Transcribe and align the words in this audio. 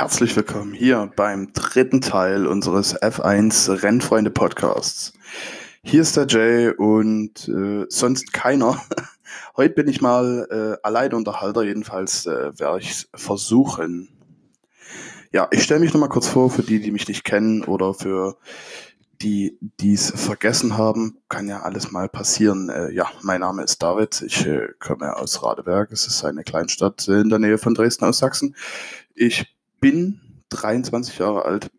Herzlich 0.00 0.34
willkommen 0.34 0.72
hier 0.72 1.12
beim 1.14 1.52
dritten 1.52 2.00
Teil 2.00 2.46
unseres 2.46 2.98
F1 3.02 3.82
Rennfreunde 3.82 4.30
Podcasts. 4.30 5.12
Hier 5.82 6.00
ist 6.00 6.16
der 6.16 6.26
Jay 6.26 6.70
und 6.70 7.46
äh, 7.46 7.84
sonst 7.90 8.32
keiner. 8.32 8.80
Heute 9.58 9.74
bin 9.74 9.88
ich 9.88 10.00
mal 10.00 10.48
äh, 10.50 10.86
Alleinunterhalter, 10.86 11.64
jedenfalls 11.64 12.24
äh, 12.24 12.58
werde 12.58 12.78
ich 12.78 12.90
es 12.92 13.08
versuchen. 13.14 14.08
Ja, 15.32 15.48
ich 15.50 15.64
stelle 15.64 15.80
mich 15.80 15.92
nochmal 15.92 16.08
kurz 16.08 16.28
vor 16.28 16.48
für 16.48 16.62
die, 16.62 16.80
die 16.80 16.92
mich 16.92 17.06
nicht 17.06 17.22
kennen 17.22 17.62
oder 17.64 17.92
für 17.92 18.38
die 19.20 19.58
dies 19.60 20.10
vergessen 20.16 20.78
haben, 20.78 21.18
kann 21.28 21.46
ja 21.46 21.60
alles 21.60 21.90
mal 21.90 22.08
passieren. 22.08 22.70
Äh, 22.70 22.90
ja, 22.92 23.10
mein 23.20 23.42
Name 23.42 23.64
ist 23.64 23.82
David, 23.82 24.22
ich 24.22 24.46
äh, 24.46 24.68
komme 24.78 25.14
aus 25.14 25.42
Radeberg, 25.42 25.92
es 25.92 26.06
ist 26.06 26.24
eine 26.24 26.42
Kleinstadt 26.42 27.06
in 27.06 27.28
der 27.28 27.38
Nähe 27.38 27.58
von 27.58 27.74
Dresden 27.74 28.06
aus 28.06 28.16
Sachsen. 28.16 28.56
Ich 29.14 29.59
bin 29.80 30.20
23 30.50 31.18
Jahre 31.18 31.44
alt 31.44 31.70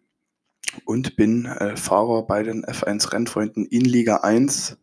und 0.85 1.15
bin 1.15 1.45
äh, 1.45 1.75
Fahrer 1.75 2.25
bei 2.25 2.43
den 2.43 2.65
F1 2.65 3.11
Rennfreunden 3.13 3.65
in 3.65 3.81
Liga 3.81 4.17
1. 4.17 4.77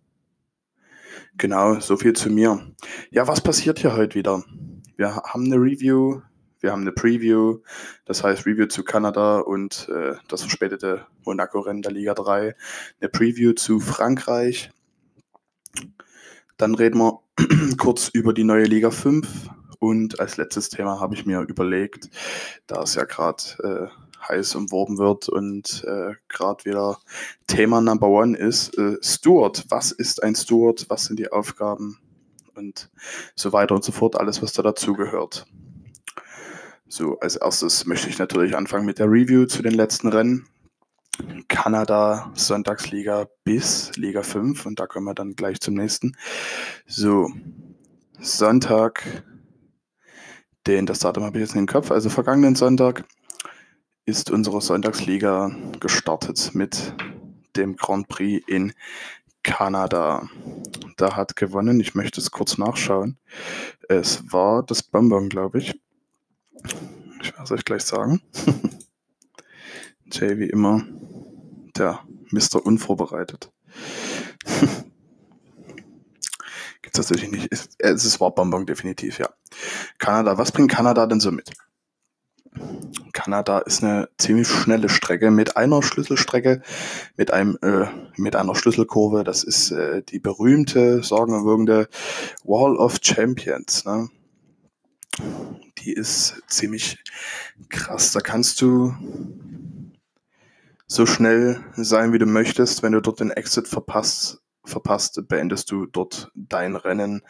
Genau, 1.37 1.81
so 1.81 1.97
viel 1.97 2.15
zu 2.15 2.31
mir. 2.31 2.75
Ja, 3.11 3.29
was 3.29 3.41
passiert 3.41 3.79
hier 3.79 3.97
heute 3.97 4.17
wieder? 4.17 4.45
Wir 4.97 5.17
haben 5.17 5.45
eine 5.45 5.57
Review 5.57 6.23
wir 6.61 6.73
haben 6.73 6.83
eine 6.83 6.93
Preview, 6.93 7.61
das 8.05 8.25
heißt 8.25 8.45
Review 8.47 8.67
zu 8.67 8.83
Kanada 8.83 9.39
und 9.39 9.89
äh, 9.91 10.15
das 10.27 10.43
verspätete 10.43 11.07
Monaco-Rennen 11.25 11.83
der 11.83 11.93
Liga 11.93 12.15
3. 12.15 12.57
Eine 13.01 13.09
Preview 13.09 13.53
zu 13.53 13.79
Frankreich. 13.79 14.71
Dann 16.57 16.75
reden 16.75 16.99
wir 16.99 17.21
kurz 17.79 18.09
über 18.09 18.33
die 18.33 18.43
neue 18.43 18.65
Liga 18.65 18.91
5. 18.91 19.51
Und 19.79 20.19
als 20.19 20.37
letztes 20.37 20.69
Thema 20.69 21.01
habe 21.01 21.15
ich 21.15 21.25
mir 21.27 21.41
überlegt, 21.41 22.11
da 22.67 22.83
es 22.83 22.95
ja 22.95 23.05
gerade 23.05 23.43
äh, 23.63 24.29
heiß 24.29 24.57
umworben 24.57 24.99
wird 24.99 25.29
und 25.29 25.85
äh, 25.85 26.15
gerade 26.29 26.65
wieder 26.65 26.99
Thema 27.47 27.81
Number 27.81 28.09
One 28.09 28.37
ist, 28.37 28.77
äh, 28.77 28.97
Steward. 29.03 29.65
Was 29.69 29.93
ist 29.93 30.23
ein 30.23 30.35
Steward? 30.35 30.87
Was 30.89 31.05
sind 31.05 31.19
die 31.19 31.31
Aufgaben? 31.31 31.99
Und 32.55 32.91
so 33.37 33.53
weiter 33.53 33.77
und 33.77 33.85
so 33.85 33.93
fort. 33.93 34.19
Alles, 34.19 34.43
was 34.43 34.53
da 34.53 34.63
dazugehört. 34.63 35.47
So, 36.89 37.21
als 37.21 37.37
erstes 37.37 37.87
möchte 37.87 38.09
ich 38.09 38.19
natürlich 38.19 38.57
anfangen 38.57 38.87
mit 38.87 38.99
der 38.99 39.11
Review 39.11 39.47
zu 39.47 39.63
den 39.63 39.75
letzten 39.75 40.09
Rennen. 40.09 40.49
Kanada, 41.49 42.33
Sonntagsliga 42.35 43.29
bis 43.45 43.97
Liga 43.97 44.23
5 44.23 44.67
und 44.67 44.81
da 44.81 44.87
kommen 44.87 45.07
wir 45.07 45.15
dann 45.15 45.35
gleich 45.35 45.61
zum 45.61 45.75
nächsten. 45.75 46.17
So, 46.87 47.31
Sonntag, 48.21 49.25
den, 50.67 50.87
das 50.87 50.99
Datum 50.99 51.25
habe 51.25 51.39
ich 51.39 51.43
jetzt 51.43 51.55
in 51.55 51.63
den 51.63 51.67
Kopf, 51.67 51.91
also 51.91 52.11
vergangenen 52.11 52.55
Sonntag 52.55 53.05
ist 54.05 54.31
unsere 54.31 54.61
Sonntagsliga 54.61 55.51
gestartet 55.81 56.55
mit 56.55 56.95
dem 57.57 57.77
Grand 57.77 58.09
Prix 58.09 58.43
in 58.49 58.73
Kanada. 59.43 60.29
Da 60.97 61.17
hat 61.17 61.37
gewonnen, 61.37 61.81
ich 61.81 61.95
möchte 61.95 62.21
es 62.21 62.31
kurz 62.31 62.59
nachschauen. 62.59 63.19
Es 63.89 64.33
war 64.33 64.63
das 64.63 64.83
Bonbon, 64.83 65.29
glaube 65.29 65.59
ich. 65.59 65.81
Ich 67.21 67.33
werde 67.33 67.45
es 67.45 67.53
euch 67.53 67.65
gleich 67.65 67.83
sagen. 67.83 68.23
Jay 70.13 70.39
wie 70.39 70.49
immer, 70.49 70.85
der 71.77 72.01
Mr. 72.31 72.65
Unvorbereitet. 72.65 73.53
Natürlich 76.99 77.31
nicht. 77.31 77.49
Es, 77.51 77.69
es 77.79 78.05
ist 78.05 78.19
Bonbon 78.19 78.67
definitiv, 78.67 79.19
ja. 79.19 79.29
Kanada, 79.99 80.39
was 80.39 80.53
bringt 80.53 80.71
Kanada 80.71 81.07
denn 81.07 81.21
so 81.21 81.31
mit? 81.31 81.51
Kanada 83.13 83.61
ist 83.61 83.85
eine 83.85 84.09
ziemlich 84.19 84.49
schnelle 84.49 84.89
Strecke 84.89 85.31
mit 85.31 85.57
einer 85.57 85.83
Schlüsselstrecke, 85.83 86.63
mit 87.17 87.33
einem 87.33 87.59
äh, 87.63 87.87
mit 88.17 88.37
einer 88.37 88.55
Schlüsselkurve. 88.55 89.23
Das 89.23 89.45
ist 89.45 89.71
äh, 89.71 90.03
die 90.03 90.19
berühmte, 90.19 91.03
sagenumwogende 91.03 91.89
Wall 92.45 92.77
of 92.77 92.97
Champions. 93.03 93.85
Ne? 93.85 94.09
die 95.79 95.93
ist 95.93 96.43
ziemlich 96.49 96.99
krass. 97.69 98.13
Da 98.13 98.21
kannst 98.21 98.61
du 98.61 98.95
so 100.87 101.07
schnell 101.07 101.65
sein, 101.77 102.13
wie 102.13 102.19
du 102.19 102.27
möchtest. 102.27 102.83
Wenn 102.83 102.93
du 102.93 103.01
dort 103.01 103.21
den 103.21 103.31
Exit 103.31 103.69
verpasst, 103.69 104.41
verpasst, 104.69 105.21
beendest 105.29 105.71
du 105.71 105.87
dort 105.87 106.31
dein 106.35 106.77
Rennen. 106.77 107.23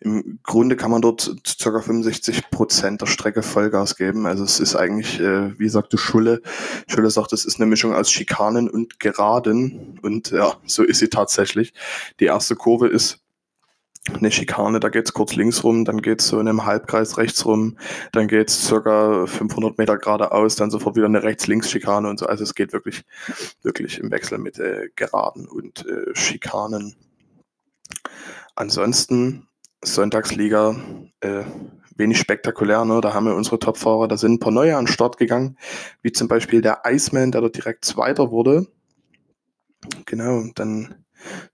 Im 0.00 0.38
Grunde 0.42 0.76
kann 0.76 0.90
man 0.90 1.02
dort 1.02 1.36
ca. 1.58 1.80
65 1.80 2.50
Prozent 2.50 3.00
der 3.00 3.06
Strecke 3.06 3.42
Vollgas 3.42 3.96
geben. 3.96 4.26
Also 4.26 4.44
es 4.44 4.60
ist 4.60 4.74
eigentlich, 4.74 5.20
äh, 5.20 5.58
wie 5.58 5.68
sagte 5.68 5.98
Schulle, 5.98 6.42
Schulle 6.88 7.10
sagt, 7.10 7.32
es 7.32 7.44
ist 7.44 7.56
eine 7.56 7.66
Mischung 7.66 7.94
aus 7.94 8.10
Schikanen 8.10 8.68
und 8.68 9.00
Geraden. 9.00 9.98
Und 10.02 10.30
ja, 10.30 10.54
so 10.66 10.82
ist 10.82 10.98
sie 10.98 11.08
tatsächlich. 11.08 11.72
Die 12.20 12.26
erste 12.26 12.56
Kurve 12.56 12.88
ist 12.88 13.21
eine 14.08 14.32
Schikane, 14.32 14.80
da 14.80 14.88
geht's 14.88 15.12
kurz 15.12 15.36
links 15.36 15.62
rum, 15.62 15.84
dann 15.84 16.02
geht's 16.02 16.26
so 16.26 16.40
in 16.40 16.48
einem 16.48 16.64
Halbkreis 16.64 17.18
rechts 17.18 17.44
rum, 17.44 17.76
dann 18.12 18.26
geht's 18.26 18.66
circa 18.66 19.26
500 19.26 19.78
Meter 19.78 19.96
geradeaus, 19.96 20.56
dann 20.56 20.70
sofort 20.70 20.96
wieder 20.96 21.06
eine 21.06 21.22
Rechts-Links-Schikane 21.22 22.08
und 22.08 22.18
so. 22.18 22.26
Also 22.26 22.42
es 22.42 22.54
geht 22.54 22.72
wirklich, 22.72 23.04
wirklich 23.62 23.98
im 23.98 24.10
Wechsel 24.10 24.38
mit 24.38 24.58
äh, 24.58 24.88
Geraden 24.96 25.46
und 25.46 25.86
äh, 25.86 26.14
Schikanen. 26.14 26.96
Ansonsten 28.56 29.46
Sonntagsliga, 29.84 30.76
äh, 31.20 31.44
wenig 31.96 32.18
spektakulär, 32.18 32.84
ne? 32.84 33.00
Da 33.00 33.14
haben 33.14 33.26
wir 33.26 33.34
unsere 33.34 33.58
Topfahrer, 33.58 34.08
da 34.08 34.16
sind 34.16 34.34
ein 34.34 34.40
paar 34.40 34.52
neue 34.52 34.76
an 34.76 34.86
den 34.86 34.92
Start 34.92 35.18
gegangen, 35.18 35.58
wie 36.02 36.12
zum 36.12 36.28
Beispiel 36.28 36.60
der 36.60 36.82
Iceman, 36.84 37.32
der 37.32 37.40
dort 37.40 37.56
direkt 37.56 37.84
Zweiter 37.84 38.30
wurde. 38.30 38.66
Genau, 40.06 40.44
dann 40.54 41.01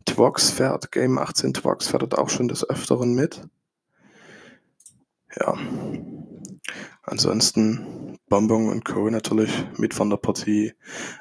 Twox 0.04 0.50
fährt, 0.50 0.92
Game 0.92 1.18
18 1.18 1.54
Twox 1.54 1.88
fährt 1.88 2.16
auch 2.16 2.30
schon 2.30 2.48
des 2.48 2.68
Öfteren 2.68 3.14
mit. 3.14 3.42
Ja. 5.38 5.56
Ansonsten 7.02 8.18
Bonbon 8.28 8.68
und 8.68 8.84
Co. 8.84 9.08
natürlich 9.10 9.50
mit 9.78 9.94
von 9.94 10.10
der 10.10 10.18
Partie. 10.18 10.74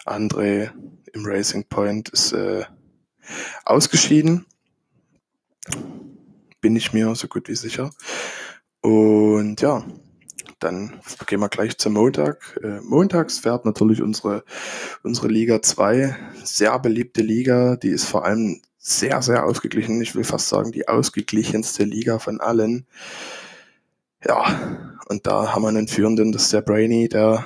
André 0.05 0.71
im 1.13 1.25
Racing 1.25 1.65
Point 1.69 2.09
ist 2.09 2.33
äh, 2.33 2.65
ausgeschieden. 3.65 4.45
Bin 6.61 6.75
ich 6.75 6.93
mir 6.93 7.13
so 7.15 7.27
gut 7.27 7.47
wie 7.47 7.55
sicher. 7.55 7.91
Und 8.81 9.61
ja, 9.61 9.85
dann 10.59 10.99
gehen 11.25 11.39
wir 11.39 11.49
gleich 11.49 11.77
zum 11.77 11.93
Montag. 11.93 12.59
Äh, 12.63 12.81
montags 12.81 13.39
fährt 13.39 13.65
natürlich 13.65 14.01
unsere, 14.01 14.43
unsere 15.03 15.27
Liga 15.27 15.61
2, 15.61 16.15
sehr 16.43 16.77
beliebte 16.79 17.21
Liga. 17.21 17.75
Die 17.75 17.89
ist 17.89 18.05
vor 18.05 18.25
allem 18.25 18.61
sehr, 18.77 19.21
sehr 19.21 19.45
ausgeglichen. 19.45 20.01
Ich 20.01 20.15
will 20.15 20.23
fast 20.23 20.49
sagen, 20.49 20.71
die 20.71 20.87
ausgeglichenste 20.87 21.83
Liga 21.83 22.19
von 22.19 22.39
allen. 22.39 22.85
Ja, 24.25 24.97
und 25.09 25.27
da 25.27 25.53
haben 25.53 25.61
wir 25.61 25.69
einen 25.69 25.87
Führenden, 25.87 26.31
das 26.31 26.43
ist 26.43 26.53
der 26.53 26.61
Brainy, 26.61 27.07
der 27.07 27.45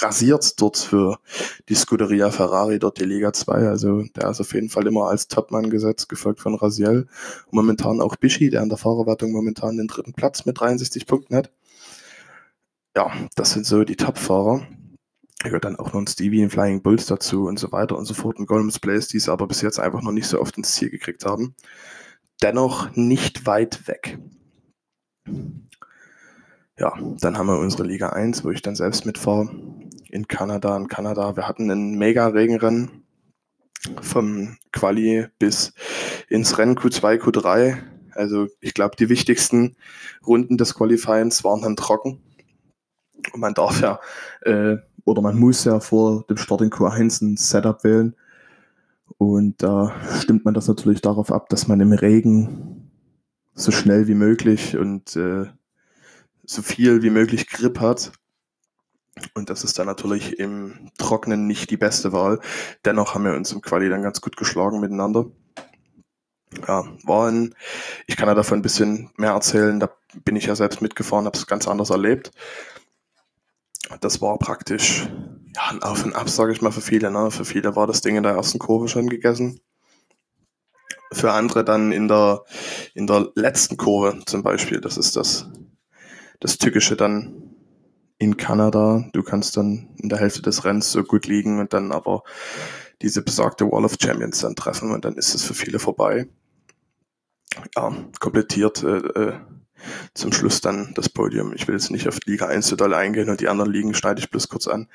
rasiert 0.00 0.60
dort 0.60 0.78
für 0.78 1.18
die 1.68 1.74
Scuderia 1.74 2.30
Ferrari, 2.30 2.78
dort 2.78 2.98
die 2.98 3.04
Liga 3.04 3.32
2. 3.32 3.68
Also 3.68 4.02
der 4.16 4.30
ist 4.30 4.40
auf 4.40 4.54
jeden 4.54 4.70
Fall 4.70 4.86
immer 4.86 5.08
als 5.08 5.28
Topmann 5.28 5.70
gesetzt, 5.70 6.08
gefolgt 6.08 6.40
von 6.40 6.54
Rasiel. 6.54 7.06
Und 7.46 7.56
momentan 7.56 8.00
auch 8.00 8.16
Bischi, 8.16 8.50
der 8.50 8.62
an 8.62 8.70
der 8.70 8.78
Fahrerwertung 8.78 9.32
momentan 9.32 9.76
den 9.76 9.88
dritten 9.88 10.14
Platz 10.14 10.46
mit 10.46 10.58
63 10.58 11.06
Punkten 11.06 11.36
hat 11.36 11.50
ja, 12.96 13.10
das 13.36 13.52
sind 13.52 13.66
so 13.66 13.84
die 13.84 13.96
Top-Fahrer. 13.96 14.66
Da 15.38 15.48
gehört 15.48 15.64
dann 15.64 15.76
auch 15.76 15.92
noch 15.92 16.00
ein 16.00 16.06
Stevie 16.06 16.42
in 16.42 16.50
Flying 16.50 16.82
Bulls 16.82 17.06
dazu 17.06 17.46
und 17.46 17.58
so 17.58 17.72
weiter 17.72 17.96
und 17.98 18.04
so 18.04 18.14
fort. 18.14 18.38
Und 18.38 18.46
Golems 18.46 18.78
Blaze, 18.78 19.08
die 19.08 19.16
es 19.16 19.28
aber 19.28 19.46
bis 19.46 19.62
jetzt 19.62 19.80
einfach 19.80 20.02
noch 20.02 20.12
nicht 20.12 20.28
so 20.28 20.40
oft 20.40 20.56
ins 20.56 20.74
Ziel 20.74 20.90
gekriegt 20.90 21.24
haben. 21.24 21.54
Dennoch 22.42 22.94
nicht 22.94 23.46
weit 23.46 23.88
weg. 23.88 24.18
Ja, 26.78 26.96
dann 27.20 27.38
haben 27.38 27.46
wir 27.46 27.58
unsere 27.58 27.84
Liga 27.84 28.10
1, 28.10 28.44
wo 28.44 28.50
ich 28.50 28.62
dann 28.62 28.76
selbst 28.76 29.06
mitfahre. 29.06 29.50
In 30.10 30.28
Kanada. 30.28 30.76
In 30.76 30.88
Kanada, 30.88 31.36
wir 31.36 31.48
hatten 31.48 31.70
ein 31.70 31.98
mega 31.98 32.28
Regenrennen 32.28 33.04
vom 34.00 34.58
Quali 34.70 35.26
bis 35.38 35.72
ins 36.28 36.58
Rennen 36.58 36.76
Q2, 36.76 37.18
Q3. 37.18 37.78
Also 38.12 38.46
ich 38.60 38.74
glaube, 38.74 38.96
die 38.96 39.08
wichtigsten 39.08 39.76
Runden 40.26 40.56
des 40.56 40.74
Qualifyings 40.74 41.42
waren 41.44 41.62
dann 41.62 41.76
trocken 41.76 42.20
man 43.34 43.54
darf 43.54 43.80
ja, 43.80 44.00
äh, 44.42 44.78
oder 45.04 45.22
man 45.22 45.38
muss 45.38 45.64
ja 45.64 45.80
vor 45.80 46.24
dem 46.28 46.36
Start 46.36 46.60
in 46.60 46.70
Q1 46.70 47.22
ein 47.22 47.36
Setup 47.36 47.82
wählen. 47.84 48.14
Und 49.18 49.62
da 49.62 49.94
stimmt 50.20 50.44
man 50.44 50.54
das 50.54 50.68
natürlich 50.68 51.00
darauf 51.00 51.32
ab, 51.32 51.48
dass 51.48 51.68
man 51.68 51.80
im 51.80 51.92
Regen 51.92 52.90
so 53.54 53.70
schnell 53.70 54.08
wie 54.08 54.14
möglich 54.14 54.76
und 54.76 55.16
äh, 55.16 55.46
so 56.44 56.62
viel 56.62 57.02
wie 57.02 57.10
möglich 57.10 57.48
Grip 57.48 57.80
hat. 57.80 58.12
Und 59.34 59.50
das 59.50 59.62
ist 59.62 59.78
dann 59.78 59.86
natürlich 59.86 60.38
im 60.38 60.90
Trocknen 60.98 61.46
nicht 61.46 61.70
die 61.70 61.76
beste 61.76 62.12
Wahl. 62.12 62.40
Dennoch 62.84 63.14
haben 63.14 63.24
wir 63.24 63.34
uns 63.34 63.52
im 63.52 63.60
Quali 63.60 63.88
dann 63.90 64.02
ganz 64.02 64.20
gut 64.20 64.36
geschlagen 64.36 64.80
miteinander. 64.80 65.26
Ja, 66.66 66.84
war 67.04 67.30
ein, 67.30 67.54
ich 68.06 68.16
kann 68.16 68.28
ja 68.28 68.34
davon 68.34 68.58
ein 68.58 68.62
bisschen 68.62 69.10
mehr 69.16 69.30
erzählen, 69.32 69.80
da 69.80 69.88
bin 70.24 70.36
ich 70.36 70.46
ja 70.46 70.54
selbst 70.54 70.82
mitgefahren, 70.82 71.24
habe 71.24 71.36
es 71.36 71.46
ganz 71.46 71.66
anders 71.66 71.90
erlebt 71.90 72.30
das 74.00 74.20
war 74.20 74.38
praktisch 74.38 75.08
ja, 75.54 75.62
ein 75.70 75.82
Auf 75.82 76.04
und 76.04 76.14
Ab, 76.14 76.28
sage 76.28 76.52
ich 76.52 76.62
mal, 76.62 76.72
für 76.72 76.80
viele. 76.80 77.10
Ne? 77.10 77.30
Für 77.30 77.44
viele 77.44 77.76
war 77.76 77.86
das 77.86 78.00
Ding 78.00 78.16
in 78.16 78.22
der 78.22 78.32
ersten 78.32 78.58
Kurve 78.58 78.88
schon 78.88 79.08
gegessen. 79.08 79.60
Für 81.12 81.32
andere 81.32 81.64
dann 81.64 81.92
in 81.92 82.08
der, 82.08 82.44
in 82.94 83.06
der 83.06 83.28
letzten 83.34 83.76
Kurve 83.76 84.24
zum 84.24 84.42
Beispiel. 84.42 84.80
Das 84.80 84.96
ist 84.96 85.16
das, 85.16 85.50
das 86.40 86.58
Tückische 86.58 86.96
dann 86.96 87.52
in 88.18 88.36
Kanada. 88.36 89.08
Du 89.12 89.22
kannst 89.22 89.56
dann 89.56 89.94
in 89.98 90.08
der 90.08 90.18
Hälfte 90.18 90.42
des 90.42 90.64
Rennens 90.64 90.90
so 90.90 91.02
gut 91.02 91.26
liegen 91.26 91.58
und 91.58 91.72
dann 91.72 91.92
aber 91.92 92.22
diese 93.02 93.22
besagte 93.22 93.70
Wall 93.70 93.84
of 93.84 93.96
Champions 94.00 94.40
dann 94.40 94.54
treffen 94.54 94.92
und 94.92 95.04
dann 95.04 95.16
ist 95.16 95.34
es 95.34 95.44
für 95.44 95.54
viele 95.54 95.78
vorbei. 95.78 96.28
Ja, 97.76 97.92
komplettiert 98.20 98.82
äh, 98.82 98.96
äh, 98.96 99.34
zum 100.14 100.32
Schluss 100.32 100.60
dann 100.60 100.92
das 100.94 101.08
Podium. 101.08 101.52
Ich 101.54 101.66
will 101.68 101.74
jetzt 101.74 101.90
nicht 101.90 102.08
auf 102.08 102.18
Liga 102.26 102.46
1 102.46 102.66
so 102.66 102.76
doll 102.76 102.94
eingehen 102.94 103.30
und 103.30 103.40
die 103.40 103.48
anderen 103.48 103.72
Ligen 103.72 103.94
schneide 103.94 104.20
ich 104.20 104.30
bloß 104.30 104.48
kurz 104.48 104.66
an. 104.68 104.88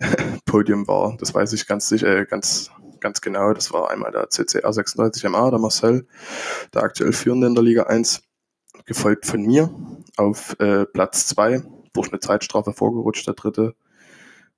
Podium 0.46 0.86
war, 0.88 1.16
das 1.18 1.34
weiß 1.34 1.52
ich 1.52 1.66
ganz 1.66 1.88
sicher, 1.88 2.08
äh, 2.08 2.26
ganz, 2.26 2.70
ganz 3.00 3.20
genau, 3.20 3.52
das 3.52 3.72
war 3.72 3.90
einmal 3.90 4.12
der 4.12 4.30
CCR 4.30 4.70
36MA, 4.70 5.50
der 5.50 5.58
Marcel, 5.58 6.06
der 6.74 6.82
aktuell 6.82 7.12
Führende 7.12 7.46
in 7.46 7.54
der 7.54 7.64
Liga 7.64 7.84
1, 7.84 8.22
gefolgt 8.84 9.26
von 9.26 9.42
mir 9.42 9.70
auf 10.16 10.58
äh, 10.58 10.86
Platz 10.86 11.26
2, 11.28 11.62
durch 11.92 12.10
eine 12.10 12.20
Zeitstrafe 12.20 12.72
vorgerutscht. 12.72 13.26
Der 13.26 13.34
dritte 13.34 13.74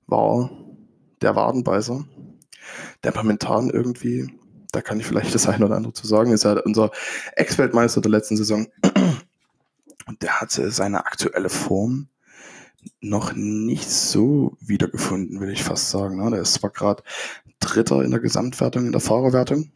war 0.07 0.49
der 1.21 1.35
Wadenbeißer, 1.35 2.05
der 3.03 3.15
momentan 3.15 3.69
irgendwie, 3.69 4.29
da 4.71 4.81
kann 4.81 4.99
ich 4.99 5.05
vielleicht 5.05 5.33
das 5.33 5.47
eine 5.47 5.65
oder 5.65 5.75
andere 5.75 5.93
zu 5.93 6.07
sagen, 6.07 6.31
ist 6.31 6.43
ja 6.43 6.59
unser 6.59 6.91
Ex-Weltmeister 7.35 8.01
der 8.01 8.11
letzten 8.11 8.37
Saison 8.37 8.67
und 10.07 10.21
der 10.21 10.39
hatte 10.41 10.71
seine 10.71 11.05
aktuelle 11.05 11.49
Form 11.49 12.09
noch 13.01 13.33
nicht 13.33 13.89
so 13.89 14.57
wiedergefunden, 14.59 15.39
will 15.39 15.49
ich 15.49 15.63
fast 15.63 15.89
sagen. 15.89 16.23
Ne? 16.23 16.31
Der 16.31 16.41
ist 16.41 16.53
zwar 16.53 16.69
gerade 16.69 17.03
Dritter 17.59 18.03
in 18.03 18.11
der 18.11 18.19
Gesamtwertung, 18.19 18.85
in 18.85 18.91
der 18.91 19.01
Fahrerwertung. 19.01 19.71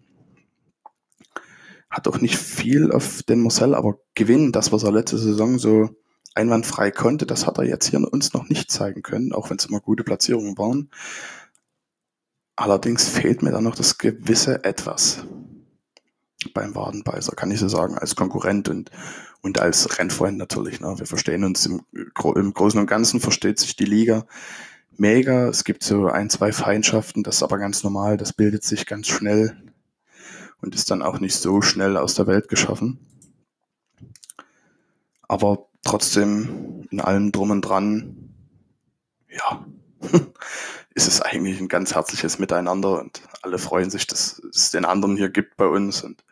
Hat 1.89 2.07
auch 2.07 2.21
nicht 2.21 2.37
viel 2.37 2.91
auf 2.91 3.23
den 3.23 3.41
Marcel, 3.41 3.73
aber 3.73 3.97
gewinnen, 4.13 4.51
das, 4.51 4.71
was 4.71 4.83
er 4.83 4.91
letzte 4.91 5.17
Saison 5.17 5.57
so 5.57 5.89
einwandfrei 6.35 6.91
konnte, 6.91 7.25
das 7.25 7.47
hat 7.47 7.57
er 7.57 7.65
jetzt 7.65 7.87
hier 7.87 7.99
uns 8.13 8.33
noch 8.33 8.47
nicht 8.47 8.69
zeigen 8.69 9.01
können, 9.01 9.33
auch 9.33 9.49
wenn 9.49 9.57
es 9.57 9.65
immer 9.65 9.79
gute 9.79 10.03
Platzierungen 10.03 10.57
waren. 10.57 10.91
Allerdings 12.55 13.07
fehlt 13.09 13.41
mir 13.41 13.51
da 13.51 13.61
noch 13.61 13.75
das 13.75 13.97
gewisse 13.97 14.63
Etwas 14.63 15.23
beim 16.53 16.75
Wadenbeißer, 16.75 17.35
kann 17.35 17.51
ich 17.51 17.59
so 17.59 17.67
sagen, 17.67 17.97
als 17.97 18.15
Konkurrent 18.15 18.69
und, 18.69 18.91
und 19.41 19.59
als 19.59 19.99
Rennfreund 19.99 20.37
natürlich. 20.37 20.79
Ne? 20.79 20.95
Wir 20.97 21.05
verstehen 21.05 21.43
uns 21.43 21.65
im, 21.65 21.81
im 21.93 22.53
Großen 22.53 22.79
und 22.79 22.87
Ganzen, 22.87 23.19
versteht 23.19 23.59
sich 23.59 23.75
die 23.75 23.85
Liga 23.85 24.25
mega. 24.99 25.47
Es 25.47 25.63
gibt 25.63 25.83
so 25.83 26.07
ein, 26.07 26.29
zwei 26.29 26.51
Feindschaften, 26.51 27.23
das 27.23 27.37
ist 27.37 27.43
aber 27.43 27.57
ganz 27.57 27.83
normal, 27.83 28.17
das 28.17 28.33
bildet 28.33 28.63
sich 28.63 28.85
ganz 28.85 29.07
schnell 29.07 29.55
und 30.61 30.75
ist 30.75 30.91
dann 30.91 31.01
auch 31.01 31.19
nicht 31.19 31.35
so 31.35 31.61
schnell 31.61 31.97
aus 31.97 32.15
der 32.15 32.27
Welt 32.27 32.49
geschaffen. 32.49 32.99
Aber 35.27 35.69
trotzdem 35.83 36.87
in 36.91 36.99
allem 36.99 37.31
drum 37.31 37.51
und 37.51 37.61
dran, 37.61 38.33
ja, 39.29 39.65
ist 40.99 41.07
es 41.07 41.21
eigentlich 41.21 41.61
ein 41.61 41.69
ganz 41.69 41.95
herzliches 41.95 42.39
Miteinander 42.39 42.99
und 42.99 43.21
alle 43.41 43.57
freuen 43.57 43.89
sich, 43.89 44.05
dass 44.05 44.41
es 44.53 44.71
den 44.71 44.83
anderen 44.83 45.15
hier 45.15 45.29
gibt 45.29 45.55
bei 45.55 45.65
uns 45.65 46.03
und 46.03 46.25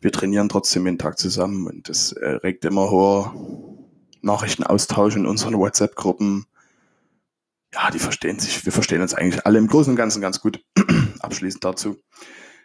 wir 0.00 0.12
trainieren 0.12 0.48
trotzdem 0.48 0.84
jeden 0.84 0.98
Tag 0.98 1.18
zusammen 1.18 1.66
und 1.66 1.88
das 1.88 2.12
äh, 2.12 2.28
regt 2.28 2.64
immer 2.64 2.90
hoher 2.92 3.34
Nachrichtenaustausch 4.22 5.16
in 5.16 5.26
unseren 5.26 5.58
WhatsApp-Gruppen. 5.58 6.46
Ja, 7.74 7.90
die 7.90 7.98
verstehen 7.98 8.38
sich, 8.38 8.64
wir 8.64 8.72
verstehen 8.72 9.02
uns 9.02 9.14
eigentlich 9.14 9.44
alle 9.46 9.58
im 9.58 9.66
Großen 9.66 9.90
und 9.90 9.96
Ganzen 9.96 10.22
ganz 10.22 10.40
gut. 10.40 10.64
Abschließend 11.18 11.64
dazu. 11.64 11.96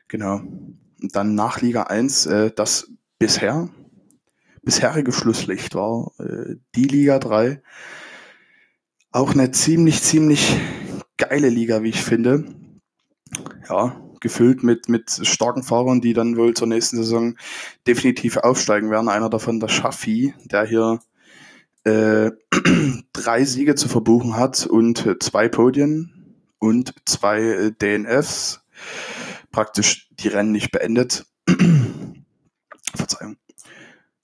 Genau. 0.09 0.35
Und 0.35 1.15
dann 1.15 1.33
nach 1.33 1.61
Liga 1.61 1.83
1, 1.83 2.27
äh, 2.27 2.51
das 2.51 2.91
bisher, 3.17 3.69
bisherige 4.61 5.11
Schlusslicht 5.11 5.73
war 5.73 6.11
äh, 6.19 6.57
die 6.75 6.85
Liga 6.85 7.17
3. 7.17 7.59
Auch 9.11 9.31
eine 9.31 9.49
ziemlich, 9.49 10.03
ziemlich 10.03 10.55
geile 11.27 11.49
Liga, 11.49 11.83
wie 11.83 11.89
ich 11.89 12.01
finde. 12.01 12.45
Ja, 13.69 13.95
gefüllt 14.19 14.63
mit, 14.63 14.89
mit 14.89 15.09
starken 15.23 15.63
Fahrern, 15.63 16.01
die 16.01 16.13
dann 16.13 16.37
wohl 16.37 16.53
zur 16.53 16.67
nächsten 16.67 16.97
Saison 16.97 17.35
definitiv 17.87 18.37
aufsteigen 18.37 18.89
werden. 18.91 19.09
Einer 19.09 19.29
davon 19.29 19.59
der 19.59 19.69
Schaffi, 19.69 20.33
der 20.45 20.65
hier 20.65 20.99
äh, 21.85 22.31
drei 23.13 23.45
Siege 23.45 23.75
zu 23.75 23.87
verbuchen 23.87 24.37
hat 24.37 24.65
und 24.65 25.17
zwei 25.21 25.49
Podien 25.49 26.35
und 26.59 26.93
zwei 27.05 27.41
äh, 27.41 27.71
DNFs. 27.71 28.61
Praktisch 29.51 30.09
die 30.19 30.29
Rennen 30.29 30.51
nicht 30.51 30.71
beendet. 30.71 31.25
Verzeihung. 32.95 33.37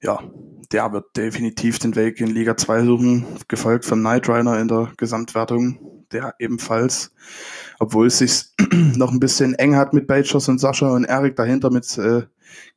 Ja, 0.02 0.24
der 0.72 0.94
wird 0.94 1.18
definitiv 1.18 1.80
den 1.80 1.95
Weg 1.95 2.22
in 2.22 2.28
Liga 2.28 2.56
2 2.56 2.86
suchen, 2.86 3.25
gefolgt 3.48 3.86
von 3.86 4.00
Knight 4.00 4.30
Rider 4.30 4.60
in 4.60 4.69
der 4.69 4.94
Gesamtwertung 4.95 5.99
der 6.11 6.35
ebenfalls, 6.39 7.11
obwohl 7.79 8.07
es 8.07 8.19
sich 8.19 8.45
noch 8.95 9.11
ein 9.11 9.19
bisschen 9.19 9.56
eng 9.56 9.75
hat 9.75 9.94
mit 9.94 10.07
Bajos 10.07 10.47
und 10.47 10.59
Sascha 10.59 10.89
und 10.89 11.06
Erik 11.06 11.35
dahinter 11.35 11.71
mit 11.71 11.97
äh, 11.97 12.23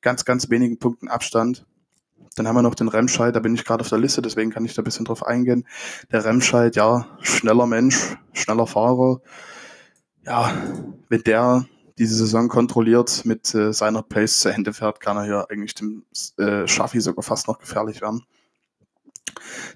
ganz, 0.00 0.24
ganz 0.24 0.50
wenigen 0.50 0.78
Punkten 0.78 1.08
Abstand. 1.08 1.66
Dann 2.36 2.48
haben 2.48 2.56
wir 2.56 2.62
noch 2.62 2.74
den 2.74 2.88
Remscheid, 2.88 3.36
da 3.36 3.40
bin 3.40 3.54
ich 3.54 3.64
gerade 3.64 3.82
auf 3.82 3.88
der 3.88 3.98
Liste, 3.98 4.22
deswegen 4.22 4.50
kann 4.50 4.64
ich 4.64 4.74
da 4.74 4.82
ein 4.82 4.84
bisschen 4.84 5.04
drauf 5.04 5.26
eingehen. 5.26 5.66
Der 6.10 6.24
Remscheid, 6.24 6.76
ja, 6.76 7.06
schneller 7.20 7.66
Mensch, 7.66 8.16
schneller 8.32 8.66
Fahrer. 8.66 9.20
Ja, 10.24 10.52
wenn 11.08 11.22
der 11.24 11.66
diese 11.98 12.14
Saison 12.16 12.48
kontrolliert 12.48 13.24
mit 13.26 13.54
äh, 13.54 13.72
seiner 13.72 14.02
Pace 14.02 14.40
zu 14.40 14.48
Ende 14.48 14.72
fährt, 14.72 15.00
kann 15.00 15.16
er 15.18 15.24
hier 15.24 15.50
eigentlich 15.50 15.74
dem 15.74 16.04
äh, 16.38 16.66
Schaffi 16.66 17.00
sogar 17.00 17.22
fast 17.22 17.48
noch 17.48 17.58
gefährlich 17.58 18.00
werden. 18.00 18.22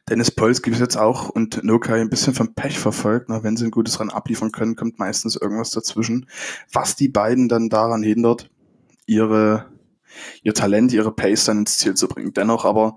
Dennis 0.08 0.30
Polski 0.30 0.70
bis 0.70 0.80
jetzt 0.80 0.96
auch 0.96 1.28
und 1.28 1.62
Nokai 1.64 2.00
ein 2.00 2.10
bisschen 2.10 2.34
vom 2.34 2.54
Pech 2.54 2.78
verfolgt. 2.78 3.28
Na, 3.28 3.42
wenn 3.42 3.56
sie 3.56 3.64
ein 3.64 3.70
gutes 3.70 4.00
Rennen 4.00 4.10
abliefern 4.10 4.52
können, 4.52 4.76
kommt 4.76 4.98
meistens 4.98 5.36
irgendwas 5.36 5.70
dazwischen, 5.70 6.26
was 6.72 6.96
die 6.96 7.08
beiden 7.08 7.48
dann 7.48 7.68
daran 7.68 8.02
hindert, 8.02 8.50
ihre, 9.06 9.66
ihr 10.42 10.54
Talent, 10.54 10.92
ihre 10.92 11.12
Pace 11.12 11.44
dann 11.46 11.58
ins 11.60 11.78
Ziel 11.78 11.94
zu 11.94 12.08
bringen. 12.08 12.32
Dennoch 12.32 12.64
aber 12.64 12.96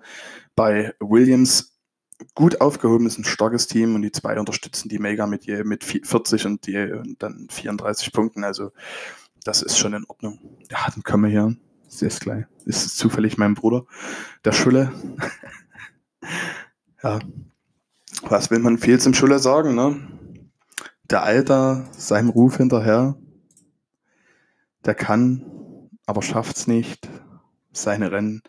bei 0.56 0.94
Williams 1.00 1.78
gut 2.36 2.62
aufgehoben 2.62 3.06
ist 3.06 3.18
ein 3.18 3.24
starkes 3.24 3.68
Team 3.68 3.96
und 3.96 4.02
die 4.02 4.12
zwei 4.12 4.38
unterstützen 4.38 4.90
die 4.90 5.00
Mega 5.00 5.26
mit 5.26 5.46
je 5.46 5.64
mit 5.64 5.84
40 5.84 6.46
und 6.46 6.68
die 6.68 6.78
und 6.78 7.22
dann 7.24 7.48
34 7.50 8.12
Punkten. 8.12 8.44
Also 8.44 8.72
das 9.44 9.62
ist 9.62 9.78
schon 9.78 9.94
in 9.94 10.06
Ordnung. 10.08 10.40
Ja, 10.70 10.80
dann 10.94 11.04
können 11.04 11.24
wir 11.24 11.30
hier. 11.30 11.56
Sehr 11.88 12.10
gleich. 12.10 12.46
Ist 12.66 12.98
zufällig 12.98 13.38
mein 13.38 13.56
Bruder, 13.56 13.86
der 14.46 14.52
Schulle. 14.52 14.92
Ja, 17.02 17.20
was 18.24 18.52
will 18.52 18.60
man 18.60 18.78
viel 18.78 19.00
zum 19.00 19.14
Schuller 19.14 19.40
sagen, 19.40 19.76
ne? 19.76 19.96
Der 21.10 21.24
Alter 21.24 21.88
seinem 21.92 22.30
Ruf 22.30 22.58
hinterher, 22.58 23.16
der 24.86 24.96
kann, 24.96 25.90
aber 26.06 26.22
schafft's 26.22 26.68
nicht, 26.68 27.10
seine 27.72 28.12
Rennen 28.12 28.42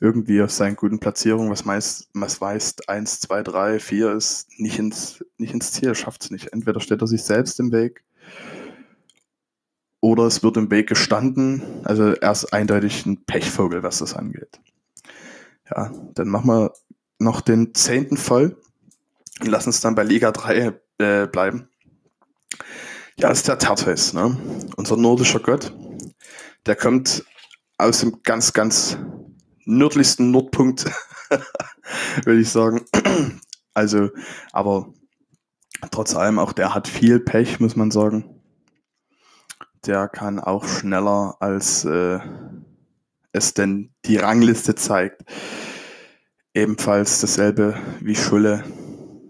irgendwie 0.00 0.42
auf 0.42 0.50
seinen 0.50 0.76
guten 0.76 1.00
Platzierungen, 1.00 1.50
was 1.50 1.64
meist, 1.64 2.10
was 2.12 2.40
weißt, 2.40 2.88
1, 2.88 3.20
2, 3.20 3.42
3, 3.42 3.80
4 3.80 4.12
ist, 4.12 4.48
nicht 4.58 4.78
ins, 4.78 5.24
nicht 5.38 5.54
ins 5.54 5.72
Ziel, 5.72 5.94
schafft's 5.94 6.30
nicht. 6.30 6.52
Entweder 6.52 6.80
steht 6.80 7.00
er 7.00 7.06
sich 7.06 7.22
selbst 7.22 7.58
im 7.60 7.72
Weg 7.72 8.04
oder 10.00 10.24
es 10.24 10.42
wird 10.42 10.56
im 10.56 10.70
Weg 10.70 10.88
gestanden. 10.88 11.62
Also 11.84 12.12
er 12.12 12.32
ist 12.32 12.52
eindeutig 12.52 13.06
ein 13.06 13.24
Pechvogel, 13.24 13.82
was 13.82 13.98
das 13.98 14.14
angeht. 14.14 14.60
Ja, 15.70 15.90
dann 16.14 16.28
machen 16.28 16.48
wir 16.48 16.72
noch 17.18 17.40
den 17.40 17.74
zehnten 17.74 18.16
voll 18.16 18.60
und 19.40 19.48
lassen 19.48 19.68
uns 19.70 19.80
dann 19.80 19.94
bei 19.94 20.02
Liga 20.04 20.32
3 20.32 20.80
äh, 20.98 21.26
bleiben. 21.26 21.68
Ja, 23.16 23.28
das 23.28 23.38
ist 23.38 23.48
der 23.48 23.58
Tertes, 23.58 24.12
ne? 24.12 24.36
unser 24.76 24.96
nordischer 24.96 25.40
Gott. 25.40 25.72
Der 26.66 26.76
kommt 26.76 27.24
aus 27.78 28.00
dem 28.00 28.22
ganz, 28.22 28.52
ganz 28.52 28.98
nördlichsten 29.64 30.30
Nordpunkt, 30.30 30.86
würde 32.24 32.40
ich 32.40 32.50
sagen. 32.50 32.84
Also, 33.76 34.10
aber 34.52 34.94
trotz 35.90 36.14
allem, 36.14 36.38
auch 36.38 36.52
der 36.52 36.76
hat 36.76 36.86
viel 36.86 37.18
Pech, 37.18 37.58
muss 37.58 37.74
man 37.74 37.90
sagen. 37.90 38.40
Der 39.84 40.06
kann 40.06 40.38
auch 40.38 40.64
schneller, 40.64 41.38
als 41.40 41.84
äh, 41.84 42.20
es 43.32 43.52
denn 43.52 43.92
die 44.04 44.16
Rangliste 44.16 44.76
zeigt, 44.76 45.24
ebenfalls 46.54 47.20
dasselbe 47.20 47.76
wie 48.00 48.16
Schulle. 48.16 48.64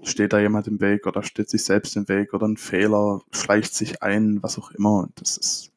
Steht 0.03 0.35
da 0.35 0.39
jemand 0.39 0.69
im 0.69 0.81
Weg 0.81 1.07
oder 1.07 1.23
steht 1.23 1.49
sich 1.49 1.65
selbst 1.65 1.97
im 1.97 2.09
Weg 2.09 2.35
oder 2.35 2.47
ein 2.47 2.59
Fehler, 2.59 3.23
schleicht 3.33 3.75
sich 3.75 4.03
ein, 4.03 4.43
was 4.43 4.59
auch 4.59 4.71
immer. 4.73 4.99
Und 4.99 5.19
das 5.21 5.39
ist, 5.39 5.73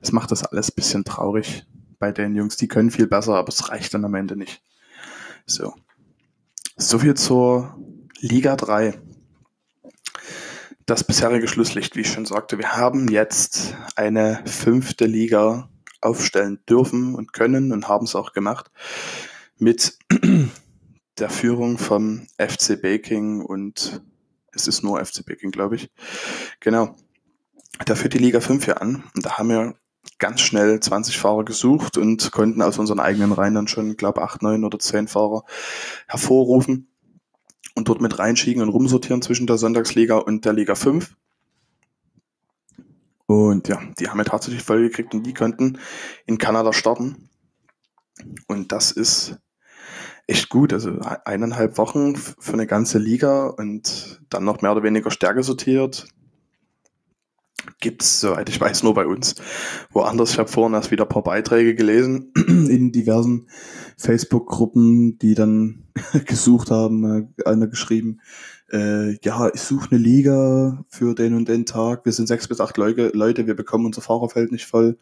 das 0.00 0.12
macht 0.12 0.30
das 0.30 0.44
alles 0.44 0.70
ein 0.70 0.76
bisschen 0.76 1.04
traurig 1.04 1.66
bei 1.98 2.12
den 2.12 2.36
Jungs. 2.36 2.56
Die 2.56 2.68
können 2.68 2.92
viel 2.92 3.08
besser, 3.08 3.34
aber 3.34 3.48
es 3.48 3.68
reicht 3.68 3.92
dann 3.94 4.04
am 4.04 4.14
Ende 4.14 4.36
nicht. 4.36 4.62
So. 5.44 5.74
So 6.76 7.00
viel 7.00 7.14
zur 7.14 7.76
Liga 8.20 8.54
3. 8.54 9.00
das 10.86 11.02
bisherige 11.02 11.48
Schlusslicht, 11.48 11.96
wie 11.96 12.02
ich 12.02 12.12
schon 12.12 12.26
sagte. 12.26 12.58
Wir 12.58 12.76
haben 12.76 13.08
jetzt 13.08 13.76
eine 13.96 14.40
fünfte 14.46 15.06
Liga 15.06 15.68
aufstellen 16.00 16.60
dürfen 16.68 17.16
und 17.16 17.32
können 17.32 17.72
und 17.72 17.88
haben 17.88 18.04
es 18.04 18.14
auch 18.14 18.32
gemacht 18.32 18.70
mit 19.58 19.98
der 21.20 21.30
Führung 21.30 21.78
vom 21.78 22.26
FC 22.38 22.80
Baking 22.80 23.42
und 23.42 24.02
es 24.52 24.66
ist 24.66 24.82
nur 24.82 25.04
FC 25.04 25.24
Baking, 25.24 25.50
glaube 25.50 25.76
ich. 25.76 25.90
Genau. 26.60 26.96
Da 27.84 27.94
führt 27.94 28.14
die 28.14 28.18
Liga 28.18 28.40
5 28.40 28.64
hier 28.64 28.82
an 28.82 29.04
und 29.14 29.24
da 29.24 29.38
haben 29.38 29.48
wir 29.48 29.74
ganz 30.18 30.40
schnell 30.40 30.80
20 30.80 31.18
Fahrer 31.18 31.44
gesucht 31.44 31.96
und 31.96 32.32
konnten 32.32 32.62
aus 32.62 32.78
unseren 32.78 33.00
eigenen 33.00 33.32
Reihen 33.32 33.54
dann 33.54 33.68
schon, 33.68 33.96
glaube 33.96 34.22
8, 34.22 34.42
9 34.42 34.64
oder 34.64 34.78
10 34.78 35.08
Fahrer 35.08 35.44
hervorrufen 36.08 36.88
und 37.74 37.88
dort 37.88 38.00
mit 38.00 38.18
reinschieben 38.18 38.62
und 38.62 38.70
rumsortieren 38.70 39.22
zwischen 39.22 39.46
der 39.46 39.58
Sonntagsliga 39.58 40.16
und 40.18 40.44
der 40.44 40.52
Liga 40.52 40.74
5. 40.74 41.14
Und 43.26 43.68
ja, 43.68 43.80
die 44.00 44.08
haben 44.08 44.18
wir 44.18 44.24
tatsächlich 44.24 44.62
voll 44.62 44.82
gekriegt 44.82 45.14
und 45.14 45.22
die 45.24 45.34
konnten 45.34 45.78
in 46.26 46.38
Kanada 46.38 46.72
starten. 46.72 47.28
Und 48.46 48.72
das 48.72 48.90
ist 48.90 49.38
echt 50.28 50.48
gut. 50.50 50.72
Also 50.72 50.96
eineinhalb 51.24 51.78
Wochen 51.78 52.14
für 52.14 52.52
eine 52.52 52.68
ganze 52.68 52.98
Liga 52.98 53.48
und 53.48 54.20
dann 54.30 54.44
noch 54.44 54.62
mehr 54.62 54.70
oder 54.72 54.84
weniger 54.84 55.10
Stärke 55.10 55.42
sortiert. 55.42 56.06
Gibt 57.80 58.02
es, 58.02 58.20
soweit 58.20 58.48
ich 58.48 58.60
weiß, 58.60 58.82
nur 58.82 58.94
bei 58.94 59.06
uns. 59.06 59.34
Woanders, 59.90 60.32
ich 60.32 60.38
habe 60.38 60.48
vorhin 60.48 60.74
erst 60.74 60.90
wieder 60.90 61.04
ein 61.04 61.08
paar 61.08 61.24
Beiträge 61.24 61.74
gelesen 61.74 62.32
in 62.46 62.92
diversen 62.92 63.48
Facebook-Gruppen, 63.96 65.18
die 65.18 65.34
dann 65.34 65.88
gesucht 66.26 66.70
haben, 66.70 67.28
äh, 67.38 67.44
einer 67.44 67.66
geschrieben, 67.66 68.20
äh, 68.70 69.18
ja, 69.24 69.50
ich 69.52 69.60
suche 69.60 69.90
eine 69.90 70.00
Liga 70.00 70.84
für 70.88 71.14
den 71.14 71.34
und 71.34 71.48
den 71.48 71.66
Tag, 71.66 72.04
wir 72.04 72.12
sind 72.12 72.26
sechs 72.26 72.46
bis 72.48 72.60
acht 72.60 72.76
Leute, 72.76 73.10
Leute 73.14 73.46
wir 73.46 73.56
bekommen 73.56 73.86
unser 73.86 74.02
Fahrerfeld 74.02 74.52
nicht 74.52 74.66
voll. 74.66 74.98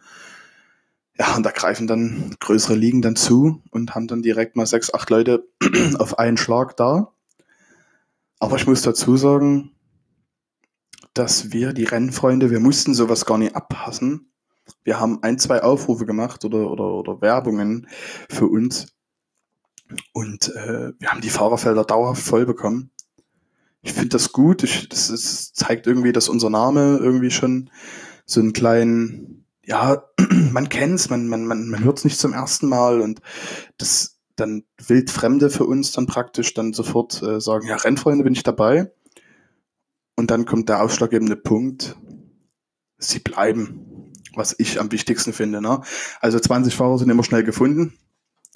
Ja, 1.19 1.35
und 1.35 1.45
da 1.45 1.51
greifen 1.51 1.87
dann 1.87 2.37
größere 2.41 2.75
Ligen 2.75 3.01
dann 3.01 3.17
zu 3.17 3.63
und 3.71 3.95
haben 3.95 4.07
dann 4.07 4.23
direkt 4.23 4.57
mal 4.57 4.67
sechs, 4.67 4.93
acht 4.93 5.09
Leute 5.09 5.49
auf 5.99 6.19
einen 6.19 6.37
Schlag 6.37 6.77
da. 6.77 7.13
Aber 8.39 8.57
ich 8.57 8.67
muss 8.67 8.83
dazu 8.83 9.17
sagen, 9.17 9.73
dass 11.15 11.53
wir, 11.53 11.73
die 11.73 11.85
Rennfreunde, 11.85 12.51
wir 12.51 12.61
mussten 12.61 12.93
sowas 12.93 13.25
gar 13.25 13.39
nicht 13.39 13.57
abpassen. 13.57 14.31
Wir 14.85 15.01
haben 15.01 15.23
ein, 15.23 15.39
zwei 15.39 15.63
Aufrufe 15.63 16.05
gemacht 16.05 16.45
oder, 16.45 16.71
oder, 16.71 16.85
oder 16.85 17.21
Werbungen 17.23 17.89
für 18.29 18.47
uns. 18.47 18.89
Und 20.13 20.55
äh, 20.55 20.93
wir 20.99 21.09
haben 21.09 21.21
die 21.21 21.31
Fahrerfelder 21.31 21.85
dauerhaft 21.85 22.23
voll 22.23 22.45
bekommen. 22.45 22.91
Ich 23.81 23.93
finde 23.93 24.09
das 24.11 24.33
gut. 24.33 24.65
Ich, 24.65 24.89
das 24.89 25.09
ist, 25.09 25.57
zeigt 25.57 25.87
irgendwie, 25.87 26.13
dass 26.13 26.29
unser 26.29 26.51
Name 26.51 26.99
irgendwie 26.99 27.31
schon 27.31 27.71
so 28.27 28.41
einen 28.41 28.53
kleinen, 28.53 29.46
ja, 29.67 30.05
man 30.53 30.69
kennt's, 30.69 31.11
man, 31.11 31.29
man, 31.29 31.45
man, 31.45 31.69
man 31.69 31.85
hört 31.85 31.99
es 31.99 32.05
nicht 32.05 32.19
zum 32.19 32.33
ersten 32.33 32.69
Mal 32.69 33.01
und 33.01 33.21
das 33.77 34.19
dann 34.37 34.65
Wildfremde 34.87 35.51
für 35.51 35.65
uns 35.65 35.93
dann 35.93 36.07
praktisch 36.07 36.55
dann 36.55 36.73
sofort 36.73 37.23
äh, 37.23 37.41
sagen, 37.41 37.67
ja, 37.67 37.77
Rennfreunde 37.77 38.23
bin 38.23 38.35
ich 38.35 38.43
dabei. 38.43 38.93
Und 40.15 40.31
dann 40.31 40.47
kommt 40.47 40.69
der 40.69 40.83
ausschlaggebende 40.83 41.37
Punkt, 41.37 41.97
sie 42.99 43.19
bleiben, 43.19 44.13
was 44.35 44.55
ich 44.59 44.81
am 44.81 44.93
wichtigsten 44.93 45.33
finde. 45.33 45.61
Ne? 45.61 45.81
Also 46.21 46.39
20 46.39 46.75
Fahrer 46.75 46.99
sind 46.99 47.11
immer 47.11 47.25
schnell 47.25 47.45
gefunden, 47.45 47.99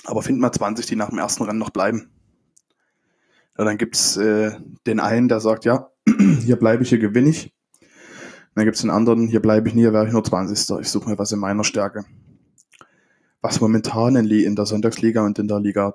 aber 0.04 0.22
finden 0.22 0.40
mal 0.40 0.52
20, 0.52 0.86
die 0.86 0.96
nach 0.96 1.10
dem 1.10 1.18
ersten 1.18 1.44
Rennen 1.44 1.58
noch 1.58 1.70
bleiben. 1.70 2.10
Ja, 3.58 3.64
dann 3.64 3.78
gibt's 3.78 4.16
äh, 4.16 4.52
den 4.86 5.00
einen, 5.00 5.28
der 5.28 5.40
sagt, 5.40 5.64
ja, 5.64 5.90
hier 6.40 6.56
bleibe 6.56 6.82
ich, 6.82 6.90
hier 6.90 6.98
gewinne 6.98 7.30
ich. 7.30 7.52
Dann 8.54 8.64
gibt's 8.64 8.80
den 8.80 8.90
anderen, 8.90 9.28
hier 9.28 9.40
bleibe 9.40 9.68
ich 9.68 9.74
nie, 9.74 9.82
hier 9.82 9.92
wäre 9.92 10.06
ich 10.06 10.12
nur 10.12 10.24
20. 10.24 10.80
Ich 10.80 10.88
suche 10.88 11.08
mir 11.08 11.18
was 11.18 11.32
in 11.32 11.38
meiner 11.38 11.64
Stärke. 11.64 12.04
Was 13.40 13.60
momentan 13.60 14.16
in 14.16 14.56
der 14.56 14.66
Sonntagsliga 14.66 15.24
und 15.24 15.38
in 15.38 15.48
der 15.48 15.60
Liga 15.60 15.94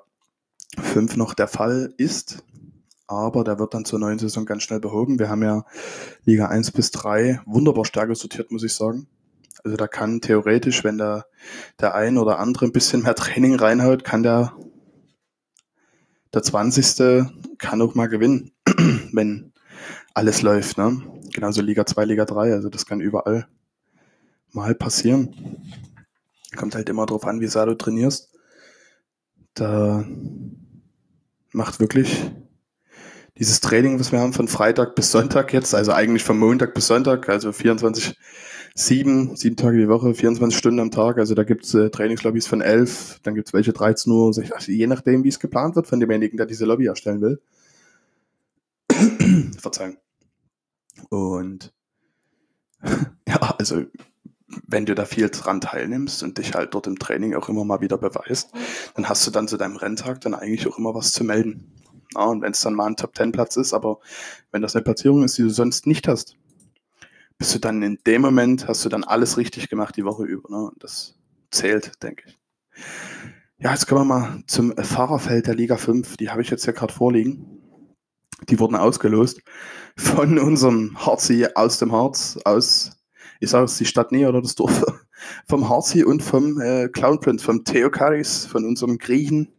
5 0.78 1.16
noch 1.16 1.34
der 1.34 1.48
Fall 1.48 1.94
ist, 1.96 2.44
aber 3.06 3.44
der 3.44 3.58
wird 3.58 3.74
dann 3.74 3.84
zur 3.84 3.98
neuen 3.98 4.18
Saison 4.18 4.46
ganz 4.46 4.62
schnell 4.64 4.80
behoben. 4.80 5.18
Wir 5.18 5.28
haben 5.28 5.42
ja 5.42 5.64
Liga 6.24 6.46
1 6.46 6.72
bis 6.72 6.90
3 6.90 7.40
wunderbar 7.46 7.84
stärker 7.84 8.14
sortiert, 8.14 8.50
muss 8.50 8.64
ich 8.64 8.74
sagen. 8.74 9.06
Also 9.64 9.76
da 9.76 9.86
kann 9.86 10.20
theoretisch, 10.20 10.84
wenn 10.84 10.98
der, 10.98 11.26
der 11.80 11.94
ein 11.94 12.18
oder 12.18 12.38
andere 12.38 12.66
ein 12.66 12.72
bisschen 12.72 13.02
mehr 13.02 13.14
Training 13.14 13.56
reinhaut, 13.56 14.04
kann 14.04 14.22
der, 14.22 14.54
der 16.34 16.42
20. 16.42 17.26
kann 17.58 17.80
auch 17.80 17.94
mal 17.94 18.08
gewinnen, 18.08 18.52
wenn 19.12 19.52
alles 20.14 20.42
läuft. 20.42 20.78
Ne? 20.78 21.02
Genauso 21.36 21.60
Liga 21.60 21.84
2, 21.84 22.06
Liga 22.06 22.24
3, 22.24 22.54
also 22.54 22.70
das 22.70 22.86
kann 22.86 23.02
überall 23.02 23.46
mal 24.52 24.74
passieren. 24.74 25.36
Kommt 26.56 26.74
halt 26.74 26.88
immer 26.88 27.04
drauf 27.04 27.26
an, 27.26 27.42
wie 27.42 27.46
sehr 27.46 27.66
du 27.66 27.74
trainierst. 27.74 28.30
Da 29.52 30.02
macht 31.52 31.78
wirklich 31.78 32.32
dieses 33.36 33.60
Training, 33.60 34.00
was 34.00 34.12
wir 34.12 34.20
haben 34.20 34.32
von 34.32 34.48
Freitag 34.48 34.94
bis 34.94 35.12
Sonntag 35.12 35.52
jetzt, 35.52 35.74
also 35.74 35.92
eigentlich 35.92 36.24
von 36.24 36.38
Montag 36.38 36.72
bis 36.72 36.86
Sonntag, 36.86 37.28
also 37.28 37.52
24, 37.52 38.18
sieben, 38.74 39.36
sieben 39.36 39.56
Tage 39.56 39.76
die 39.76 39.88
Woche, 39.88 40.14
24 40.14 40.58
Stunden 40.58 40.80
am 40.80 40.90
Tag. 40.90 41.18
Also 41.18 41.34
da 41.34 41.44
gibt's 41.44 41.74
äh, 41.74 41.90
Trainingslobbys 41.90 42.46
von 42.46 42.62
11, 42.62 43.20
dann 43.24 43.34
gibt's 43.34 43.52
welche 43.52 43.74
13 43.74 44.10
Uhr, 44.10 44.28
also 44.28 44.40
je 44.40 44.86
nachdem, 44.86 45.22
wie 45.22 45.28
es 45.28 45.38
geplant 45.38 45.76
wird 45.76 45.86
von 45.86 46.00
demjenigen, 46.00 46.38
der 46.38 46.46
diese 46.46 46.64
Lobby 46.64 46.86
erstellen 46.86 47.20
will. 47.20 47.42
Verzeihung. 49.60 49.98
Und 51.08 51.72
ja, 53.28 53.54
also 53.58 53.84
wenn 54.66 54.86
du 54.86 54.94
da 54.94 55.04
viel 55.04 55.28
dran 55.28 55.60
teilnimmst 55.60 56.22
und 56.22 56.38
dich 56.38 56.54
halt 56.54 56.74
dort 56.74 56.86
im 56.86 56.98
Training 56.98 57.34
auch 57.34 57.48
immer 57.48 57.64
mal 57.64 57.80
wieder 57.80 57.98
beweist, 57.98 58.52
dann 58.94 59.08
hast 59.08 59.26
du 59.26 59.30
dann 59.30 59.48
zu 59.48 59.56
deinem 59.56 59.76
Renntag 59.76 60.20
dann 60.20 60.34
eigentlich 60.34 60.66
auch 60.68 60.78
immer 60.78 60.94
was 60.94 61.12
zu 61.12 61.24
melden. 61.24 61.72
Ja, 62.14 62.24
und 62.24 62.42
wenn 62.42 62.52
es 62.52 62.60
dann 62.60 62.74
mal 62.74 62.86
ein 62.86 62.96
Top-10-Platz 62.96 63.56
ist, 63.56 63.74
aber 63.74 63.98
wenn 64.52 64.62
das 64.62 64.74
eine 64.74 64.84
Platzierung 64.84 65.24
ist, 65.24 65.36
die 65.36 65.42
du 65.42 65.50
sonst 65.50 65.86
nicht 65.86 66.06
hast, 66.06 66.36
bist 67.38 67.54
du 67.54 67.58
dann 67.58 67.82
in 67.82 67.98
dem 68.06 68.22
Moment, 68.22 68.68
hast 68.68 68.84
du 68.84 68.88
dann 68.88 69.04
alles 69.04 69.36
richtig 69.36 69.68
gemacht 69.68 69.96
die 69.96 70.04
Woche 70.04 70.24
über. 70.24 70.48
Ne? 70.48 70.68
Und 70.68 70.82
das 70.82 71.16
zählt, 71.50 72.02
denke 72.02 72.24
ich. 72.26 72.38
Ja, 73.58 73.72
jetzt 73.72 73.86
kommen 73.86 74.02
wir 74.02 74.18
mal 74.18 74.42
zum 74.46 74.76
Fahrerfeld 74.76 75.46
der 75.46 75.54
Liga 75.54 75.76
5. 75.76 76.16
Die 76.16 76.30
habe 76.30 76.42
ich 76.42 76.50
jetzt 76.50 76.66
ja 76.66 76.72
gerade 76.72 76.92
vorliegen. 76.92 77.55
Die 78.48 78.58
wurden 78.58 78.76
ausgelost 78.76 79.42
von 79.96 80.38
unserem 80.38 80.96
Harzi 81.04 81.46
aus 81.54 81.78
dem 81.78 81.92
Harz, 81.92 82.38
aus, 82.44 82.92
ich 83.40 83.50
sage 83.50 83.64
es 83.64 83.78
die 83.78 83.86
Stadt 83.86 84.12
näher 84.12 84.28
oder 84.28 84.42
das 84.42 84.54
Dorf, 84.54 84.84
vom 85.48 85.68
Harzi 85.68 86.04
und 86.04 86.22
vom 86.22 86.60
äh, 86.60 86.88
Clownprint, 86.88 87.40
vom 87.42 87.64
Theokaris, 87.64 88.46
von 88.46 88.64
unserem 88.64 88.98
Griechen, 88.98 89.56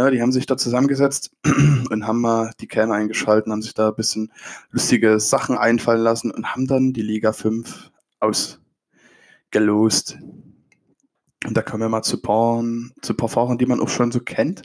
ja, 0.00 0.10
die 0.10 0.22
haben 0.22 0.32
sich 0.32 0.46
da 0.46 0.56
zusammengesetzt 0.56 1.36
und 1.90 2.06
haben 2.06 2.22
mal 2.22 2.52
die 2.60 2.68
Cam 2.68 2.90
eingeschalten, 2.90 3.52
haben 3.52 3.60
sich 3.60 3.74
da 3.74 3.88
ein 3.88 3.96
bisschen 3.96 4.32
lustige 4.70 5.20
Sachen 5.20 5.58
einfallen 5.58 6.00
lassen 6.00 6.30
und 6.30 6.54
haben 6.54 6.66
dann 6.66 6.94
die 6.94 7.02
Liga 7.02 7.34
5 7.34 7.90
ausgelost. 9.50 10.18
Und 11.46 11.54
da 11.54 11.60
kommen 11.62 11.82
wir 11.82 11.90
mal 11.90 12.02
zu 12.02 12.22
paar, 12.22 12.64
zu 13.02 13.14
paar 13.14 13.28
Fahrern, 13.28 13.58
die 13.58 13.66
man 13.66 13.80
auch 13.80 13.90
schon 13.90 14.10
so 14.10 14.20
kennt. 14.20 14.62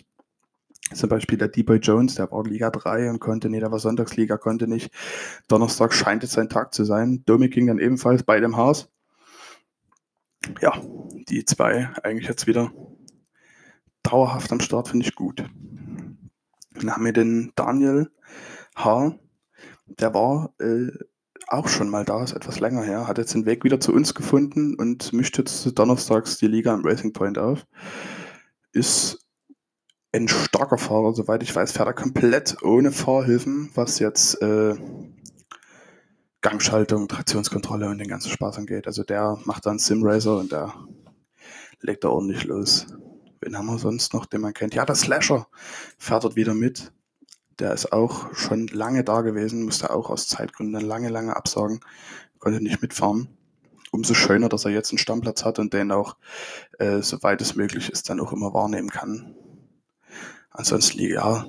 Zum 0.94 1.10
Beispiel 1.10 1.38
der 1.38 1.48
D-Boy 1.48 1.78
Jones, 1.78 2.16
der 2.16 2.32
war 2.32 2.44
Liga 2.44 2.70
3 2.70 3.10
und 3.10 3.20
konnte 3.20 3.50
nicht, 3.50 3.64
der 3.64 3.72
war 3.72 3.80
Sonntagsliga, 3.80 4.38
konnte 4.38 4.68
nicht. 4.68 4.92
Donnerstag 5.48 5.94
scheint 5.94 6.24
es 6.24 6.34
sein 6.34 6.50
Tag 6.50 6.74
zu 6.74 6.84
sein. 6.84 7.24
Domi 7.26 7.50
ging 7.50 7.68
dann 7.68 7.80
ebenfalls 7.80 8.24
bei 8.24 8.40
dem 8.40 8.56
Haus. 8.56 8.90
Ja, 10.62 10.80
die 11.28 11.44
zwei 11.46 11.90
eigentlich 12.04 12.28
jetzt 12.28 12.46
wieder 12.46 12.72
dauerhaft 14.04 14.52
am 14.52 14.60
Start 14.60 14.90
finde 14.90 15.08
ich 15.08 15.16
gut. 15.16 15.44
Dann 16.72 16.92
haben 16.92 17.06
wir 17.06 17.14
den 17.14 17.52
Daniel 17.56 18.12
H. 18.76 19.16
Der 19.88 20.14
war 20.14 20.54
äh, 20.60 20.92
auch 21.48 21.68
schon 21.68 21.90
mal 21.90 22.06
da, 22.06 22.24
ist 22.24 22.34
etwas 22.34 22.60
länger 22.60 22.84
her, 22.84 23.08
hat 23.08 23.18
jetzt 23.18 23.34
den 23.34 23.46
Weg 23.46 23.64
wieder 23.64 23.80
zu 23.80 23.94
uns 23.94 24.14
gefunden 24.14 24.76
und 24.76 25.14
mischt 25.14 25.38
jetzt 25.38 25.66
donnerstags 25.78 26.38
die 26.38 26.48
Liga 26.48 26.74
am 26.74 26.86
Racing 26.86 27.14
Point 27.14 27.38
auf. 27.38 27.66
Ist 28.72 29.25
ein 30.16 30.28
starker 30.28 30.78
Fahrer, 30.78 31.14
soweit 31.14 31.44
ich 31.44 31.56
weiß, 31.56 31.72
fährt 31.72 31.88
er 31.88 31.94
komplett 31.94 32.62
ohne 32.64 32.92
Fahrhilfen, 32.92 33.70
was 33.76 34.00
jetzt 34.00 34.42
äh, 34.42 34.76
Gangschaltung, 36.42 37.08
Traktionskontrolle 37.08 37.90
und 37.90 37.98
den 37.98 38.08
ganzen 38.08 38.30
Spaß 38.30 38.58
angeht. 38.58 38.88
Also 38.88 39.04
der 39.04 39.38
macht 39.46 39.66
dann 39.66 39.80
Simracer 39.80 40.38
und 40.38 40.52
der 40.52 40.74
legt 41.82 42.04
da 42.04 42.10
ordentlich 42.10 42.46
los. 42.46 42.88
Wen 43.42 43.58
haben 43.58 43.66
wir 43.66 43.78
sonst 43.78 44.14
noch, 44.14 44.26
den 44.26 44.42
man 44.42 44.54
kennt? 44.54 44.74
Ja, 44.74 44.86
der 44.86 44.96
Slasher 44.96 45.48
fährt 45.98 46.24
dort 46.24 46.36
wieder 46.36 46.54
mit. 46.54 46.92
Der 47.60 47.74
ist 47.74 47.92
auch 47.92 48.34
schon 48.34 48.68
lange 48.68 49.04
da 49.04 49.22
gewesen, 49.22 49.64
musste 49.64 49.90
auch 49.92 50.10
aus 50.10 50.28
Zeitgründen 50.28 50.82
lange, 50.82 51.10
lange 51.10 51.36
absagen, 51.36 51.80
konnte 52.40 52.62
nicht 52.62 52.82
mitfahren. 52.82 53.30
Umso 53.92 54.14
schöner, 54.14 54.50
dass 54.50 54.66
er 54.66 54.72
jetzt 54.72 54.92
einen 54.92 54.98
Stammplatz 54.98 55.46
hat 55.46 55.58
und 55.58 55.74
den 55.74 55.92
auch, 55.92 56.18
äh, 56.80 57.02
soweit 57.02 57.42
es 57.42 57.56
möglich 57.56 57.90
ist, 57.90 58.10
dann 58.10 58.20
auch 58.20 58.34
immer 58.34 58.54
wahrnehmen 58.54 58.90
kann. 58.90 59.36
Ansonsten, 60.58 61.02
ja, 61.02 61.46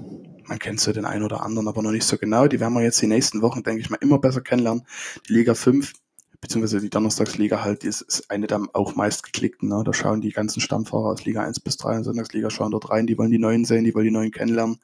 man 0.46 0.58
kennt 0.58 0.80
so 0.80 0.92
den 0.92 1.04
einen 1.04 1.24
oder 1.24 1.42
anderen, 1.42 1.68
aber 1.68 1.82
noch 1.82 1.92
nicht 1.92 2.04
so 2.06 2.18
genau. 2.18 2.48
Die 2.48 2.60
werden 2.60 2.74
wir 2.74 2.82
jetzt 2.82 3.00
die 3.00 3.06
nächsten 3.06 3.40
Wochen, 3.42 3.62
denke 3.62 3.80
ich 3.80 3.90
mal, 3.90 3.98
immer 4.00 4.18
besser 4.18 4.40
kennenlernen. 4.40 4.84
Die 5.28 5.34
Liga 5.34 5.54
5, 5.54 5.92
beziehungsweise 6.40 6.80
die 6.80 6.90
Donnerstagsliga 6.90 7.62
halt, 7.62 7.82
die 7.82 7.88
ist, 7.88 8.02
ist 8.02 8.30
eine 8.30 8.46
der 8.46 8.62
auch 8.72 8.96
meist 8.96 9.22
geklickten. 9.22 9.68
Ne? 9.68 9.82
Da 9.84 9.92
schauen 9.92 10.20
die 10.20 10.32
ganzen 10.32 10.60
Stammfahrer 10.60 11.06
aus 11.06 11.24
Liga 11.24 11.42
1 11.42 11.60
bis 11.60 11.76
3 11.76 11.98
und 11.98 12.04
Sonntagsliga 12.04 12.50
schauen 12.50 12.72
dort 12.72 12.90
rein, 12.90 13.06
die 13.06 13.16
wollen 13.16 13.30
die 13.30 13.38
Neuen 13.38 13.64
sehen, 13.64 13.84
die 13.84 13.94
wollen 13.94 14.06
die 14.06 14.12
Neuen 14.12 14.32
kennenlernen. 14.32 14.80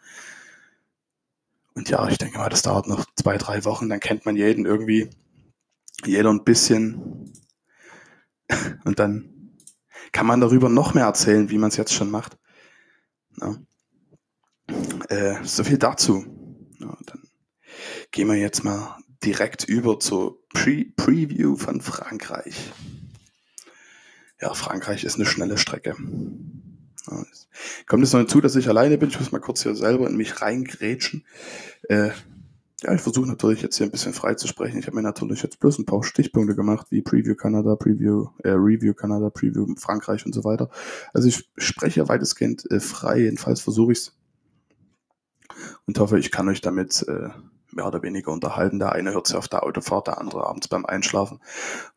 Und 1.75 1.89
ja, 1.89 2.07
ich 2.09 2.19
denke 2.19 2.39
mal, 2.39 2.49
das 2.49 2.63
dauert 2.63 2.87
noch 2.87 3.07
zwei, 3.17 3.39
drei 3.39 3.65
Wochen, 3.65 3.89
dann 3.89 4.01
kennt 4.01 4.25
man 4.25 4.37
jeden 4.37 4.67
irgendwie, 4.67 5.11
jeder 6.05 6.31
ein 6.31 6.45
bisschen. 6.45 7.33
Und 8.85 8.99
dann 8.99 9.57
kann 10.13 10.27
man 10.27 10.41
darüber 10.41 10.69
noch 10.69 10.95
mehr 10.95 11.07
erzählen, 11.07 11.51
wie 11.51 11.59
man 11.59 11.71
es 11.71 11.77
jetzt 11.77 11.95
schon 11.95 12.11
macht. 12.11 12.37
Ja. 13.41 13.57
Äh, 15.13 15.45
so 15.45 15.63
viel 15.63 15.77
dazu. 15.77 16.25
Ja, 16.81 16.97
dann 17.05 17.23
gehen 18.13 18.29
wir 18.29 18.37
jetzt 18.37 18.65
mal 18.65 18.97
direkt 19.23 19.65
über 19.65 20.01
zur 20.01 20.39
Pre 20.55 20.87
Preview 20.97 21.57
von 21.57 21.83
Frankreich. 21.83 22.73
Ja, 24.41 24.55
Frankreich 24.55 25.05
ist 25.05 25.17
eine 25.17 25.27
schnelle 25.27 25.59
Strecke. 25.59 25.97
Ja, 27.11 27.25
kommt 27.87 28.05
es 28.05 28.13
noch 28.15 28.21
hinzu, 28.21 28.41
dass 28.41 28.57
ich 28.57 28.69
alleine 28.69 28.97
bin. 28.97 29.11
Ich 29.11 29.21
muss 29.21 29.33
mal 29.33 29.41
kurz 29.41 29.63
hier 29.63 29.75
selber 29.75 30.09
in 30.09 30.17
mich 30.17 30.41
reingrätschen. 30.41 31.27
Äh, 31.91 32.13
ja, 32.83 32.95
ich 32.95 33.03
versuche 33.03 33.29
natürlich 33.29 33.61
jetzt 33.61 33.77
hier 33.77 33.87
ein 33.87 33.93
bisschen 33.93 34.15
frei 34.15 34.35
zu 34.35 34.49
sprechen. 34.49 34.79
Ich 34.79 34.87
habe 34.87 34.97
mir 34.97 35.03
natürlich 35.03 35.43
jetzt 35.43 35.61
bloß 35.61 35.79
ein 35.79 35.85
paar 35.85 36.03
Stichpunkte 36.05 36.57
gemacht, 36.57 36.87
wie 36.89 37.03
Preview 37.03 37.35
Kanada, 37.35 37.77
Preview, 37.77 38.29
äh, 38.45 38.53
Review 38.53 38.95
Kanada, 38.95 39.29
Preview 39.29 39.75
Frankreich 39.77 40.25
und 40.25 40.35
so 40.35 40.43
weiter. 40.43 40.71
Also 41.13 41.29
ich 41.29 41.51
spreche 41.59 42.09
weitestgehend 42.09 42.69
äh, 42.71 42.81
frei, 42.81 43.21
jedenfalls 43.21 43.61
versuche 43.61 43.93
ich 43.93 43.99
es. 43.99 44.22
Und 45.87 45.99
hoffe, 45.99 46.19
ich 46.19 46.31
kann 46.31 46.49
euch 46.49 46.61
damit 46.61 47.05
äh, 47.09 47.31
mehr 47.73 47.87
oder 47.87 48.03
weniger 48.03 48.33
unterhalten. 48.33 48.79
Der 48.79 48.93
eine 48.93 49.13
hört 49.13 49.27
sie 49.27 49.37
auf 49.37 49.49
der 49.49 49.63
Autofahrt, 49.65 50.07
der 50.07 50.19
andere 50.19 50.47
abends 50.47 50.69
beim 50.69 50.85
Einschlafen 50.85 51.41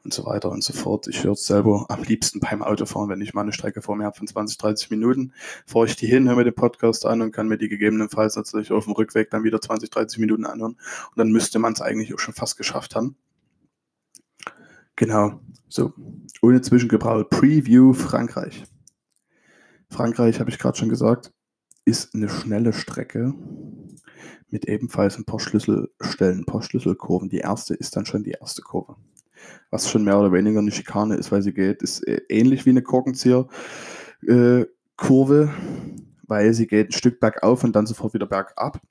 und 0.03 0.13
so 0.13 0.25
weiter 0.25 0.49
und 0.49 0.63
so 0.63 0.73
fort. 0.73 1.07
Ich 1.07 1.23
höre 1.23 1.33
es 1.33 1.45
selber 1.45 1.85
am 1.89 2.03
liebsten 2.03 2.39
beim 2.39 2.61
Autofahren, 2.61 3.09
wenn 3.09 3.21
ich 3.21 3.33
mal 3.33 3.41
eine 3.41 3.53
Strecke 3.53 3.81
vor 3.81 3.95
mir 3.95 4.05
habe 4.05 4.17
von 4.17 4.27
20, 4.27 4.57
30 4.57 4.91
Minuten, 4.91 5.33
fahre 5.65 5.85
ich 5.85 5.95
die 5.95 6.07
hin, 6.07 6.27
höre 6.27 6.37
mir 6.37 6.43
den 6.43 6.55
Podcast 6.55 7.05
an 7.05 7.21
und 7.21 7.31
kann 7.31 7.47
mir 7.47 7.57
die 7.57 7.69
gegebenenfalls 7.69 8.35
natürlich 8.35 8.71
auf 8.71 8.85
dem 8.85 8.93
Rückweg 8.93 9.29
dann 9.29 9.43
wieder 9.43 9.61
20, 9.61 9.89
30 9.89 10.19
Minuten 10.19 10.45
anhören. 10.45 10.73
Und 10.73 11.17
dann 11.17 11.31
müsste 11.31 11.59
man 11.59 11.73
es 11.73 11.81
eigentlich 11.81 12.13
auch 12.13 12.19
schon 12.19 12.33
fast 12.33 12.57
geschafft 12.57 12.95
haben. 12.95 13.15
Genau, 14.95 15.41
so, 15.67 15.93
ohne 16.41 16.61
Zwischengebraul. 16.61 17.25
Preview 17.25 17.93
Frankreich. 17.93 18.63
Frankreich, 19.89 20.39
habe 20.39 20.49
ich 20.49 20.57
gerade 20.57 20.77
schon 20.77 20.89
gesagt, 20.89 21.31
ist 21.85 22.15
eine 22.15 22.29
schnelle 22.29 22.73
Strecke 22.73 23.33
mit 24.49 24.67
ebenfalls 24.67 25.17
ein 25.17 25.25
paar 25.25 25.39
Schlüsselstellen, 25.39 26.39
ein 26.39 26.45
paar 26.45 26.63
Schlüsselkurven. 26.63 27.29
Die 27.29 27.37
erste 27.37 27.75
ist 27.75 27.95
dann 27.95 28.05
schon 28.05 28.23
die 28.23 28.31
erste 28.31 28.61
Kurve. 28.61 28.95
Was 29.69 29.89
schon 29.89 30.03
mehr 30.03 30.19
oder 30.19 30.31
weniger 30.31 30.59
eine 30.59 30.71
Schikane 30.71 31.15
ist, 31.15 31.31
weil 31.31 31.41
sie 31.41 31.53
geht, 31.53 31.83
ist 31.83 32.05
äh, 32.07 32.21
ähnlich 32.29 32.65
wie 32.65 32.71
eine 32.71 32.81
Korkenzieher-Kurve, 32.81 34.23
äh, 34.25 35.47
weil 36.23 36.53
sie 36.53 36.67
geht 36.67 36.89
ein 36.89 36.93
Stück 36.93 37.19
bergauf 37.19 37.63
und 37.63 37.75
dann 37.75 37.85
sofort 37.85 38.13
wieder 38.13 38.25
bergab. 38.25 38.81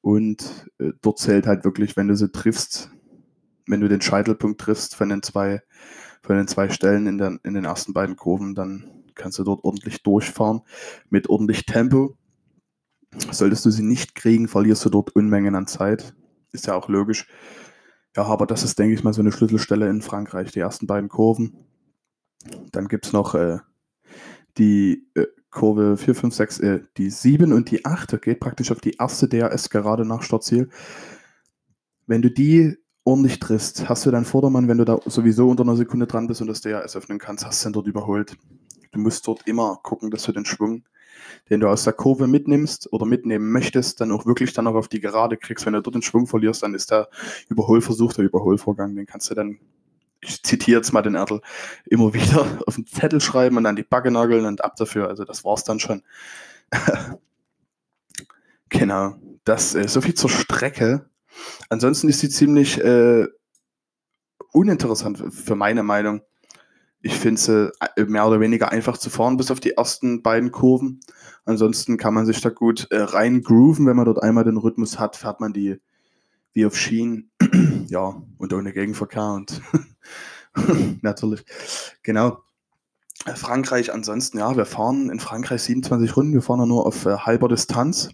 Und 0.00 0.70
äh, 0.78 0.92
dort 1.00 1.18
zählt 1.18 1.46
halt 1.46 1.64
wirklich, 1.64 1.96
wenn 1.96 2.08
du 2.08 2.16
sie 2.16 2.32
triffst, 2.32 2.90
wenn 3.66 3.80
du 3.80 3.88
den 3.88 4.00
Scheitelpunkt 4.00 4.60
triffst 4.60 4.96
von 4.96 5.10
den 5.10 5.22
zwei, 5.22 5.62
von 6.22 6.36
den 6.36 6.48
zwei 6.48 6.70
Stellen 6.70 7.06
in, 7.06 7.18
den, 7.18 7.38
in 7.44 7.54
den 7.54 7.64
ersten 7.64 7.92
beiden 7.92 8.16
Kurven, 8.16 8.54
dann 8.54 8.97
kannst 9.18 9.38
du 9.38 9.44
dort 9.44 9.64
ordentlich 9.64 10.02
durchfahren 10.02 10.62
mit 11.10 11.28
ordentlich 11.28 11.66
Tempo. 11.66 12.16
Solltest 13.30 13.66
du 13.66 13.70
sie 13.70 13.82
nicht 13.82 14.14
kriegen, 14.14 14.48
verlierst 14.48 14.84
du 14.84 14.90
dort 14.90 15.14
Unmengen 15.14 15.54
an 15.54 15.66
Zeit. 15.66 16.14
Ist 16.52 16.66
ja 16.66 16.74
auch 16.74 16.88
logisch. 16.88 17.26
Ja, 18.16 18.24
aber 18.24 18.46
das 18.46 18.62
ist, 18.62 18.78
denke 18.78 18.94
ich 18.94 19.04
mal, 19.04 19.12
so 19.12 19.20
eine 19.20 19.32
Schlüsselstelle 19.32 19.88
in 19.88 20.02
Frankreich. 20.02 20.52
Die 20.52 20.60
ersten 20.60 20.86
beiden 20.86 21.08
Kurven. 21.08 21.56
Dann 22.72 22.88
gibt 22.88 23.06
es 23.06 23.12
noch 23.12 23.34
äh, 23.34 23.58
die 24.56 25.06
äh, 25.14 25.26
Kurve 25.50 25.96
4, 25.96 26.14
5, 26.14 26.34
6, 26.34 26.60
äh, 26.60 26.80
die 26.96 27.10
7 27.10 27.52
und 27.52 27.70
die 27.70 27.84
8. 27.84 28.20
Geht 28.20 28.40
praktisch 28.40 28.70
auf 28.70 28.80
die 28.80 28.96
erste 28.98 29.28
DRS 29.28 29.70
gerade 29.70 30.04
nach 30.04 30.22
Startziel. 30.22 30.68
Wenn 32.06 32.22
du 32.22 32.30
die 32.30 32.76
ordentlich 33.04 33.38
triffst, 33.38 33.88
hast 33.88 34.04
du 34.04 34.10
deinen 34.10 34.24
Vordermann, 34.24 34.68
wenn 34.68 34.78
du 34.78 34.84
da 34.84 34.98
sowieso 35.06 35.48
unter 35.48 35.62
einer 35.62 35.76
Sekunde 35.76 36.06
dran 36.06 36.26
bist 36.26 36.40
und 36.40 36.46
das 36.46 36.60
DRS 36.60 36.96
öffnen 36.96 37.18
kannst, 37.18 37.46
hast 37.46 37.64
du 37.64 37.70
ihn 37.70 37.72
dort 37.72 37.86
überholt. 37.86 38.36
Du 38.92 38.98
musst 38.98 39.26
dort 39.26 39.46
immer 39.46 39.78
gucken, 39.82 40.10
dass 40.10 40.24
du 40.24 40.32
den 40.32 40.44
Schwung 40.44 40.84
den 41.50 41.60
du 41.60 41.68
aus 41.68 41.84
der 41.84 41.92
Kurve 41.92 42.26
mitnimmst 42.26 42.92
oder 42.92 43.06
mitnehmen 43.06 43.50
möchtest, 43.52 44.00
dann 44.00 44.12
auch 44.12 44.26
wirklich 44.26 44.52
dann 44.52 44.66
auch 44.66 44.74
auf 44.74 44.88
die 44.88 45.00
Gerade 45.00 45.36
kriegst. 45.36 45.66
Wenn 45.66 45.72
du 45.72 45.82
dort 45.82 45.94
den 45.94 46.02
Schwung 46.02 46.26
verlierst, 46.26 46.62
dann 46.62 46.74
ist 46.74 46.90
der 46.90 47.08
Überholversuch, 47.48 48.12
der 48.12 48.24
Überholvorgang, 48.24 48.94
den 48.94 49.06
kannst 49.06 49.30
du 49.30 49.34
dann, 49.34 49.58
ich 50.20 50.42
zitiere 50.42 50.78
jetzt 50.78 50.92
mal 50.92 51.02
den 51.02 51.14
Erdl, 51.14 51.40
immer 51.86 52.12
wieder 52.14 52.46
auf 52.66 52.74
den 52.74 52.86
Zettel 52.86 53.20
schreiben 53.20 53.56
und 53.56 53.64
dann 53.64 53.76
die 53.76 53.82
Backe 53.82 54.10
nageln 54.10 54.44
und 54.44 54.64
ab 54.64 54.76
dafür. 54.76 55.08
Also 55.08 55.24
das 55.24 55.44
war's 55.44 55.64
dann 55.64 55.80
schon. 55.80 56.02
genau. 58.68 59.16
Das, 59.44 59.74
äh, 59.74 59.88
so 59.88 60.00
viel 60.00 60.14
zur 60.14 60.30
Strecke. 60.30 61.08
Ansonsten 61.68 62.08
ist 62.08 62.20
sie 62.20 62.28
ziemlich 62.28 62.78
äh, 62.82 63.26
uninteressant 64.52 65.22
für 65.32 65.54
meine 65.54 65.82
Meinung. 65.82 66.22
Ich 67.00 67.14
finde 67.14 67.40
sie 67.40 67.72
äh, 67.96 68.04
mehr 68.04 68.26
oder 68.26 68.40
weniger 68.40 68.72
einfach 68.72 68.98
zu 68.98 69.08
fahren, 69.10 69.36
bis 69.36 69.50
auf 69.50 69.60
die 69.60 69.72
ersten 69.72 70.22
beiden 70.22 70.50
Kurven. 70.50 71.00
Ansonsten 71.44 71.96
kann 71.96 72.14
man 72.14 72.26
sich 72.26 72.40
da 72.40 72.50
gut 72.50 72.88
äh, 72.90 72.98
rein 72.98 73.42
grooven. 73.42 73.86
Wenn 73.86 73.96
man 73.96 74.06
dort 74.06 74.22
einmal 74.22 74.44
den 74.44 74.56
Rhythmus 74.56 74.98
hat, 74.98 75.16
fährt 75.16 75.40
man 75.40 75.52
die 75.52 75.80
wie 76.52 76.66
auf 76.66 76.76
Schienen. 76.76 77.30
ja, 77.88 78.20
und 78.36 78.52
ohne 78.52 78.72
Gegenverkehr 78.72 79.30
und 79.30 79.62
natürlich. 81.02 81.44
Genau. 82.02 82.42
Äh, 83.26 83.34
Frankreich 83.34 83.92
ansonsten, 83.92 84.38
ja, 84.38 84.56
wir 84.56 84.66
fahren 84.66 85.10
in 85.10 85.20
Frankreich 85.20 85.62
27 85.62 86.16
Runden. 86.16 86.32
Wir 86.32 86.42
fahren 86.42 86.60
ja 86.60 86.66
nur 86.66 86.86
auf 86.86 87.06
äh, 87.06 87.16
halber 87.16 87.48
Distanz. 87.48 88.10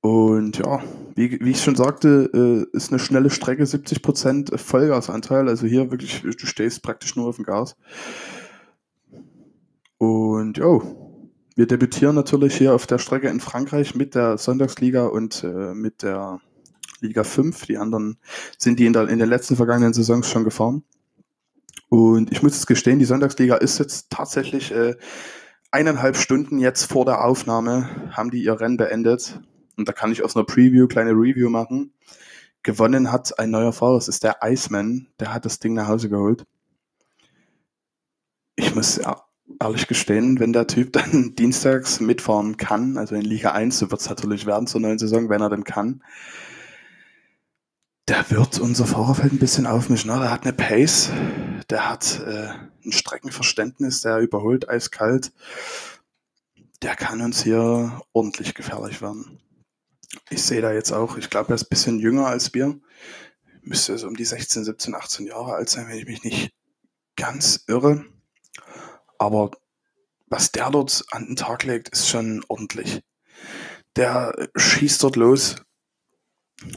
Und 0.00 0.58
ja, 0.58 0.82
wie, 1.20 1.38
wie 1.40 1.50
ich 1.50 1.62
schon 1.62 1.76
sagte, 1.76 2.30
äh, 2.72 2.76
ist 2.76 2.90
eine 2.90 2.98
schnelle 2.98 3.28
Strecke, 3.28 3.64
70% 3.64 4.56
Vollgasanteil. 4.56 5.48
Also 5.48 5.66
hier 5.66 5.90
wirklich, 5.90 6.22
du 6.22 6.46
stehst 6.46 6.82
praktisch 6.82 7.14
nur 7.14 7.28
auf 7.28 7.36
dem 7.36 7.44
Gas. 7.44 7.76
Und 9.98 10.56
ja, 10.56 10.80
wir 11.56 11.66
debütieren 11.66 12.14
natürlich 12.14 12.56
hier 12.56 12.74
auf 12.74 12.86
der 12.86 12.96
Strecke 12.96 13.28
in 13.28 13.40
Frankreich 13.40 13.94
mit 13.94 14.14
der 14.14 14.38
Sonntagsliga 14.38 15.06
und 15.06 15.44
äh, 15.44 15.74
mit 15.74 16.02
der 16.02 16.40
Liga 17.00 17.22
5. 17.22 17.66
Die 17.66 17.76
anderen 17.76 18.16
sind 18.56 18.78
die 18.78 18.86
in, 18.86 18.94
der, 18.94 19.08
in 19.08 19.18
den 19.18 19.28
letzten 19.28 19.56
vergangenen 19.56 19.92
Saisons 19.92 20.26
schon 20.26 20.44
gefahren. 20.44 20.84
Und 21.90 22.32
ich 22.32 22.42
muss 22.42 22.56
es 22.56 22.66
gestehen, 22.66 22.98
die 22.98 23.04
Sonntagsliga 23.04 23.56
ist 23.56 23.78
jetzt 23.78 24.08
tatsächlich 24.08 24.72
äh, 24.72 24.96
eineinhalb 25.70 26.16
Stunden 26.16 26.58
jetzt 26.58 26.84
vor 26.84 27.04
der 27.04 27.22
Aufnahme, 27.24 27.90
haben 28.12 28.30
die 28.30 28.42
ihr 28.42 28.58
Rennen 28.58 28.78
beendet. 28.78 29.40
Und 29.80 29.88
da 29.88 29.92
kann 29.92 30.12
ich 30.12 30.22
aus 30.22 30.36
einer 30.36 30.44
Preview, 30.44 30.86
kleine 30.86 31.12
Review 31.12 31.48
machen. 31.48 31.94
Gewonnen 32.62 33.10
hat 33.10 33.38
ein 33.38 33.50
neuer 33.50 33.72
Fahrer, 33.72 33.94
das 33.94 34.08
ist 34.08 34.22
der 34.22 34.36
Iceman, 34.42 35.08
der 35.18 35.32
hat 35.32 35.46
das 35.46 35.58
Ding 35.58 35.72
nach 35.72 35.88
Hause 35.88 36.10
geholt. 36.10 36.44
Ich 38.56 38.74
muss 38.74 39.00
ehrlich 39.58 39.86
gestehen, 39.86 40.38
wenn 40.38 40.52
der 40.52 40.66
Typ 40.66 40.92
dann 40.92 41.34
dienstags 41.34 41.98
mitfahren 41.98 42.58
kann, 42.58 42.98
also 42.98 43.14
in 43.14 43.22
Liga 43.22 43.52
1, 43.52 43.78
so 43.78 43.90
wird 43.90 44.02
es 44.02 44.10
natürlich 44.10 44.44
werden 44.44 44.66
zur 44.66 44.82
neuen 44.82 44.98
Saison, 44.98 45.30
wenn 45.30 45.40
er 45.40 45.48
denn 45.48 45.64
kann, 45.64 46.02
der 48.06 48.30
wird 48.30 48.58
unser 48.58 48.84
Fahrerfeld 48.84 49.32
ein 49.32 49.38
bisschen 49.38 49.66
aufmischen. 49.66 50.10
Ne? 50.10 50.18
Der 50.18 50.30
hat 50.30 50.42
eine 50.42 50.52
Pace, 50.52 51.10
der 51.70 51.88
hat 51.88 52.20
äh, 52.26 52.48
ein 52.84 52.92
Streckenverständnis, 52.92 54.02
der 54.02 54.18
überholt 54.18 54.68
eiskalt. 54.68 55.32
Der 56.82 56.96
kann 56.96 57.22
uns 57.22 57.42
hier 57.42 58.02
ordentlich 58.12 58.54
gefährlich 58.54 59.00
werden. 59.00 59.40
Ich 60.28 60.42
sehe 60.42 60.60
da 60.60 60.72
jetzt 60.72 60.92
auch, 60.92 61.16
ich 61.16 61.30
glaube, 61.30 61.50
er 61.50 61.54
ist 61.54 61.64
ein 61.64 61.70
bisschen 61.70 61.98
jünger 61.98 62.26
als 62.26 62.52
wir. 62.54 62.78
Müsste 63.62 63.96
so 63.98 64.08
um 64.08 64.16
die 64.16 64.24
16, 64.24 64.64
17, 64.64 64.94
18 64.94 65.26
Jahre 65.26 65.54
alt 65.54 65.68
sein, 65.68 65.88
wenn 65.88 65.98
ich 65.98 66.06
mich 66.06 66.24
nicht 66.24 66.54
ganz 67.16 67.64
irre. 67.68 68.04
Aber 69.18 69.50
was 70.26 70.52
der 70.52 70.70
dort 70.70 71.04
an 71.10 71.26
den 71.26 71.36
Tag 71.36 71.64
legt, 71.64 71.90
ist 71.90 72.08
schon 72.08 72.44
ordentlich. 72.48 73.02
Der 73.96 74.48
schießt 74.56 75.02
dort 75.02 75.16
los 75.16 75.56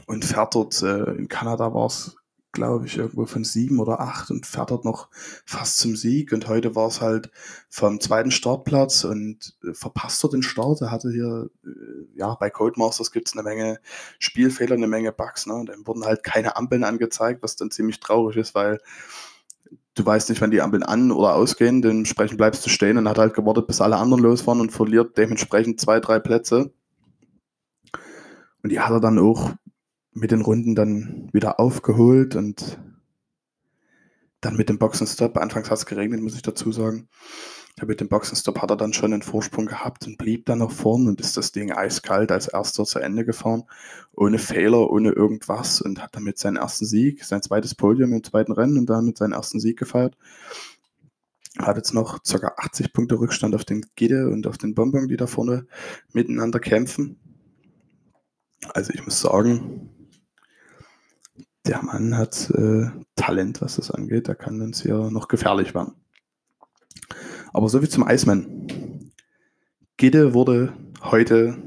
und 0.05 0.25
fährt 0.25 0.55
dort, 0.55 0.81
äh, 0.81 1.11
in 1.11 1.27
Kanada 1.27 1.73
war 1.73 1.87
es 1.87 2.15
glaube 2.53 2.85
ich, 2.85 2.97
irgendwo 2.97 3.25
von 3.25 3.43
sieben 3.43 3.79
oder 3.79 3.99
acht 3.99 4.31
und 4.31 4.45
fährt 4.45 4.71
dort 4.71 4.85
noch 4.85 5.09
fast 5.45 5.79
zum 5.79 5.95
Sieg. 5.95 6.31
Und 6.31 6.47
heute 6.47 6.75
war 6.75 6.87
es 6.87 7.01
halt 7.01 7.31
vom 7.69 7.99
zweiten 7.99 8.31
Startplatz 8.31 9.03
und 9.03 9.57
äh, 9.63 9.73
verpasst 9.73 10.23
dort 10.23 10.33
den 10.33 10.43
Start. 10.43 10.81
Er 10.81 10.91
hatte 10.91 11.11
hier, 11.11 11.49
äh, 11.65 11.69
ja, 12.15 12.35
bei 12.35 12.49
Codemasters 12.49 13.11
gibt 13.11 13.27
es 13.27 13.33
eine 13.33 13.43
Menge 13.43 13.79
Spielfehler, 14.19 14.75
eine 14.75 14.87
Menge 14.87 15.11
Bugs. 15.11 15.47
Ne? 15.47 15.55
Und 15.55 15.67
dann 15.67 15.85
wurden 15.85 16.05
halt 16.05 16.23
keine 16.23 16.55
Ampeln 16.55 16.83
angezeigt, 16.83 17.43
was 17.43 17.55
dann 17.55 17.71
ziemlich 17.71 17.99
traurig 17.99 18.37
ist, 18.37 18.55
weil 18.55 18.79
du 19.95 20.05
weißt 20.05 20.29
nicht, 20.29 20.41
wann 20.41 20.51
die 20.51 20.61
Ampeln 20.61 20.83
an- 20.83 21.11
oder 21.11 21.35
ausgehen, 21.35 21.81
dementsprechend 21.81 22.37
bleibst 22.37 22.65
du 22.65 22.69
stehen 22.69 22.97
und 22.97 23.09
hat 23.09 23.17
halt 23.17 23.33
gewartet, 23.33 23.67
bis 23.67 23.81
alle 23.81 23.97
anderen 23.97 24.23
losfahren 24.23 24.61
und 24.61 24.71
verliert 24.71 25.17
dementsprechend 25.17 25.81
zwei, 25.81 25.99
drei 25.99 26.19
Plätze. 26.19 26.71
Und 28.61 28.71
die 28.71 28.79
hat 28.79 28.91
er 28.91 29.01
dann 29.01 29.19
auch 29.19 29.51
mit 30.13 30.31
den 30.31 30.41
Runden 30.41 30.75
dann 30.75 31.29
wieder 31.33 31.59
aufgeholt 31.59 32.35
und 32.35 32.79
dann 34.41 34.57
mit 34.57 34.69
dem 34.69 34.77
Boxenstopp. 34.77 35.37
Anfangs 35.37 35.69
hat 35.69 35.77
es 35.77 35.85
geregnet, 35.85 36.21
muss 36.21 36.35
ich 36.35 36.41
dazu 36.41 36.71
sagen. 36.71 37.07
Ja, 37.79 37.85
mit 37.85 37.99
dem 37.99 38.07
Boxenstopp 38.07 38.61
hat 38.61 38.69
er 38.69 38.77
dann 38.77 38.93
schon 38.93 39.13
einen 39.13 39.23
Vorsprung 39.23 39.65
gehabt 39.65 40.05
und 40.05 40.19
blieb 40.19 40.45
dann 40.45 40.59
nach 40.59 40.69
vorn 40.69 41.07
und 41.07 41.19
ist 41.19 41.37
das 41.37 41.51
Ding 41.51 41.71
eiskalt 41.71 42.31
als 42.31 42.47
erster 42.47 42.85
zu 42.85 42.99
Ende 42.99 43.25
gefahren. 43.25 43.63
Ohne 44.11 44.37
Fehler, 44.37 44.91
ohne 44.91 45.09
irgendwas 45.09 45.81
und 45.81 45.99
hat 45.99 46.15
damit 46.15 46.37
seinen 46.37 46.57
ersten 46.57 46.85
Sieg, 46.85 47.23
sein 47.23 47.41
zweites 47.41 47.73
Podium 47.73 48.13
im 48.13 48.23
zweiten 48.23 48.51
Rennen 48.51 48.77
und 48.77 48.89
damit 48.89 49.17
seinen 49.17 49.33
ersten 49.33 49.59
Sieg 49.59 49.79
gefeiert. 49.79 50.15
Hat 51.57 51.77
jetzt 51.77 51.93
noch 51.93 52.21
ca. 52.21 52.53
80 52.57 52.93
Punkte 52.93 53.19
Rückstand 53.19 53.55
auf 53.55 53.65
den 53.65 53.85
Gide 53.95 54.29
und 54.29 54.45
auf 54.45 54.59
den 54.59 54.75
Bonbon, 54.75 55.07
die 55.07 55.17
da 55.17 55.25
vorne 55.25 55.65
miteinander 56.11 56.59
kämpfen. 56.59 57.19
Also 58.73 58.93
ich 58.93 59.03
muss 59.03 59.19
sagen, 59.19 59.89
der 61.65 61.81
Mann 61.83 62.17
hat 62.17 62.49
äh, 62.51 62.89
Talent, 63.15 63.61
was 63.61 63.77
das 63.77 63.91
angeht. 63.91 64.27
Da 64.27 64.35
kann 64.35 64.61
uns 64.61 64.81
hier 64.81 65.09
noch 65.09 65.27
gefährlich 65.27 65.73
werden. 65.73 65.93
Aber 67.53 67.69
so 67.69 67.81
wie 67.81 67.89
zum 67.89 68.07
Iceman. 68.07 69.11
Gide 69.97 70.33
wurde 70.33 70.73
heute 71.01 71.57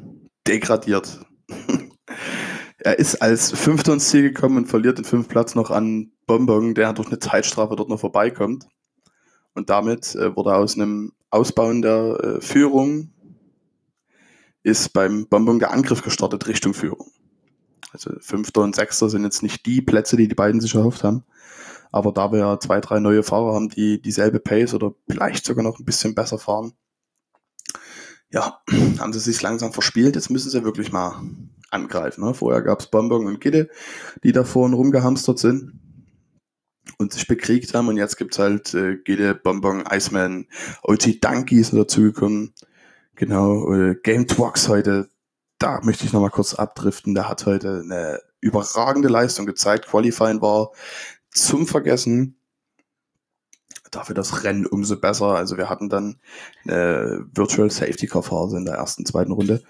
degradiert. 0.46 1.24
er 2.78 2.98
ist 2.98 3.22
als 3.22 3.52
Fünfter 3.52 3.92
ins 3.92 4.08
Ziel 4.08 4.22
gekommen 4.22 4.58
und 4.58 4.66
verliert 4.66 4.98
den 4.98 5.04
fünften 5.04 5.30
Platz 5.30 5.54
noch 5.54 5.70
an 5.70 6.12
Bonbon, 6.26 6.74
der 6.74 6.92
durch 6.92 7.08
eine 7.08 7.18
Zeitstrafe 7.18 7.76
dort 7.76 7.88
noch 7.88 8.00
vorbeikommt. 8.00 8.66
Und 9.54 9.70
damit 9.70 10.14
äh, 10.16 10.36
wurde 10.36 10.54
aus 10.54 10.76
einem 10.76 11.12
Ausbauen 11.30 11.82
der 11.82 12.18
äh, 12.22 12.40
Führung 12.40 13.12
ist 14.62 14.92
beim 14.92 15.28
Bonbon 15.28 15.60
der 15.60 15.70
Angriff 15.70 16.02
gestartet 16.02 16.48
Richtung 16.48 16.74
Führung. 16.74 17.12
Also 17.96 18.20
Fünfter 18.20 18.60
und 18.62 18.76
Sechster 18.76 19.08
sind 19.08 19.24
jetzt 19.24 19.42
nicht 19.42 19.64
die 19.64 19.80
Plätze, 19.80 20.16
die 20.16 20.28
die 20.28 20.34
beiden 20.34 20.60
sich 20.60 20.74
erhofft 20.74 21.02
haben. 21.02 21.24
Aber 21.90 22.12
da 22.12 22.30
wir 22.30 22.40
ja 22.40 22.60
zwei, 22.60 22.80
drei 22.80 23.00
neue 23.00 23.22
Fahrer 23.22 23.54
haben, 23.54 23.70
die 23.70 24.02
dieselbe 24.02 24.38
Pace 24.38 24.74
oder 24.74 24.94
vielleicht 25.08 25.46
sogar 25.46 25.64
noch 25.64 25.78
ein 25.78 25.84
bisschen 25.84 26.14
besser 26.14 26.38
fahren, 26.38 26.74
ja, 28.30 28.60
haben 28.98 29.12
sie 29.12 29.20
sich 29.20 29.40
langsam 29.40 29.72
verspielt. 29.72 30.14
Jetzt 30.14 30.30
müssen 30.30 30.50
sie 30.50 30.64
wirklich 30.64 30.92
mal 30.92 31.22
angreifen. 31.70 32.24
Ne? 32.24 32.34
Vorher 32.34 32.62
gab 32.62 32.80
es 32.80 32.88
Bonbon 32.88 33.26
und 33.26 33.40
Gitte, 33.40 33.70
die 34.24 34.32
da 34.32 34.44
vorne 34.44 34.76
rumgehamstert 34.76 35.38
sind 35.38 35.80
und 36.98 37.12
sich 37.12 37.26
bekriegt 37.26 37.74
haben. 37.74 37.88
Und 37.88 37.96
jetzt 37.96 38.16
gibt 38.16 38.34
es 38.34 38.38
halt 38.38 38.74
äh, 38.74 38.96
Gitte, 38.96 39.34
Bonbon, 39.34 39.84
Iceman, 39.90 40.46
OG 40.82 41.20
Donkey 41.20 41.60
ist 41.60 41.72
dazugekommen. 41.72 42.52
Genau, 43.14 43.72
äh, 43.72 43.94
Game 44.02 44.26
Twox 44.26 44.68
heute 44.68 45.08
da 45.58 45.80
möchte 45.82 46.04
ich 46.04 46.12
nochmal 46.12 46.30
kurz 46.30 46.54
abdriften. 46.54 47.14
Der 47.14 47.28
hat 47.28 47.46
heute 47.46 47.82
eine 47.84 48.20
überragende 48.40 49.08
Leistung 49.08 49.46
gezeigt. 49.46 49.86
Qualifying 49.86 50.40
war 50.42 50.72
zum 51.30 51.66
Vergessen. 51.66 52.38
Dafür 53.90 54.14
das 54.14 54.44
Rennen 54.44 54.66
umso 54.66 54.96
besser. 54.96 55.34
Also 55.36 55.56
wir 55.56 55.70
hatten 55.70 55.88
dann 55.88 56.20
eine 56.66 57.26
Virtual 57.32 57.70
Safety 57.70 58.06
Car 58.06 58.22
Phase 58.22 58.58
in 58.58 58.64
der 58.64 58.74
ersten, 58.74 59.06
zweiten 59.06 59.32
Runde. 59.32 59.62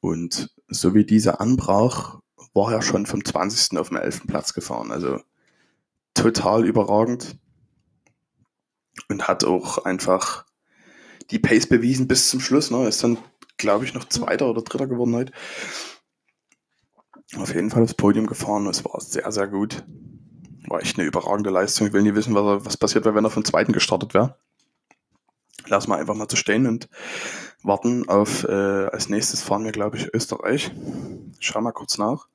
Und 0.00 0.50
so 0.68 0.94
wie 0.94 1.04
diese 1.04 1.40
anbrach, 1.40 2.20
war 2.52 2.72
er 2.72 2.82
schon 2.82 3.06
vom 3.06 3.24
20. 3.24 3.78
auf 3.78 3.90
den 3.90 3.98
11. 3.98 4.26
Platz 4.26 4.54
gefahren. 4.54 4.90
Also 4.90 5.20
total 6.14 6.64
überragend. 6.64 7.38
Und 9.08 9.28
hat 9.28 9.44
auch 9.44 9.84
einfach 9.84 10.46
die 11.30 11.38
Pace 11.38 11.66
bewiesen 11.66 12.08
bis 12.08 12.28
zum 12.28 12.40
Schluss. 12.40 12.70
Ne? 12.70 12.88
Ist 12.88 13.04
dann 13.04 13.18
glaube 13.60 13.84
ich, 13.84 13.94
noch 13.94 14.04
Zweiter 14.04 14.48
oder 14.48 14.62
Dritter 14.62 14.86
geworden 14.86 15.14
heute. 15.14 15.32
Auf 17.36 17.54
jeden 17.54 17.70
Fall 17.70 17.84
aufs 17.84 17.94
Podium 17.94 18.26
gefahren. 18.26 18.66
Es 18.66 18.84
war 18.84 19.00
sehr, 19.00 19.30
sehr 19.30 19.46
gut. 19.46 19.84
War 20.66 20.80
echt 20.80 20.98
eine 20.98 21.06
überragende 21.06 21.50
Leistung. 21.50 21.86
Ich 21.86 21.92
will 21.92 22.02
nie 22.02 22.14
wissen, 22.14 22.34
was, 22.34 22.64
was 22.64 22.76
passiert 22.76 23.04
wäre, 23.04 23.14
wenn 23.14 23.24
er 23.24 23.30
von 23.30 23.44
Zweiten 23.44 23.72
gestartet 23.72 24.14
wäre. 24.14 24.36
Lass 25.68 25.86
mal 25.86 26.00
einfach 26.00 26.14
mal 26.14 26.28
zu 26.28 26.36
stehen 26.36 26.66
und 26.66 26.88
warten 27.62 28.08
auf, 28.08 28.44
äh, 28.44 28.86
als 28.86 29.08
nächstes 29.08 29.42
fahren 29.42 29.64
wir, 29.64 29.72
glaube 29.72 29.96
ich, 29.96 30.12
Österreich. 30.12 30.72
Schau 31.38 31.60
mal 31.60 31.72
kurz 31.72 31.98
nach. 31.98 32.26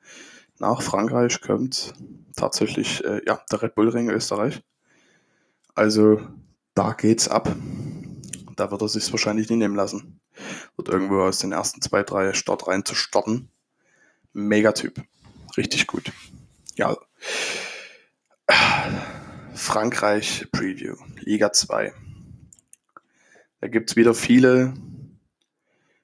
Nach 0.59 0.81
Frankreich 0.81 1.41
kommt 1.41 1.93
tatsächlich, 2.35 3.03
äh, 3.03 3.21
ja, 3.25 3.41
der 3.51 3.61
Red 3.61 3.75
Bull 3.75 3.89
Ring 3.89 4.09
Österreich. 4.09 4.61
Also, 5.73 6.21
da 6.73 6.93
geht's 6.93 7.27
ab. 7.27 7.53
Da 8.55 8.71
wird 8.71 8.81
er 8.81 8.87
sich 8.87 9.11
wahrscheinlich 9.11 9.49
nie 9.49 9.57
nehmen 9.57 9.75
lassen. 9.75 10.21
Wird 10.75 10.89
irgendwo 10.89 11.21
aus 11.21 11.39
den 11.39 11.51
ersten 11.51 11.81
zwei, 11.81 12.03
drei 12.03 12.33
Startreihen 12.33 12.85
zu 12.85 12.95
starten. 12.95 13.49
Megatyp. 14.33 15.03
Richtig 15.57 15.87
gut. 15.87 16.11
Ja. 16.75 16.97
Frankreich 19.53 20.47
Preview. 20.51 20.95
Liga 21.21 21.51
2. 21.51 21.93
Da 23.61 23.67
gibt 23.67 23.89
es 23.89 23.95
wieder 23.95 24.13
viele, 24.13 24.73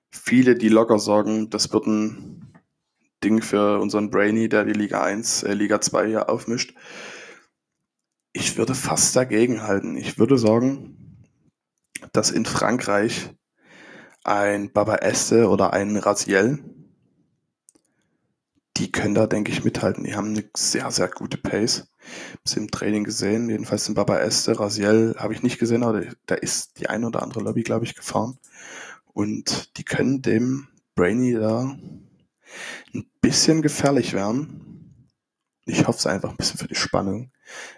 viele, 0.09 0.55
die 0.55 0.69
locker 0.69 0.97
sagen, 0.97 1.49
das 1.49 1.71
wird 1.73 1.85
ein 1.85 2.53
Ding 3.23 3.41
für 3.41 3.79
unseren 3.79 4.09
Brainy, 4.09 4.49
der 4.49 4.63
die 4.65 4.73
Liga 4.73 5.03
1, 5.03 5.43
äh, 5.43 5.53
Liga 5.53 5.79
2 5.79 6.07
hier 6.07 6.29
aufmischt. 6.29 6.73
Ich 8.33 8.57
würde 8.57 8.73
fast 8.73 9.15
dagegen 9.15 9.61
halten. 9.61 9.95
Ich 9.95 10.17
würde 10.17 10.37
sagen, 10.37 11.19
dass 12.13 12.31
in 12.31 12.45
Frankreich 12.45 13.29
ein 14.23 14.71
Baba 14.71 14.95
Este 14.95 15.49
oder 15.49 15.73
ein 15.73 15.97
Raziel, 15.97 16.63
die 18.77 18.91
können 18.91 19.13
da, 19.13 19.27
denke 19.27 19.51
ich, 19.51 19.63
mithalten. 19.63 20.03
Die 20.03 20.15
haben 20.15 20.29
eine 20.29 20.43
sehr, 20.55 20.89
sehr 20.91 21.07
gute 21.09 21.37
Pace. 21.37 21.87
Bis 22.43 22.55
im 22.55 22.71
Training 22.71 23.03
gesehen. 23.03 23.49
Jedenfalls 23.49 23.85
den 23.85 23.95
Baba 23.95 24.17
Este, 24.19 24.59
Raziel 24.59 25.15
habe 25.17 25.33
ich 25.33 25.43
nicht 25.43 25.59
gesehen, 25.59 25.83
aber 25.83 26.03
da 26.25 26.35
ist 26.35 26.79
die 26.79 26.89
ein 26.89 27.03
oder 27.03 27.21
andere 27.21 27.41
Lobby, 27.41 27.61
glaube 27.63 27.85
ich, 27.85 27.95
gefahren. 27.95 28.39
Und 29.13 29.77
die 29.77 29.83
können 29.83 30.21
dem 30.21 30.67
Brainy 30.95 31.33
da 31.33 31.77
ein 32.93 33.05
bisschen 33.21 33.61
gefährlich 33.61 34.13
werden. 34.13 34.97
Ich 35.65 35.85
hoffe 35.85 35.99
es 35.99 36.07
einfach 36.07 36.31
ein 36.31 36.37
bisschen 36.37 36.57
für 36.57 36.67
die 36.67 36.75
Spannung. 36.75 37.31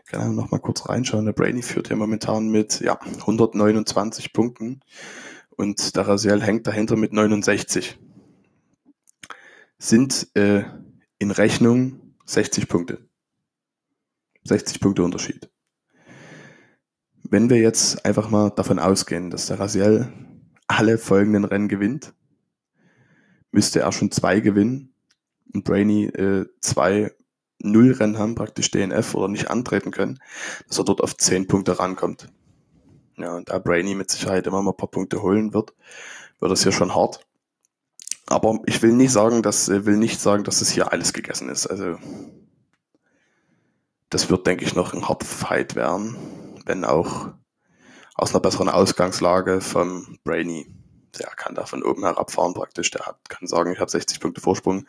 Kann 0.06 0.36
noch 0.36 0.52
mal 0.52 0.60
kurz 0.60 0.88
reinschauen. 0.88 1.26
Der 1.26 1.34
Brainy 1.34 1.64
führt 1.64 1.90
ja 1.90 1.96
momentan 1.96 2.50
mit 2.50 2.80
ja, 2.80 2.98
129 3.02 4.32
Punkten 4.32 4.80
und 5.56 5.96
der 5.96 6.08
Raziel 6.08 6.42
hängt 6.42 6.68
dahinter 6.68 6.96
mit 6.96 7.14
69. 7.14 8.00
Sind 9.78 10.28
äh, 10.36 10.64
in 11.20 11.32
Rechnung 11.32 12.16
60 12.26 12.68
Punkte. 12.68 13.08
60 14.44 14.80
Punkte 14.80 15.04
Unterschied. 15.04 15.50
Wenn 17.24 17.50
wir 17.50 17.58
jetzt 17.58 18.06
einfach 18.06 18.30
mal 18.30 18.50
davon 18.50 18.80
ausgehen, 18.80 19.30
dass 19.30 19.48
der 19.48 19.60
Raziel 19.60 20.12
alle 20.68 20.98
folgenden 20.98 21.46
Rennen 21.46 21.68
gewinnt, 21.68 22.14
müsste 23.52 23.82
er 23.82 23.92
schon 23.92 24.12
zwei 24.12 24.40
gewinnen 24.40 24.94
und 25.54 25.64
Brainy 25.64 26.06
äh, 26.06 26.46
zwei 26.60 27.12
Nullrennen 27.60 28.18
haben, 28.18 28.36
praktisch 28.36 28.72
DNF 28.72 29.16
oder 29.16 29.28
nicht 29.28 29.50
antreten 29.50 29.92
können, 29.92 30.20
dass 30.68 30.78
er 30.78 30.84
dort 30.84 31.02
auf 31.02 31.16
10 31.16 31.48
Punkte 31.48 31.80
rankommt. 31.80 32.28
Ja, 33.18 33.36
und 33.36 33.50
da 33.50 33.60
Brainy 33.60 33.96
mit 33.96 34.10
Sicherheit 34.10 34.48
immer 34.48 34.62
mal 34.62 34.72
ein 34.72 34.78
paar 34.78 34.90
Punkte 34.90 35.22
holen 35.22 35.54
wird, 35.54 35.74
wird 36.40 36.52
das 36.52 36.64
hier 36.64 36.72
schon 36.72 36.96
hart. 36.96 37.26
Aber 38.28 38.60
ich 38.66 38.82
will 38.82 38.94
nicht 38.94 39.12
sagen, 39.12 39.44
dass 39.44 39.70
äh, 39.70 39.86
will 39.86 39.98
nicht 39.98 40.20
sagen, 40.20 40.44
dass 40.44 40.62
es 40.62 40.70
hier 40.70 40.92
alles 40.92 41.14
gegessen 41.14 41.50
ist. 41.50 41.68
Also 41.68 41.98
das 44.10 44.30
wird, 44.30 44.48
denke 44.48 44.64
ich, 44.64 44.76
noch 44.76 44.94
ein 44.94 45.08
harter 45.08 45.76
werden, 45.76 46.16
wenn 46.66 46.86
auch 46.86 47.30
aus 48.16 48.32
einer 48.32 48.42
besseren 48.42 48.70
Ausgangslage 48.70 49.62
vom 49.62 50.18
Brainy. 50.24 50.68
Der 51.20 51.28
kann 51.28 51.54
da 51.54 51.66
von 51.66 51.84
oben 51.84 52.04
herabfahren 52.04 52.54
praktisch. 52.54 52.90
Der 52.92 53.06
hat, 53.06 53.30
kann 53.30 53.48
sagen, 53.48 53.72
ich 53.72 53.80
habe 53.80 53.92
60 53.92 54.20
Punkte 54.20 54.42
Vorsprung. 54.42 54.88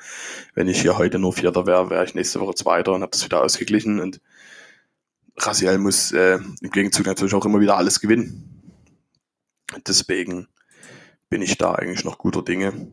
Wenn 0.55 0.69
ich 0.69 0.81
hier 0.81 0.97
heute 0.97 1.19
nur 1.19 1.35
Vierter 1.35 1.67
wäre, 1.67 1.91
wäre 1.91 2.05
ich 2.05 2.15
nächste 2.15 2.41
Woche 2.41 2.55
Zweiter 2.55 2.93
und 2.93 3.03
habe 3.03 3.11
das 3.11 3.25
wieder 3.25 3.43
ausgeglichen. 3.43 4.01
Und 4.01 4.21
Raziel 5.37 5.79
muss 5.79 6.13
äh, 6.13 6.39
im 6.61 6.71
Gegenzug 6.71 7.07
natürlich 7.07 7.35
auch 7.35 7.45
immer 7.45 7.61
wieder 7.61 7.77
alles 7.77 8.01
gewinnen. 8.01 8.63
Deswegen 9.87 10.49
bin 11.29 11.43
ich 11.43 11.59
da 11.59 11.75
eigentlich 11.75 12.05
noch 12.05 12.19
guter 12.19 12.43
Dinge, 12.43 12.93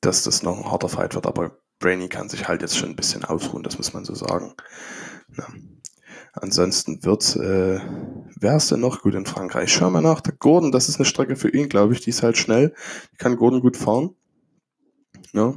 dass 0.00 0.22
das 0.22 0.42
noch 0.42 0.58
ein 0.58 0.70
harter 0.70 0.88
Fight 0.88 1.14
wird. 1.14 1.26
Aber 1.26 1.58
Brainy 1.78 2.08
kann 2.08 2.28
sich 2.28 2.46
halt 2.46 2.62
jetzt 2.62 2.76
schon 2.76 2.90
ein 2.90 2.96
bisschen 2.96 3.24
ausruhen, 3.24 3.62
das 3.62 3.78
muss 3.78 3.92
man 3.94 4.04
so 4.04 4.14
sagen. 4.14 4.54
Ja. 5.36 5.46
Ansonsten 6.32 7.04
wird, 7.04 7.36
äh, 7.36 7.80
wer 8.40 8.56
ist 8.56 8.70
denn 8.70 8.80
noch 8.80 9.02
gut 9.02 9.14
in 9.14 9.24
Frankreich? 9.24 9.72
Schau 9.72 9.88
mal 9.90 10.02
nach, 10.02 10.20
der 10.20 10.34
Gordon, 10.34 10.72
das 10.72 10.88
ist 10.88 10.96
eine 10.96 11.04
Strecke 11.04 11.36
für 11.36 11.48
ihn, 11.48 11.68
glaube 11.68 11.92
ich, 11.92 12.00
die 12.00 12.10
ist 12.10 12.24
halt 12.24 12.36
schnell, 12.36 12.74
die 13.12 13.16
kann 13.16 13.36
Gordon 13.36 13.60
gut 13.60 13.76
fahren. 13.76 14.16
Ja. 15.32 15.54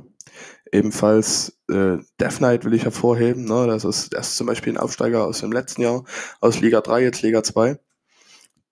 Ebenfalls 0.72 1.58
äh, 1.70 1.98
Death 2.20 2.38
Knight 2.38 2.66
will 2.66 2.74
ich 2.74 2.84
hervorheben. 2.84 3.46
Ne? 3.46 3.68
Das, 3.68 3.84
ist, 3.84 4.14
das 4.14 4.30
ist 4.30 4.38
zum 4.38 4.48
Beispiel 4.48 4.74
ein 4.74 4.78
Aufsteiger 4.78 5.26
aus 5.26 5.40
dem 5.40 5.52
letzten 5.52 5.82
Jahr, 5.82 6.04
aus 6.42 6.60
Liga 6.60 6.82
3, 6.82 7.04
jetzt 7.04 7.22
Liga 7.22 7.44
2. 7.44 7.80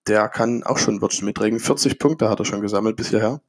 Der 0.08 0.30
kann 0.30 0.64
auch 0.64 0.78
schon 0.78 1.02
Würstchen 1.02 1.26
mitregen. 1.26 1.60
40 1.60 2.00
Punkte 2.00 2.30
hat 2.30 2.40
er 2.40 2.46
schon 2.46 2.62
gesammelt 2.62 2.96
bis 2.96 3.10
hierher. 3.10 3.42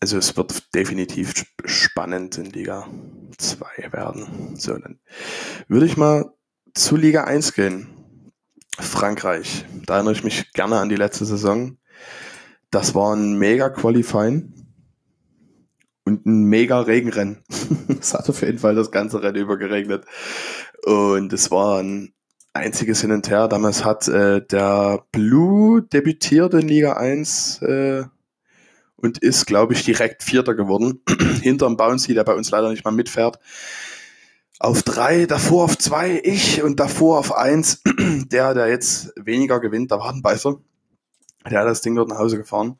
Also 0.00 0.18
es 0.18 0.36
wird 0.36 0.74
definitiv 0.74 1.46
spannend 1.64 2.36
in 2.38 2.46
Liga 2.46 2.86
2 3.38 3.92
werden. 3.92 4.56
So, 4.56 4.76
dann 4.76 4.98
würde 5.68 5.86
ich 5.86 5.96
mal 5.96 6.32
zu 6.74 6.96
Liga 6.96 7.24
1 7.24 7.54
gehen. 7.54 7.88
Frankreich. 8.78 9.64
Da 9.86 9.94
erinnere 9.94 10.12
ich 10.12 10.24
mich 10.24 10.52
gerne 10.52 10.78
an 10.78 10.90
die 10.90 10.96
letzte 10.96 11.24
Saison. 11.24 11.78
Das 12.70 12.94
war 12.94 13.14
ein 13.14 13.38
mega 13.38 13.70
Qualifying 13.70 14.65
und 16.06 16.24
ein 16.24 16.44
mega 16.44 16.80
Regenrennen. 16.80 17.42
es 18.00 18.14
hat 18.14 18.28
auf 18.30 18.40
jeden 18.40 18.58
Fall 18.58 18.74
das 18.74 18.90
ganze 18.90 19.22
Rennen 19.22 19.42
über 19.42 19.58
geregnet. 19.58 20.04
Und 20.84 21.32
es 21.32 21.50
war 21.50 21.80
ein 21.80 22.14
einziges 22.54 23.00
Hin 23.00 23.10
und 23.10 23.28
Her. 23.28 23.48
Damals 23.48 23.84
hat 23.84 24.06
äh, 24.08 24.40
der 24.46 25.04
Blue 25.10 25.82
debütiert 25.82 26.54
in 26.54 26.68
Liga 26.68 26.92
1 26.94 27.60
äh, 27.62 28.04
und 28.96 29.18
ist, 29.18 29.46
glaube 29.46 29.74
ich, 29.74 29.84
direkt 29.84 30.22
Vierter 30.22 30.54
geworden. 30.54 31.02
Hinterm 31.42 31.76
Bouncy, 31.76 32.14
der 32.14 32.24
bei 32.24 32.34
uns 32.34 32.50
leider 32.50 32.70
nicht 32.70 32.84
mal 32.84 32.92
mitfährt. 32.92 33.40
Auf 34.60 34.84
drei, 34.84 35.26
davor 35.26 35.64
auf 35.64 35.76
zwei 35.76 36.20
ich 36.22 36.62
und 36.62 36.78
davor 36.78 37.18
auf 37.18 37.34
eins 37.34 37.82
der, 38.30 38.54
der 38.54 38.68
jetzt 38.68 39.12
weniger 39.16 39.58
gewinnt, 39.60 39.90
der 39.90 39.98
Wadenbeißer. 39.98 40.56
Der 41.50 41.60
hat 41.60 41.66
das 41.66 41.80
Ding 41.80 41.96
dort 41.96 42.08
nach 42.08 42.18
Hause 42.18 42.38
gefahren. 42.38 42.78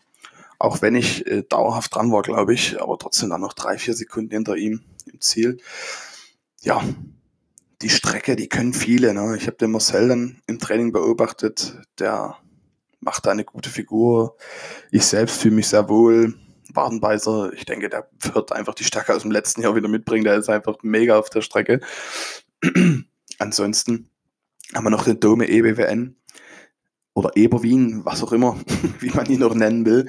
Auch 0.59 0.83
wenn 0.83 0.95
ich 0.95 1.27
äh, 1.27 1.43
dauerhaft 1.43 1.95
dran 1.95 2.13
war, 2.13 2.23
glaube 2.23 2.55
ich, 2.55 2.81
aber 2.81 2.99
trotzdem 2.99 3.31
dann 3.31 3.41
noch 3.41 3.53
drei, 3.53 3.79
vier 3.79 3.95
Sekunden 3.95 4.31
hinter 4.31 4.57
ihm 4.57 4.83
im 5.11 5.21
Ziel. 5.21 5.59
Ja, 6.63 6.83
die 7.83 7.91
Strecke, 7.91 8.37
die 8.37 8.49
können 8.49 8.73
viele. 8.73 9.13
Ne? 9.13 9.37
Ich 9.37 9.47
habe 9.47 9.57
den 9.57 9.71
Marcel 9.71 10.09
dann 10.09 10.41
im 10.47 10.59
Training 10.59 10.93
beobachtet, 10.93 11.77
der 11.99 12.37
macht 13.01 13.27
da 13.27 13.31
eine 13.31 13.45
gute 13.45 13.71
Figur. 13.71 14.37
Ich 14.91 15.05
selbst 15.05 15.41
fühle 15.41 15.57
mich 15.57 15.69
sehr 15.69 15.89
wohl. 15.89 16.35
Wadenbeißer, 16.73 17.53
ich 17.53 17.65
denke, 17.65 17.89
der 17.89 18.09
wird 18.21 18.53
einfach 18.53 18.75
die 18.75 18.85
Stärke 18.85 19.15
aus 19.15 19.23
dem 19.23 19.31
letzten 19.31 19.63
Jahr 19.63 19.77
wieder 19.77 19.89
mitbringen. 19.89 20.25
Der 20.25 20.37
ist 20.37 20.49
einfach 20.49 20.77
mega 20.83 21.19
auf 21.19 21.31
der 21.31 21.43
Strecke. 21.43 21.81
Ansonsten 23.39 24.11
haben 24.75 24.85
wir 24.85 24.91
noch 24.91 25.05
den 25.05 25.21
Dome 25.21 25.49
EBWN 25.49 26.17
oder 27.17 27.31
Eberwien, 27.35 28.05
was 28.05 28.23
auch 28.23 28.33
immer, 28.33 28.57
wie 29.01 29.11
man 29.11 29.27
ihn 29.27 29.41
noch 29.41 29.55
nennen 29.55 29.87
will, 29.87 30.07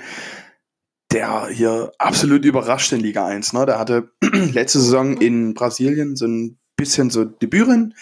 der 1.12 1.48
hier 1.48 1.94
absolut 1.98 2.44
überrascht 2.44 2.92
in 2.92 3.00
Liga 3.00 3.26
1. 3.26 3.54
Ne? 3.54 3.66
Der 3.66 3.80
hatte 3.80 4.12
letzte 4.22 4.82
Saison 4.82 5.16
in 5.18 5.54
Brasilien 5.54 6.18
so 6.18 6.28
ein 6.28 6.60
bisschen 6.76 7.10
so 7.10 7.24
Debüren 7.24 7.96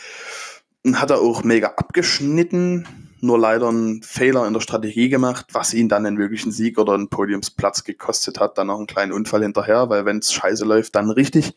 und 0.84 1.00
hat 1.00 1.12
er 1.12 1.20
auch 1.20 1.44
mega 1.44 1.68
abgeschnitten, 1.78 2.88
nur 3.22 3.38
leider 3.38 3.70
einen 3.70 4.02
Fehler 4.02 4.48
in 4.48 4.54
der 4.54 4.60
Strategie 4.60 5.10
gemacht, 5.10 5.48
was 5.52 5.76
ihn 5.76 5.88
dann 5.88 6.06
einen 6.08 6.18
möglichen 6.18 6.52
Sieg 6.52 6.80
oder 6.80 6.94
einen 6.94 7.10
Podiumsplatz 7.10 7.84
gekostet 7.84 8.40
hat. 8.40 8.58
Dann 8.58 8.68
noch 8.68 8.78
einen 8.78 8.88
kleinen 8.88 9.12
Unfall 9.12 9.44
hinterher, 9.44 9.88
weil 9.90 10.06
wenn 10.06 10.18
es 10.18 10.34
scheiße 10.34 10.66
läuft, 10.66 10.96
dann 10.96 11.12
richtig. 11.12 11.54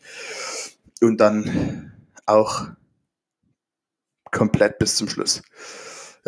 Und 1.01 1.17
dann 1.17 1.91
auch 2.27 2.67
komplett 4.31 4.77
bis 4.77 4.95
zum 4.95 5.09
Schluss 5.09 5.41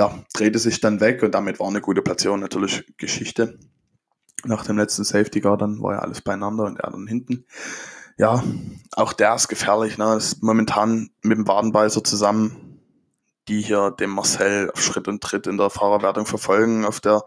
ja, 0.02 0.26
drehte 0.34 0.58
sich 0.58 0.82
dann 0.82 1.00
weg 1.00 1.22
und 1.22 1.36
damit 1.36 1.60
war 1.60 1.68
eine 1.68 1.80
gute 1.80 2.02
Platzierung 2.02 2.40
natürlich 2.40 2.92
Geschichte. 2.98 3.60
Nach 4.44 4.66
dem 4.66 4.76
letzten 4.76 5.04
Safety 5.04 5.42
Guard 5.42 5.62
dann 5.62 5.80
war 5.80 5.94
ja 5.94 6.00
alles 6.00 6.22
beieinander 6.22 6.64
und 6.64 6.80
er 6.80 6.90
dann 6.90 7.06
hinten. 7.06 7.46
Ja, 8.18 8.44
auch 8.94 9.14
der 9.14 9.36
ist 9.36 9.48
gefährlich. 9.48 10.00
Ne? 10.00 10.16
ist 10.16 10.42
momentan 10.42 11.12
mit 11.22 11.38
dem 11.38 11.48
Wadenbeißer 11.48 12.04
zusammen, 12.04 12.80
die 13.48 13.62
hier 13.62 13.92
dem 13.92 14.10
Marcel 14.10 14.72
auf 14.72 14.82
Schritt 14.82 15.08
und 15.08 15.22
Tritt 15.22 15.46
in 15.46 15.58
der 15.58 15.70
Fahrerwertung 15.70 16.26
verfolgen. 16.26 16.84
Auf, 16.84 17.00
der, 17.00 17.24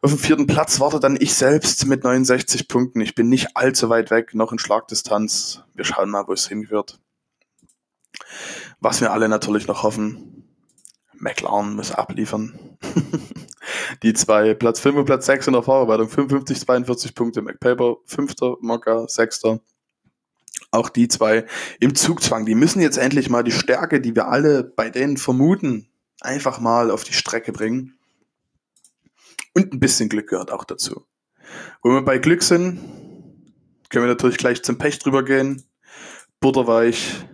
auf 0.00 0.10
dem 0.10 0.18
vierten 0.18 0.46
Platz 0.46 0.80
warte 0.80 1.00
dann 1.00 1.18
ich 1.20 1.34
selbst 1.34 1.84
mit 1.84 2.02
69 2.02 2.66
Punkten. 2.66 3.02
Ich 3.02 3.14
bin 3.14 3.28
nicht 3.28 3.58
allzu 3.58 3.90
weit 3.90 4.10
weg, 4.10 4.34
noch 4.34 4.52
in 4.52 4.58
Schlagdistanz. 4.58 5.64
Wir 5.74 5.84
schauen 5.84 6.08
mal, 6.08 6.26
wo 6.26 6.32
es 6.32 6.48
hinführt. 6.48 6.98
Was 8.80 9.02
wir 9.02 9.12
alle 9.12 9.28
natürlich 9.28 9.66
noch 9.66 9.82
hoffen, 9.82 10.40
McLaren 11.20 11.74
muss 11.76 11.92
abliefern. 11.92 12.58
die 14.02 14.14
zwei, 14.14 14.54
Platz 14.54 14.80
5 14.80 14.96
und 14.96 15.04
Platz 15.04 15.26
6 15.26 15.48
in 15.48 15.52
der 15.52 15.62
Fahrerwertung, 15.62 16.08
55, 16.08 16.60
42 16.60 17.14
Punkte. 17.14 17.42
McPaper, 17.42 17.96
5. 18.06 18.34
Mocker, 18.60 19.06
6. 19.06 19.42
Auch 20.72 20.88
die 20.88 21.08
zwei 21.08 21.46
im 21.80 21.94
Zugzwang, 21.94 22.46
die 22.46 22.54
müssen 22.54 22.80
jetzt 22.80 22.96
endlich 22.96 23.28
mal 23.28 23.42
die 23.42 23.52
Stärke, 23.52 24.00
die 24.00 24.14
wir 24.14 24.28
alle 24.28 24.62
bei 24.62 24.88
denen 24.88 25.16
vermuten, 25.16 25.88
einfach 26.20 26.60
mal 26.60 26.90
auf 26.90 27.02
die 27.02 27.12
Strecke 27.12 27.52
bringen. 27.52 27.98
Und 29.52 29.72
ein 29.72 29.80
bisschen 29.80 30.08
Glück 30.08 30.28
gehört 30.28 30.52
auch 30.52 30.64
dazu. 30.64 31.06
Wo 31.82 31.90
wir 31.90 32.02
bei 32.02 32.18
Glück 32.18 32.42
sind, 32.42 32.78
können 33.88 34.04
wir 34.04 34.12
natürlich 34.12 34.38
gleich 34.38 34.62
zum 34.62 34.78
Pech 34.78 35.00
drüber 35.00 35.24
gehen. 35.24 35.64
Butterweich, 36.38 37.26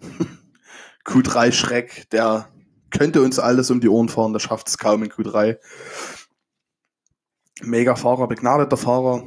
Q3 1.04 1.50
Schreck, 1.50 2.08
der 2.10 2.48
könnte 2.96 3.22
uns 3.22 3.38
alles 3.38 3.70
um 3.70 3.80
die 3.80 3.88
Ohren 3.88 4.08
fahren, 4.08 4.32
der 4.32 4.40
schafft 4.40 4.68
es 4.68 4.78
kaum 4.78 5.02
in 5.02 5.10
Q3. 5.10 5.58
Mega 7.62 7.96
Fahrer, 7.96 8.26
begnadeter 8.28 8.76
Fahrer, 8.76 9.24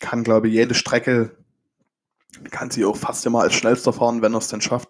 kann 0.00 0.24
glaube 0.24 0.48
ich 0.48 0.54
jede 0.54 0.74
Strecke, 0.74 1.36
kann 2.50 2.70
sie 2.70 2.84
auch 2.84 2.96
fast 2.96 3.24
immer 3.26 3.42
als 3.42 3.54
schnellster 3.54 3.92
fahren, 3.92 4.22
wenn 4.22 4.34
er 4.34 4.38
es 4.38 4.48
denn 4.48 4.60
schafft. 4.60 4.88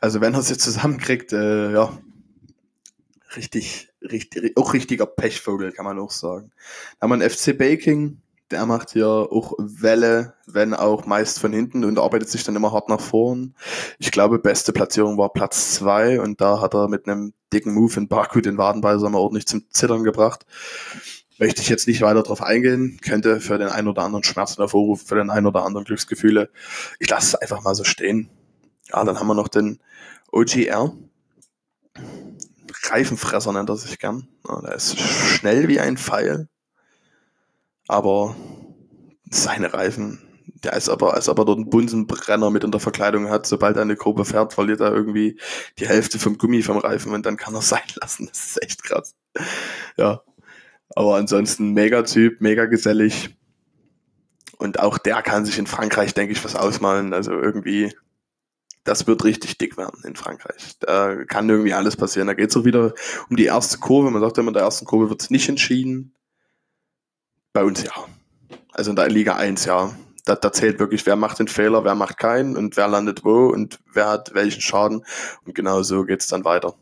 Also 0.00 0.20
wenn 0.20 0.34
er 0.34 0.40
es 0.40 0.50
jetzt 0.50 0.62
zusammenkriegt, 0.62 1.32
äh, 1.32 1.72
ja, 1.72 1.96
richtig, 3.36 3.92
richtig, 4.02 4.56
auch 4.56 4.72
richtiger 4.72 5.06
Pechvogel, 5.06 5.72
kann 5.72 5.84
man 5.84 5.98
auch 5.98 6.10
sagen. 6.10 6.50
Dann 7.00 7.10
haben 7.10 7.18
wir 7.20 7.24
einen 7.24 7.30
FC 7.30 7.56
Baking, 7.56 8.20
der 8.50 8.64
macht 8.66 8.92
hier 8.92 9.08
auch 9.08 9.54
Welle, 9.58 10.34
wenn 10.46 10.72
auch 10.72 11.04
meist 11.06 11.40
von 11.40 11.52
hinten 11.52 11.84
und 11.84 11.98
arbeitet 11.98 12.28
sich 12.28 12.44
dann 12.44 12.56
immer 12.56 12.72
hart 12.72 12.88
nach 12.88 13.00
vorn. 13.00 13.54
Ich 13.98 14.12
glaube, 14.12 14.38
beste 14.38 14.72
Platzierung 14.72 15.18
war 15.18 15.32
Platz 15.32 15.74
zwei 15.74 16.20
und 16.20 16.40
da 16.40 16.60
hat 16.60 16.74
er 16.74 16.88
mit 16.88 17.06
einem 17.08 17.32
dicken 17.52 17.74
Move 17.74 17.94
in 17.96 18.08
Baku 18.08 18.40
den 18.40 18.58
Wadenbeißer 18.58 19.10
mal 19.10 19.18
ordentlich 19.18 19.46
zum 19.46 19.68
Zittern 19.70 20.04
gebracht. 20.04 20.46
Möchte 21.38 21.60
ich 21.60 21.68
jetzt 21.68 21.86
nicht 21.86 22.00
weiter 22.00 22.22
drauf 22.22 22.42
eingehen, 22.42 22.98
könnte 23.02 23.40
für 23.40 23.58
den 23.58 23.68
einen 23.68 23.88
oder 23.88 24.02
anderen 24.02 24.24
Schmerzen 24.24 24.62
hervorrufen, 24.62 25.06
für 25.06 25.16
den 25.16 25.30
einen 25.30 25.46
oder 25.46 25.64
anderen 25.64 25.84
Glücksgefühle. 25.84 26.48
Ich 26.98 27.10
lasse 27.10 27.26
es 27.26 27.34
einfach 27.34 27.62
mal 27.62 27.74
so 27.74 27.84
stehen. 27.84 28.30
Ja, 28.90 29.04
dann 29.04 29.18
haben 29.18 29.26
wir 29.26 29.34
noch 29.34 29.48
den 29.48 29.80
OGR. 30.32 30.96
Reifenfresser 32.84 33.52
nennt 33.52 33.68
er 33.68 33.76
sich 33.76 33.98
gern. 33.98 34.28
Ja, 34.48 34.60
der 34.60 34.76
ist 34.76 34.98
schnell 34.98 35.68
wie 35.68 35.80
ein 35.80 35.96
Pfeil 35.96 36.48
aber 37.88 38.36
seine 39.30 39.72
Reifen, 39.72 40.20
der 40.64 40.74
ist 40.74 40.88
aber, 40.88 41.14
als 41.14 41.28
ob 41.28 41.38
er 41.38 41.44
dort 41.44 41.58
einen 41.58 41.70
Bunsenbrenner 41.70 42.50
mit 42.50 42.64
in 42.64 42.70
der 42.70 42.80
Verkleidung 42.80 43.28
hat. 43.28 43.46
Sobald 43.46 43.76
er 43.76 43.82
eine 43.82 43.96
Gruppe 43.96 44.24
fährt, 44.24 44.52
verliert 44.52 44.80
er 44.80 44.92
irgendwie 44.92 45.38
die 45.78 45.86
Hälfte 45.86 46.18
vom 46.18 46.38
Gummi 46.38 46.62
vom 46.62 46.78
Reifen 46.78 47.12
und 47.12 47.26
dann 47.26 47.36
kann 47.36 47.54
er 47.54 47.62
sein 47.62 47.82
lassen. 48.00 48.26
Das 48.26 48.46
ist 48.46 48.62
echt 48.62 48.82
krass. 48.82 49.14
Ja. 49.96 50.22
Aber 50.94 51.16
ansonsten 51.16 51.72
mega 51.72 52.02
Typ, 52.02 52.40
mega 52.40 52.66
gesellig. 52.66 53.36
Und 54.58 54.80
auch 54.80 54.98
der 54.98 55.22
kann 55.22 55.44
sich 55.44 55.58
in 55.58 55.66
Frankreich, 55.66 56.14
denke 56.14 56.32
ich, 56.32 56.42
was 56.44 56.56
ausmalen. 56.56 57.12
Also 57.12 57.32
irgendwie, 57.32 57.92
das 58.84 59.06
wird 59.06 59.24
richtig 59.24 59.58
dick 59.58 59.76
werden 59.76 60.02
in 60.04 60.16
Frankreich. 60.16 60.76
Da 60.80 61.24
kann 61.24 61.48
irgendwie 61.50 61.74
alles 61.74 61.96
passieren. 61.96 62.28
Da 62.28 62.34
geht 62.34 62.50
es 62.50 62.56
auch 62.56 62.64
wieder 62.64 62.94
um 63.28 63.36
die 63.36 63.44
erste 63.44 63.78
Kurve. 63.78 64.10
Man 64.10 64.22
sagt 64.22 64.38
immer, 64.38 64.48
in 64.48 64.54
der 64.54 64.62
ersten 64.62 64.86
Kurve 64.86 65.10
wird 65.10 65.20
es 65.20 65.30
nicht 65.30 65.48
entschieden. 65.48 66.15
Bei 67.56 67.64
uns 67.64 67.82
ja. 67.82 67.92
Also 68.72 68.90
in 68.90 68.96
der 68.96 69.08
Liga 69.08 69.36
1 69.36 69.64
ja. 69.64 69.96
Da, 70.26 70.34
da 70.34 70.52
zählt 70.52 70.78
wirklich, 70.78 71.06
wer 71.06 71.16
macht 71.16 71.38
den 71.38 71.48
Fehler, 71.48 71.84
wer 71.84 71.94
macht 71.94 72.18
keinen 72.18 72.54
und 72.54 72.76
wer 72.76 72.86
landet 72.86 73.24
wo 73.24 73.46
und 73.46 73.78
wer 73.94 74.10
hat 74.10 74.34
welchen 74.34 74.60
Schaden. 74.60 75.06
Und 75.46 75.54
genau 75.54 75.82
so 75.82 76.04
geht 76.04 76.20
es 76.20 76.26
dann 76.26 76.44
weiter. 76.44 76.74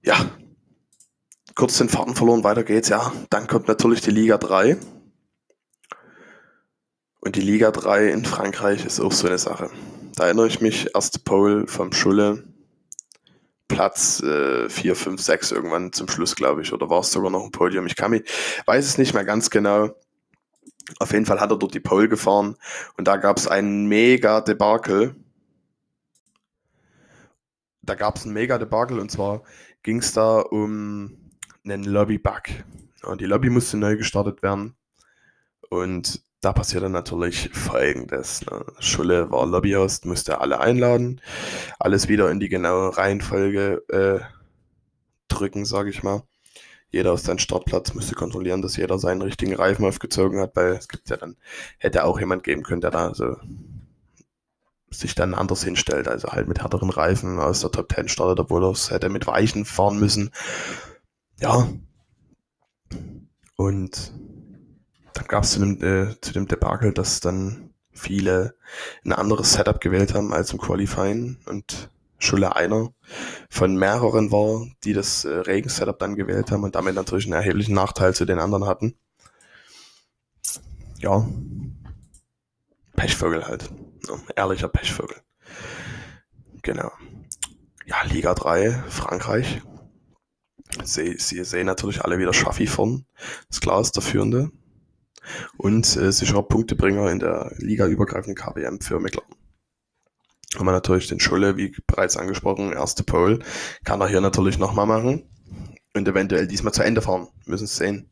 Ja. 0.00 0.16
Kurz 1.54 1.76
den 1.76 1.90
Faden 1.90 2.14
verloren, 2.14 2.44
weiter 2.44 2.64
geht's, 2.64 2.88
ja. 2.88 3.12
Dann 3.28 3.46
kommt 3.46 3.68
natürlich 3.68 4.00
die 4.00 4.10
Liga 4.10 4.38
3. 4.38 4.78
Und 7.20 7.36
die 7.36 7.42
Liga 7.42 7.72
3 7.72 8.08
in 8.08 8.24
Frankreich 8.24 8.86
ist 8.86 9.00
auch 9.00 9.12
so 9.12 9.26
eine 9.26 9.36
Sache. 9.36 9.68
Da 10.14 10.24
erinnere 10.24 10.46
ich 10.46 10.62
mich, 10.62 10.94
erste 10.94 11.18
Pole 11.18 11.66
vom 11.66 11.92
Schulle, 11.92 12.42
Platz 13.68 14.22
äh, 14.22 14.68
4, 14.68 14.96
5, 14.96 15.20
6 15.20 15.52
irgendwann 15.52 15.92
zum 15.92 16.08
Schluss, 16.08 16.36
glaube 16.36 16.62
ich. 16.62 16.72
Oder 16.72 16.88
war 16.88 17.00
es 17.00 17.12
sogar 17.12 17.30
noch 17.30 17.44
ein 17.44 17.50
Podium? 17.50 17.86
Ich 17.86 17.96
kann 17.96 18.12
mich, 18.12 18.22
weiß 18.66 18.86
es 18.86 18.98
nicht 18.98 19.14
mehr 19.14 19.24
ganz 19.24 19.50
genau. 19.50 19.90
Auf 21.00 21.12
jeden 21.12 21.26
Fall 21.26 21.40
hat 21.40 21.50
er 21.50 21.58
dort 21.58 21.74
die 21.74 21.80
Pole 21.80 22.08
gefahren 22.08 22.56
und 22.96 23.08
da 23.08 23.16
gab 23.16 23.36
es 23.38 23.48
ein 23.48 23.86
mega 23.86 24.40
Debakel. 24.40 25.16
Da 27.82 27.94
gab 27.94 28.16
es 28.16 28.24
ein 28.24 28.32
mega 28.32 28.58
Debakel 28.58 29.00
und 29.00 29.10
zwar 29.10 29.42
ging 29.82 29.98
es 29.98 30.12
da 30.12 30.40
um 30.40 31.30
einen 31.64 31.84
Lobby-Bug. 31.84 32.42
Und 33.02 33.20
die 33.20 33.26
Lobby 33.26 33.50
musste 33.50 33.76
neu 33.76 33.96
gestartet 33.96 34.42
werden. 34.42 34.76
Und 35.70 36.22
da 36.46 36.52
passiert 36.52 36.84
dann 36.84 36.92
natürlich 36.92 37.50
Folgendes. 37.52 38.46
Ne? 38.46 38.64
Schulle 38.78 39.32
war 39.32 39.44
Lobbyhost, 39.46 40.06
musste 40.06 40.40
alle 40.40 40.60
einladen, 40.60 41.20
alles 41.80 42.06
wieder 42.06 42.30
in 42.30 42.38
die 42.38 42.48
genaue 42.48 42.96
Reihenfolge 42.96 43.82
äh, 43.88 44.20
drücken, 45.26 45.64
sage 45.64 45.90
ich 45.90 46.04
mal. 46.04 46.22
Jeder 46.88 47.14
auf 47.14 47.18
seinen 47.18 47.40
Startplatz 47.40 47.94
musste 47.94 48.14
kontrollieren, 48.14 48.62
dass 48.62 48.76
jeder 48.76 49.00
seinen 49.00 49.22
richtigen 49.22 49.56
Reifen 49.56 49.84
aufgezogen 49.84 50.38
hat, 50.38 50.54
weil 50.54 50.74
es 50.74 50.86
gibt 50.86 51.10
ja 51.10 51.16
dann, 51.16 51.36
hätte 51.78 52.04
auch 52.04 52.20
jemand 52.20 52.44
geben 52.44 52.62
können, 52.62 52.80
der 52.80 52.92
da 52.92 53.12
so 53.12 53.34
sich 54.88 55.16
dann 55.16 55.34
anders 55.34 55.64
hinstellt, 55.64 56.06
also 56.06 56.28
halt 56.28 56.46
mit 56.46 56.60
härteren 56.60 56.90
Reifen 56.90 57.40
aus 57.40 57.60
der 57.60 57.72
Top 57.72 57.92
10 57.92 58.08
startet, 58.08 58.38
obwohl 58.38 58.62
er 58.62 58.70
es 58.70 58.92
hätte 58.92 59.08
mit 59.08 59.26
weichen 59.26 59.64
fahren 59.64 59.98
müssen. 59.98 60.30
Ja. 61.40 61.68
Und 63.56 64.12
dann 65.16 65.26
gab 65.26 65.44
es 65.44 65.52
zu 65.52 65.60
dem, 65.60 65.82
äh, 65.82 66.20
zu 66.20 66.32
dem 66.32 66.46
Debakel, 66.46 66.92
dass 66.92 67.20
dann 67.20 67.74
viele 67.92 68.54
ein 69.04 69.12
anderes 69.12 69.54
Setup 69.54 69.80
gewählt 69.80 70.14
haben 70.14 70.32
als 70.32 70.52
im 70.52 70.58
Qualifying 70.58 71.38
und 71.46 71.90
Schulle 72.18 72.56
einer 72.56 72.92
von 73.50 73.76
mehreren 73.76 74.30
war, 74.32 74.66
die 74.84 74.92
das 74.92 75.24
äh, 75.24 75.28
Regen-Setup 75.28 75.98
dann 75.98 76.16
gewählt 76.16 76.50
haben 76.50 76.64
und 76.64 76.74
damit 76.74 76.94
natürlich 76.94 77.26
einen 77.26 77.34
erheblichen 77.34 77.74
Nachteil 77.74 78.14
zu 78.14 78.24
den 78.24 78.38
anderen 78.38 78.66
hatten. 78.66 78.94
Ja, 80.98 81.26
Pechvögel 82.94 83.46
halt. 83.46 83.70
Ja, 84.08 84.14
ehrlicher 84.34 84.68
Pechvögel. 84.68 85.16
Genau. 86.62 86.90
Ja, 87.84 88.02
Liga 88.04 88.34
3, 88.34 88.72
Frankreich. 88.88 89.62
Sie, 90.82 91.16
sie 91.18 91.44
sehen 91.44 91.66
natürlich 91.66 92.02
alle 92.02 92.18
wieder 92.18 92.32
Schaffi 92.32 92.66
vorn. 92.66 93.06
Das 93.48 93.60
klar 93.60 93.80
ist 93.80 93.92
der 93.92 94.02
Führende. 94.02 94.50
Und 95.56 95.96
äh, 95.96 96.12
sicherer 96.12 96.42
Punktebringer 96.42 97.10
in 97.10 97.18
der 97.18 97.52
Liga-übergreifenden 97.58 98.36
KBM 98.36 98.80
für 98.80 99.00
McLaren. 99.00 99.34
Haben 100.56 100.66
wir 100.66 100.72
natürlich 100.72 101.08
den 101.08 101.20
Schulle, 101.20 101.56
wie 101.56 101.76
bereits 101.86 102.16
angesprochen, 102.16 102.72
erste 102.72 103.02
Pole. 103.04 103.40
Kann 103.84 104.00
er 104.00 104.08
hier 104.08 104.20
natürlich 104.20 104.58
nochmal 104.58 104.86
machen. 104.86 105.28
Und 105.94 106.06
eventuell 106.06 106.46
diesmal 106.46 106.72
zu 106.72 106.82
Ende 106.82 107.02
fahren. 107.02 107.28
Müssen 107.44 107.64
es 107.64 107.76
sehen. 107.76 108.10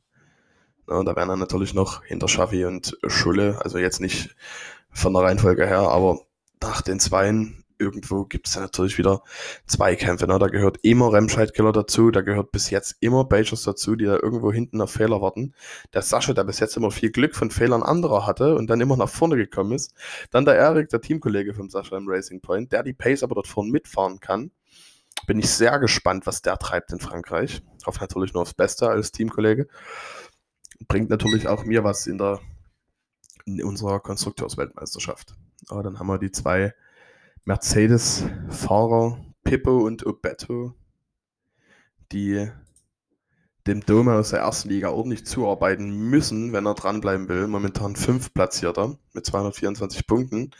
Ja, 0.88 1.02
da 1.02 1.16
wären 1.16 1.28
dann 1.28 1.38
natürlich 1.38 1.74
noch 1.74 2.04
hinter 2.04 2.28
Schaffi 2.28 2.64
und 2.66 2.98
Schulle, 3.06 3.60
also 3.62 3.78
jetzt 3.78 4.00
nicht 4.00 4.36
von 4.90 5.14
der 5.14 5.22
Reihenfolge 5.22 5.66
her, 5.66 5.80
aber 5.80 6.20
nach 6.62 6.82
den 6.82 7.00
Zweien 7.00 7.63
irgendwo 7.78 8.24
gibt 8.24 8.48
es 8.48 8.54
ja 8.54 8.60
natürlich 8.60 8.98
wieder 8.98 9.22
Zweikämpfe. 9.66 10.26
Ne? 10.26 10.38
Da 10.38 10.48
gehört 10.48 10.78
immer 10.82 11.12
Remscheid-Killer 11.12 11.72
dazu, 11.72 12.10
da 12.10 12.20
gehört 12.20 12.52
bis 12.52 12.70
jetzt 12.70 12.96
immer 13.00 13.24
Bajers 13.24 13.62
dazu, 13.62 13.96
die 13.96 14.04
da 14.04 14.14
irgendwo 14.14 14.52
hinten 14.52 14.80
auf 14.80 14.90
Fehler 14.90 15.20
warten. 15.20 15.54
Der 15.92 16.02
Sascha, 16.02 16.32
der 16.32 16.44
bis 16.44 16.60
jetzt 16.60 16.76
immer 16.76 16.90
viel 16.90 17.10
Glück 17.10 17.34
von 17.34 17.50
Fehlern 17.50 17.82
anderer 17.82 18.26
hatte 18.26 18.56
und 18.56 18.68
dann 18.68 18.80
immer 18.80 18.96
nach 18.96 19.08
vorne 19.08 19.36
gekommen 19.36 19.72
ist. 19.72 19.94
Dann 20.30 20.44
der 20.44 20.56
Erik, 20.56 20.88
der 20.88 21.00
Teamkollege 21.00 21.54
von 21.54 21.70
Sascha 21.70 21.96
im 21.96 22.08
Racing 22.08 22.40
Point, 22.40 22.72
der 22.72 22.82
die 22.82 22.92
Pace 22.92 23.22
aber 23.22 23.34
dort 23.34 23.48
vorne 23.48 23.70
mitfahren 23.70 24.20
kann. 24.20 24.50
Bin 25.26 25.38
ich 25.38 25.50
sehr 25.50 25.78
gespannt, 25.78 26.26
was 26.26 26.42
der 26.42 26.58
treibt 26.58 26.92
in 26.92 27.00
Frankreich. 27.00 27.62
Hoffe 27.86 28.00
natürlich 28.00 28.34
nur 28.34 28.42
aufs 28.42 28.54
Beste 28.54 28.88
als 28.88 29.12
Teamkollege. 29.12 29.68
Bringt 30.88 31.08
natürlich 31.08 31.48
auch 31.48 31.64
mir 31.64 31.84
was 31.84 32.06
in 32.06 32.18
der 32.18 32.40
in 33.46 33.62
unserer 33.62 34.00
Konstrukteursweltmeisterschaft. 34.00 35.34
Aber 35.68 35.82
dann 35.82 35.98
haben 35.98 36.06
wir 36.06 36.18
die 36.18 36.30
zwei 36.30 36.74
Mercedes-Fahrer, 37.46 39.18
Pippo 39.44 39.84
und 39.84 40.06
Obeto, 40.06 40.74
die 42.10 42.48
dem 43.66 43.84
Dome 43.84 44.14
aus 44.14 44.30
der 44.30 44.40
ersten 44.40 44.68
Liga 44.68 44.90
ordentlich 44.90 45.24
zuarbeiten 45.24 46.08
müssen, 46.08 46.52
wenn 46.52 46.66
er 46.66 46.74
dranbleiben 46.74 47.28
will. 47.28 47.46
Momentan 47.46 47.96
fünf 47.96 48.32
Platzierter 48.34 48.98
mit 49.14 49.24
224 49.24 50.06
Punkten. 50.06 50.50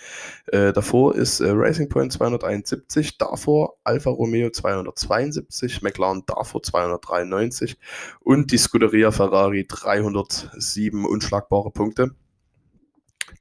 Äh, 0.47 0.73
davor 0.73 1.15
ist 1.15 1.41
äh, 1.41 1.51
Racing 1.51 1.89
Point 1.89 2.13
271, 2.13 3.19
davor 3.19 3.77
Alfa 3.85 4.11
Romeo 4.11 4.51
272, 4.51 5.83
McLaren 5.83 6.23
davor 6.27 6.63
293 6.63 7.79
und 8.21 8.53
die 8.53 8.59
Scuderia 8.59 9.11
Ferrari 9.11 9.67
307 9.67 11.05
unschlagbare 11.05 11.71
Punkte. 11.71 12.15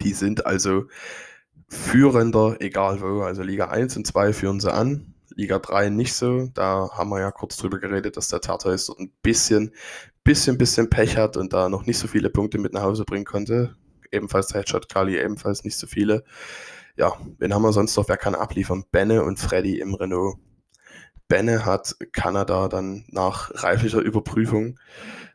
Die 0.01 0.13
sind 0.13 0.45
also 0.45 0.85
Führender, 1.73 2.57
egal 2.59 3.01
wo. 3.01 3.21
Also 3.21 3.41
Liga 3.43 3.67
1 3.67 3.97
und 3.97 4.07
2 4.07 4.33
führen 4.33 4.59
sie 4.59 4.71
an. 4.71 5.13
Liga 5.35 5.59
3 5.59 5.89
nicht 5.89 6.13
so. 6.13 6.47
Da 6.53 6.89
haben 6.93 7.09
wir 7.09 7.19
ja 7.19 7.31
kurz 7.31 7.57
drüber 7.57 7.79
geredet, 7.79 8.15
dass 8.15 8.27
der 8.27 8.41
Tartarus 8.41 8.85
dort 8.85 8.99
ein 8.99 9.11
bisschen, 9.21 9.73
bisschen, 10.23 10.57
bisschen 10.57 10.89
Pech 10.89 11.17
hat 11.17 11.35
und 11.35 11.53
da 11.53 11.69
noch 11.69 11.85
nicht 11.85 11.97
so 11.97 12.07
viele 12.07 12.29
Punkte 12.29 12.59
mit 12.59 12.73
nach 12.73 12.83
Hause 12.83 13.03
bringen 13.03 13.25
konnte. 13.25 13.75
Ebenfalls 14.11 14.47
der 14.47 14.61
Headshot 14.61 14.87
Kali, 14.89 15.17
ebenfalls 15.17 15.63
nicht 15.63 15.77
so 15.77 15.87
viele. 15.87 16.23
Ja, 16.95 17.13
wen 17.39 17.53
haben 17.53 17.63
wir 17.63 17.73
sonst 17.73 17.97
noch? 17.97 18.07
Wer 18.07 18.17
kann 18.17 18.35
abliefern? 18.35 18.85
Benne 18.91 19.23
und 19.23 19.39
Freddy 19.39 19.79
im 19.79 19.95
Renault. 19.95 20.37
Benne 21.27 21.65
hat 21.65 21.95
Kanada 22.11 22.67
dann 22.67 23.05
nach 23.07 23.49
reiflicher 23.63 23.99
Überprüfung 23.99 24.79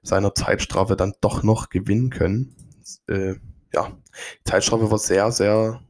seiner 0.03 0.35
Zeitstrafe 0.35 0.95
dann 0.95 1.15
doch 1.21 1.43
noch 1.43 1.71
gewinnen 1.71 2.11
können. 2.11 2.55
Äh, 3.09 3.35
ja, 3.75 3.91
die 4.41 4.51
Zeitstrafe 4.51 4.91
war 4.91 4.99
sehr, 4.99 5.33
sehr 5.33 5.81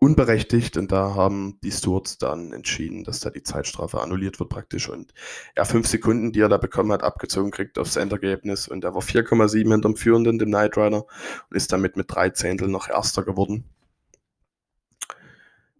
unberechtigt 0.00 0.78
und 0.78 0.90
da 0.90 1.14
haben 1.14 1.58
die 1.62 1.70
Stewards 1.70 2.16
dann 2.16 2.54
entschieden, 2.54 3.04
dass 3.04 3.20
da 3.20 3.28
die 3.28 3.42
Zeitstrafe 3.42 4.00
annulliert 4.00 4.40
wird 4.40 4.48
praktisch 4.48 4.88
und 4.88 5.12
er 5.54 5.66
fünf 5.66 5.86
Sekunden, 5.86 6.32
die 6.32 6.40
er 6.40 6.48
da 6.48 6.56
bekommen 6.56 6.90
hat, 6.90 7.02
abgezogen 7.02 7.50
kriegt 7.50 7.78
aufs 7.78 7.96
Endergebnis 7.96 8.66
und 8.66 8.82
er 8.82 8.94
war 8.94 9.02
4,7 9.02 9.70
hinterm 9.70 9.96
Führenden, 9.96 10.38
dem 10.38 10.48
Knight 10.48 10.78
Rider 10.78 11.04
und 11.04 11.56
ist 11.56 11.70
damit 11.70 11.96
mit 11.96 12.06
drei 12.10 12.30
Zehntel 12.30 12.68
noch 12.68 12.88
Erster 12.88 13.22
geworden. 13.24 13.64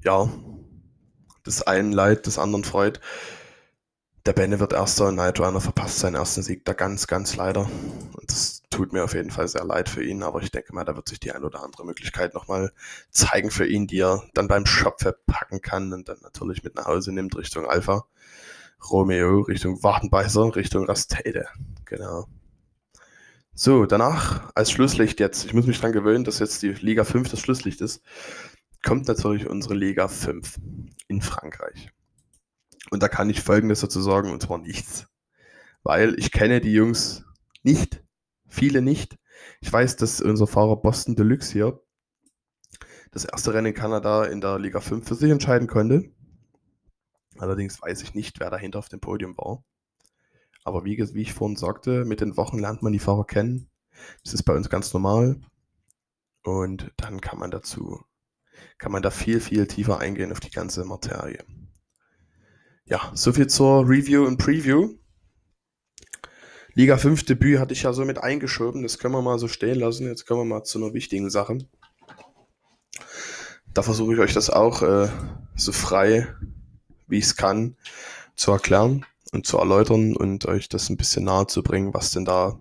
Ja, 0.05 0.31
das 1.43 1.63
einen 1.63 1.93
leid, 1.93 2.27
des 2.27 2.39
anderen 2.39 2.65
freut. 2.65 3.01
Der 4.27 4.35
Benne 4.35 4.61
wird 4.61 4.75
Erster 4.75 5.09
und 5.09 5.15
Knight 5.15 5.41
Rider 5.41 5.63
verpasst 5.63 6.01
seinen 6.01 6.17
ersten 6.17 6.43
Sieg 6.43 6.67
da 6.67 6.75
ganz, 6.75 7.07
ganz 7.07 7.37
leider. 7.37 7.63
Und 7.63 8.31
das 8.31 8.60
tut 8.81 8.95
mir 8.95 9.05
auf 9.05 9.13
jeden 9.13 9.31
Fall 9.31 9.47
sehr 9.47 9.63
leid 9.63 9.91
für 9.91 10.03
ihn, 10.03 10.23
aber 10.23 10.41
ich 10.41 10.51
denke 10.51 10.75
mal, 10.75 10.85
da 10.85 10.97
wird 10.97 11.07
sich 11.07 11.21
die 11.21 11.33
ein 11.33 11.45
oder 11.45 11.63
andere 11.63 11.85
Möglichkeit 11.85 12.33
nochmal 12.33 12.73
zeigen 13.11 13.51
für 13.51 13.67
ihn, 13.67 13.87
die 13.87 13.99
er 13.99 14.23
dann 14.33 14.49
beim 14.49 14.65
Shop 14.65 15.03
verpacken 15.03 15.61
kann 15.61 15.93
und 15.93 16.09
dann 16.09 16.17
natürlich 16.23 16.65
mit 16.65 16.77
nach 16.77 16.87
Hause 16.87 17.13
nimmt 17.13 17.37
Richtung 17.37 17.67
Alpha 17.67 18.07
Romeo, 18.91 19.41
Richtung 19.41 19.83
Wartenbeißer, 19.83 20.57
Richtung 20.57 20.87
Rastede. 20.87 21.47
Genau. 21.85 22.27
So, 23.53 23.85
danach 23.85 24.51
als 24.55 24.71
Schlusslicht 24.71 25.21
jetzt, 25.21 25.45
ich 25.45 25.53
muss 25.53 25.67
mich 25.67 25.79
dran 25.79 25.93
gewöhnen, 25.93 26.25
dass 26.25 26.39
jetzt 26.39 26.63
die 26.63 26.71
Liga 26.71 27.05
5 27.05 27.29
das 27.29 27.41
Schlusslicht 27.41 27.83
ist, 27.83 28.03
kommt 28.83 29.09
natürlich 29.09 29.47
unsere 29.47 29.75
Liga 29.75 30.09
5 30.09 30.59
in 31.07 31.21
Frankreich. 31.21 31.91
Und 32.91 33.03
da 33.03 33.09
kann 33.09 33.29
ich 33.29 33.43
Folgendes 33.43 33.81
dazu 33.81 34.01
sagen, 34.01 34.33
und 34.33 34.41
zwar 34.41 34.57
nichts. 34.57 35.07
Weil 35.83 36.19
ich 36.19 36.33
kenne 36.33 36.63
die 36.63 36.73
Jungs 36.73 37.27
nicht 37.63 38.03
viele 38.51 38.83
nicht. 38.83 39.17
Ich 39.61 39.73
weiß, 39.73 39.97
dass 39.97 40.21
unser 40.21 40.47
Fahrer 40.47 40.77
Boston 40.77 41.17
Deluxe 41.17 41.53
hier 41.53 41.81
das 43.13 43.25
erste 43.25 43.55
Rennen 43.55 43.69
in 43.69 43.75
Kanada 43.75 44.25
in 44.25 44.41
der 44.41 44.59
Liga 44.59 44.81
5 44.81 45.07
für 45.07 45.15
sich 45.15 45.31
entscheiden 45.31 45.67
konnte. 45.67 46.13
Allerdings 47.39 47.81
weiß 47.81 48.03
ich 48.03 48.15
nicht, 48.15 48.39
wer 48.39 48.51
dahinter 48.51 48.79
auf 48.79 48.89
dem 48.89 49.01
Podium 49.01 49.37
war. 49.37 49.65
Aber 50.65 50.85
wie, 50.85 50.99
wie 50.99 51.23
ich 51.23 51.33
vorhin 51.33 51.57
sagte, 51.57 52.05
mit 52.05 52.21
den 52.21 52.37
Wochen 52.37 52.59
lernt 52.59 52.83
man 52.83 52.93
die 52.93 52.99
Fahrer 52.99 53.25
kennen. 53.25 53.71
Das 54.23 54.35
ist 54.35 54.43
bei 54.43 54.55
uns 54.55 54.69
ganz 54.69 54.93
normal. 54.93 55.41
Und 56.43 56.93
dann 56.97 57.21
kann 57.21 57.39
man 57.39 57.51
dazu, 57.51 58.03
kann 58.79 58.93
man 58.93 59.03
da 59.03 59.11
viel, 59.11 59.41
viel 59.41 59.67
tiefer 59.67 59.99
eingehen 59.99 60.33
auf 60.33 60.41
die 60.41 60.51
ganze 60.51 60.85
Materie. 60.85 61.45
Ja, 62.85 63.11
soviel 63.15 63.47
zur 63.47 63.89
Review 63.89 64.27
und 64.27 64.39
Preview. 64.39 65.00
Liga 66.75 66.97
5 66.97 67.25
Debüt 67.25 67.59
hatte 67.59 67.73
ich 67.73 67.83
ja 67.83 67.93
so 67.93 68.05
mit 68.05 68.23
eingeschoben. 68.23 68.83
Das 68.83 68.99
können 68.99 69.15
wir 69.15 69.23
mal 69.23 69.39
so 69.39 69.49
stehen 69.49 69.79
lassen. 69.79 70.07
Jetzt 70.07 70.27
kommen 70.27 70.41
wir 70.41 70.57
mal 70.57 70.65
zu 70.65 70.79
einer 70.79 70.95
wichtigen 70.95 71.31
Sache. 71.31 71.59
Da 73.75 73.83
versuche 73.83 74.15
ich 74.15 74.21
euch 74.21 74.35
das 74.35 74.51
auch 74.51 74.83
äh, 74.83 75.09
so 75.57 75.73
frei, 75.73 76.29
wie 77.09 77.19
ich 77.19 77.25
es 77.25 77.37
kann, 77.37 77.77
zu 78.37 78.53
erklären 78.53 79.05
und 79.33 79.47
zu 79.47 79.59
erläutern 79.59 80.17
und 80.17 80.47
euch 80.47 80.69
das 80.69 80.89
ein 80.91 80.97
bisschen 80.97 81.25
nahe 81.25 81.47
zu 81.47 81.63
bringen, 81.63 81.95
was 81.95 82.11
denn 82.13 82.25
da 82.25 82.59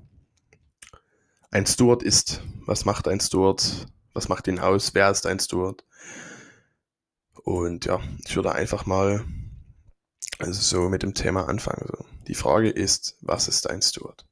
ein 1.51 1.65
Steward 1.65 2.03
ist. 2.03 2.41
Was 2.65 2.85
macht 2.85 3.07
ein 3.07 3.19
Steward? 3.19 3.87
Was 4.13 4.27
macht 4.27 4.47
ihn 4.47 4.59
aus? 4.59 4.93
Wer 4.93 5.09
ist 5.09 5.25
ein 5.25 5.39
Steward? 5.39 5.83
Und 7.43 7.85
ja, 7.85 7.99
ich 8.27 8.35
würde 8.35 8.53
einfach 8.53 8.85
mal 8.85 9.23
also 10.39 10.61
so 10.61 10.89
mit 10.89 11.03
dem 11.03 11.13
Thema 11.13 11.47
anfangen. 11.47 11.85
So. 11.87 12.05
Die 12.29 12.35
Frage 12.35 12.69
ist, 12.69 13.17
was 13.21 13.47
ist 13.47 13.67
ein 13.67 13.81
Steward? 13.81 14.23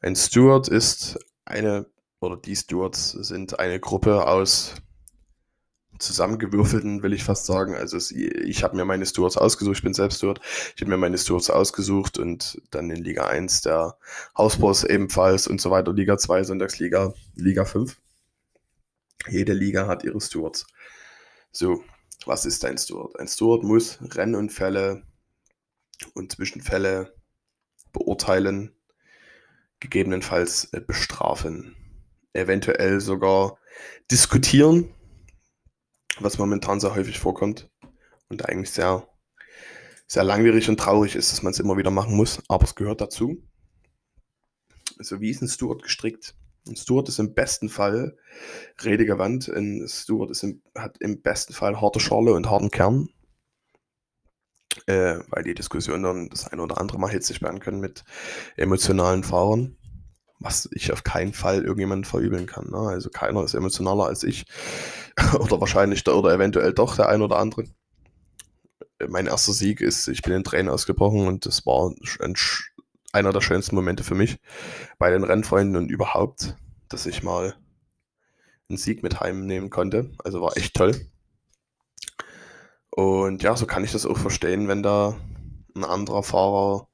Ein 0.00 0.14
Steward 0.14 0.68
ist 0.68 1.18
eine, 1.46 1.86
oder 2.20 2.36
die 2.36 2.54
Stewards 2.54 3.12
sind 3.12 3.58
eine 3.58 3.80
Gruppe 3.80 4.26
aus 4.28 4.74
zusammengewürfelten, 5.98 7.02
will 7.02 7.14
ich 7.14 7.24
fast 7.24 7.46
sagen. 7.46 7.74
Also 7.74 7.96
es, 7.96 8.10
ich 8.10 8.62
habe 8.62 8.76
mir 8.76 8.84
meine 8.84 9.06
Stewards 9.06 9.38
ausgesucht, 9.38 9.78
ich 9.78 9.82
bin 9.84 9.94
selbst 9.94 10.18
Steward. 10.18 10.42
Ich 10.74 10.82
habe 10.82 10.90
mir 10.90 10.98
meine 10.98 11.16
Stewards 11.16 11.48
ausgesucht 11.48 12.18
und 12.18 12.60
dann 12.70 12.90
in 12.90 13.02
Liga 13.02 13.26
1 13.26 13.62
der 13.62 13.96
Hausboss 14.36 14.84
ebenfalls 14.84 15.48
und 15.48 15.62
so 15.62 15.70
weiter. 15.70 15.94
Liga 15.94 16.18
2, 16.18 16.44
Sonntagsliga, 16.44 17.14
Liga 17.36 17.64
5. 17.64 17.96
Jede 19.30 19.54
Liga 19.54 19.86
hat 19.86 20.04
ihre 20.04 20.20
Stewards. 20.20 20.66
So, 21.52 21.82
was 22.26 22.44
ist 22.44 22.66
ein 22.66 22.76
Steward? 22.76 23.18
Ein 23.18 23.28
Steward 23.28 23.62
muss 23.62 23.98
Rennunfälle 24.14 25.05
und 26.14 26.32
Zwischenfälle 26.32 27.14
beurteilen, 27.92 28.72
gegebenenfalls 29.80 30.72
äh, 30.72 30.80
bestrafen, 30.80 31.76
eventuell 32.32 33.00
sogar 33.00 33.58
diskutieren, 34.10 34.92
was 36.18 36.38
momentan 36.38 36.80
sehr 36.80 36.94
häufig 36.94 37.18
vorkommt 37.18 37.70
und 38.28 38.48
eigentlich 38.48 38.70
sehr, 38.70 39.08
sehr 40.06 40.24
langwierig 40.24 40.68
und 40.68 40.78
traurig 40.78 41.14
ist, 41.16 41.32
dass 41.32 41.42
man 41.42 41.52
es 41.52 41.60
immer 41.60 41.76
wieder 41.76 41.90
machen 41.90 42.16
muss, 42.16 42.42
aber 42.48 42.64
es 42.64 42.74
gehört 42.74 43.00
dazu. 43.00 43.42
Also 44.98 45.20
wie 45.20 45.30
ist 45.30 45.42
ein 45.42 45.48
Steward 45.48 45.82
gestrickt? 45.82 46.34
Ein 46.66 46.76
Steward 46.76 47.08
ist 47.08 47.18
im 47.18 47.34
besten 47.34 47.68
Fall 47.68 48.16
redegewandt, 48.82 49.48
ein 49.48 49.86
Steward 49.88 50.30
ist 50.30 50.42
im, 50.42 50.62
hat 50.74 50.96
im 51.00 51.22
besten 51.22 51.52
Fall 51.52 51.80
harte 51.80 52.00
Schale 52.00 52.32
und 52.32 52.50
harten 52.50 52.70
Kern, 52.70 53.08
äh, 54.86 55.18
weil 55.28 55.42
die 55.42 55.54
Diskussion 55.54 56.02
dann 56.02 56.28
das 56.28 56.46
eine 56.48 56.62
oder 56.62 56.80
andere 56.80 56.98
Mal 56.98 57.10
hitzig 57.10 57.42
werden 57.42 57.60
können 57.60 57.80
mit 57.80 58.04
emotionalen 58.56 59.24
Fahrern, 59.24 59.76
was 60.38 60.68
ich 60.72 60.92
auf 60.92 61.04
keinen 61.04 61.32
Fall 61.32 61.62
irgendjemandem 61.62 62.08
verübeln 62.08 62.46
kann. 62.46 62.70
Ne? 62.70 62.78
Also 62.78 63.10
keiner 63.10 63.44
ist 63.44 63.54
emotionaler 63.54 64.06
als 64.06 64.22
ich 64.22 64.46
oder 65.38 65.60
wahrscheinlich 65.60 66.06
oder 66.08 66.32
eventuell 66.32 66.72
doch 66.72 66.96
der 66.96 67.08
ein 67.08 67.22
oder 67.22 67.38
andere. 67.38 67.64
Mein 69.08 69.26
erster 69.26 69.52
Sieg 69.52 69.80
ist, 69.80 70.08
ich 70.08 70.22
bin 70.22 70.32
in 70.32 70.44
Tränen 70.44 70.70
ausgebrochen 70.70 71.26
und 71.26 71.44
das 71.44 71.66
war 71.66 71.92
ein, 72.20 72.34
einer 73.12 73.32
der 73.32 73.40
schönsten 73.40 73.74
Momente 73.74 74.04
für 74.04 74.14
mich 74.14 74.38
bei 74.98 75.10
den 75.10 75.24
Rennfreunden 75.24 75.76
und 75.76 75.90
überhaupt, 75.90 76.56
dass 76.88 77.06
ich 77.06 77.22
mal 77.22 77.54
einen 78.68 78.78
Sieg 78.78 79.02
mit 79.02 79.20
heimnehmen 79.20 79.70
konnte. 79.70 80.10
Also 80.24 80.40
war 80.40 80.56
echt 80.56 80.74
toll. 80.74 81.08
Und 82.96 83.42
ja, 83.42 83.54
so 83.54 83.66
kann 83.66 83.84
ich 83.84 83.92
das 83.92 84.06
auch 84.06 84.16
verstehen, 84.16 84.68
wenn 84.68 84.82
da 84.82 85.14
ein 85.74 85.84
anderer 85.84 86.22
Fahrer, 86.22 86.88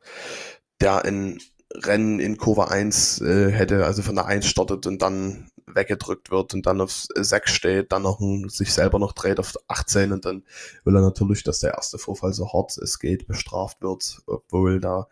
der 0.80 1.04
ein 1.04 1.38
Rennen 1.72 2.18
in 2.18 2.38
Kurve 2.38 2.68
1 2.72 3.20
äh, 3.20 3.52
hätte, 3.52 3.86
also 3.86 4.02
von 4.02 4.16
der 4.16 4.26
1 4.26 4.44
startet 4.44 4.88
und 4.88 5.00
dann 5.00 5.48
weggedrückt 5.64 6.32
wird 6.32 6.54
und 6.54 6.66
dann 6.66 6.80
auf 6.80 7.06
6 7.14 7.52
steht, 7.52 7.92
dann 7.92 8.02
noch 8.02 8.18
ein, 8.18 8.48
sich 8.48 8.74
selber 8.74 8.98
noch 8.98 9.12
dreht 9.12 9.38
auf 9.38 9.54
18 9.68 10.10
und 10.10 10.24
dann 10.24 10.42
will 10.82 10.96
er 10.96 11.02
natürlich, 11.02 11.44
dass 11.44 11.60
der 11.60 11.74
erste 11.74 11.98
Vorfall 11.98 12.32
so 12.32 12.52
hart 12.52 12.76
es 12.78 12.98
geht 12.98 13.28
bestraft 13.28 13.80
wird, 13.80 14.22
obwohl 14.26 14.80
da 14.80 15.06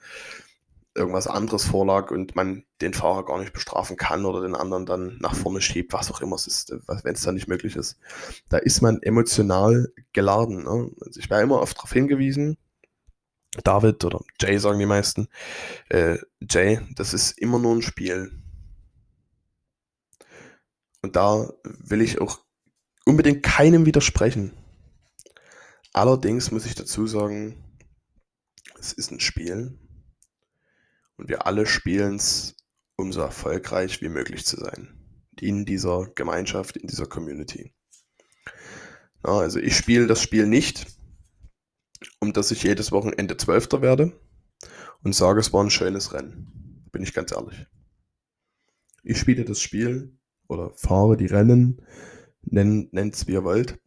irgendwas 0.95 1.26
anderes 1.26 1.64
vorlag 1.64 2.11
und 2.11 2.34
man 2.34 2.64
den 2.80 2.95
Fahrer 2.95 3.24
gar 3.24 3.38
nicht 3.38 3.53
bestrafen 3.53 3.97
kann 3.97 4.24
oder 4.24 4.43
den 4.43 4.57
anderen 4.57 4.86
dann 4.86 5.18
nach 5.20 5.34
vorne 5.34 5.61
schiebt, 5.61 5.93
was 5.93 6.11
auch 6.11 6.20
immer 6.20 6.36
es 6.36 6.47
ist, 6.47 6.70
wenn 6.70 7.14
es 7.14 7.22
dann 7.22 7.34
nicht 7.34 7.49
möglich 7.49 7.76
ist. 7.76 7.99
Da 8.49 8.59
ist 8.59 8.80
man 8.80 9.01
emotional 9.03 9.93
geladen. 10.12 10.64
Ne? 10.64 10.91
Also 11.01 11.20
ich 11.20 11.30
wäre 11.30 11.43
immer 11.43 11.61
oft 11.61 11.76
darauf 11.76 11.93
hingewiesen, 11.93 12.57
David 13.64 14.05
oder 14.05 14.20
Jay 14.41 14.59
sagen 14.59 14.78
die 14.78 14.86
meisten, 14.86 15.28
äh, 15.88 16.18
Jay, 16.41 16.80
das 16.95 17.14
ist 17.14 17.38
immer 17.38 17.59
nur 17.59 17.74
ein 17.74 17.82
Spiel. 17.82 18.32
Und 21.03 21.16
da 21.16 21.53
will 21.64 22.01
ich 22.03 22.20
auch 22.20 22.41
unbedingt 23.05 23.43
keinem 23.43 23.86
widersprechen. 23.86 24.53
Allerdings 25.93 26.51
muss 26.53 26.66
ich 26.66 26.74
dazu 26.74 27.07
sagen, 27.07 27.64
es 28.78 28.93
ist 28.93 29.11
ein 29.11 29.20
Spiel 29.20 29.78
und 31.21 31.29
wir 31.29 31.47
alle 31.47 31.66
spielen 31.66 32.16
es, 32.16 32.57
um 32.97 33.12
so 33.12 33.21
erfolgreich 33.21 34.01
wie 34.01 34.09
möglich 34.09 34.47
zu 34.47 34.57
sein. 34.57 34.89
In 35.39 35.66
dieser 35.66 36.07
Gemeinschaft, 36.14 36.79
in 36.79 36.89
dieser 36.89 37.07
Community. 37.07 37.75
Ja, 39.25 39.39
also 39.39 39.59
ich 39.59 39.77
spiele 39.77 40.07
das 40.07 40.23
Spiel 40.23 40.47
nicht, 40.47 40.87
um 42.21 42.33
dass 42.33 42.51
ich 42.51 42.62
jedes 42.62 42.91
Wochenende 42.91 43.37
Zwölfter 43.37 43.83
werde 43.83 44.18
und 45.03 45.14
sage, 45.14 45.41
es 45.41 45.53
war 45.53 45.62
ein 45.62 45.71
schönes 45.71 46.14
Rennen. 46.14 46.89
Bin 46.91 47.03
ich 47.03 47.12
ganz 47.12 47.33
ehrlich. 47.33 47.66
Ich 49.03 49.18
spiele 49.18 49.45
das 49.45 49.61
Spiel 49.61 50.18
oder 50.49 50.73
fahre 50.75 51.18
die 51.18 51.27
Rennen, 51.27 51.83
nennt 52.41 53.14
es 53.14 53.27
wie 53.27 53.33
ihr 53.33 53.45
wollt. 53.45 53.79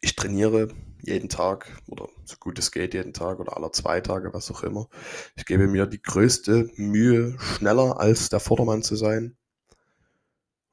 Ich 0.00 0.16
trainiere 0.16 0.74
jeden 1.02 1.28
Tag 1.28 1.80
oder 1.86 2.08
so 2.24 2.36
gut 2.40 2.58
es 2.58 2.72
geht 2.72 2.94
jeden 2.94 3.12
Tag 3.12 3.38
oder 3.38 3.56
alle 3.56 3.70
zwei 3.70 4.00
Tage, 4.00 4.32
was 4.32 4.50
auch 4.50 4.62
immer. 4.62 4.88
Ich 5.36 5.44
gebe 5.44 5.66
mir 5.66 5.86
die 5.86 6.02
größte 6.02 6.70
Mühe, 6.76 7.36
schneller 7.38 8.00
als 8.00 8.28
der 8.28 8.40
Vordermann 8.40 8.82
zu 8.82 8.96
sein. 8.96 9.36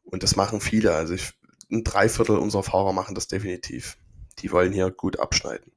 Und 0.03 0.23
das 0.23 0.35
machen 0.35 0.61
viele. 0.61 0.93
Also 0.93 1.13
ich, 1.13 1.33
ein 1.71 1.83
Dreiviertel 1.83 2.37
unserer 2.37 2.63
Fahrer 2.63 2.93
machen 2.93 3.15
das 3.15 3.27
definitiv. 3.27 3.97
Die 4.39 4.51
wollen 4.51 4.73
hier 4.73 4.91
gut 4.91 5.19
abschneiden. 5.19 5.71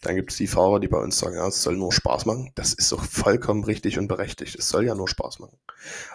Dann 0.00 0.16
gibt 0.16 0.32
es 0.32 0.36
die 0.36 0.48
Fahrer, 0.48 0.80
die 0.80 0.88
bei 0.88 0.98
uns 0.98 1.18
sagen, 1.18 1.36
ja, 1.36 1.46
es 1.46 1.62
soll 1.62 1.76
nur 1.76 1.92
Spaß 1.92 2.26
machen. 2.26 2.50
Das 2.56 2.74
ist 2.74 2.92
auch 2.92 3.04
vollkommen 3.04 3.64
richtig 3.64 3.98
und 3.98 4.08
berechtigt. 4.08 4.56
Es 4.58 4.68
soll 4.68 4.84
ja 4.84 4.94
nur 4.94 5.08
Spaß 5.08 5.38
machen. 5.38 5.58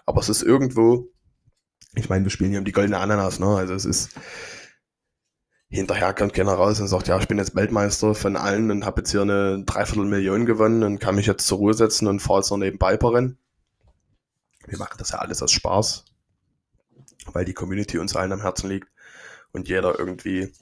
Aber 0.05 0.19
es 0.19 0.29
ist 0.29 0.43
irgendwo, 0.43 1.09
ich 1.95 2.09
meine, 2.09 2.25
wir 2.25 2.29
spielen 2.29 2.49
hier 2.49 2.59
um 2.59 2.65
die 2.65 2.73
goldene 2.73 2.99
Ananas, 2.99 3.39
ne? 3.39 3.47
Also 3.47 3.73
es 3.73 3.85
ist, 3.85 4.09
hinterher 5.69 6.13
kommt 6.13 6.33
keiner 6.33 6.53
raus 6.53 6.79
und 6.79 6.87
sagt, 6.87 7.07
ja, 7.07 7.19
ich 7.19 7.27
bin 7.27 7.37
jetzt 7.37 7.55
Weltmeister 7.55 8.15
von 8.15 8.37
allen 8.37 8.71
und 8.71 8.85
habe 8.85 9.01
jetzt 9.01 9.11
hier 9.11 9.21
eine 9.21 9.63
Dreiviertelmillion 9.65 10.45
gewonnen 10.45 10.83
und 10.83 10.99
kann 10.99 11.15
mich 11.15 11.25
jetzt 11.25 11.45
zur 11.45 11.57
Ruhe 11.57 11.73
setzen 11.73 12.07
und 12.07 12.21
fahre 12.21 12.39
jetzt 12.39 12.51
noch 12.51 12.57
nebenbei 12.57 12.91
ein 12.91 13.05
Rennen. 13.05 13.37
Wir 14.65 14.77
machen 14.77 14.95
das 14.97 15.11
ja 15.11 15.19
alles 15.19 15.41
aus 15.41 15.51
Spaß, 15.51 16.05
weil 17.33 17.45
die 17.45 17.53
Community 17.53 17.99
uns 17.99 18.15
allen 18.15 18.31
am 18.31 18.41
Herzen 18.41 18.69
liegt 18.69 18.89
und 19.51 19.67
jeder 19.67 19.97
irgendwie, 19.97 20.53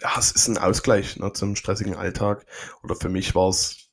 ja, 0.00 0.10
es 0.18 0.30
ist 0.30 0.48
ein 0.48 0.58
Ausgleich 0.58 1.16
ne, 1.16 1.32
zum 1.32 1.56
stressigen 1.56 1.96
Alltag. 1.96 2.46
Oder 2.82 2.94
für 2.94 3.08
mich 3.08 3.34
war 3.34 3.48
es 3.48 3.90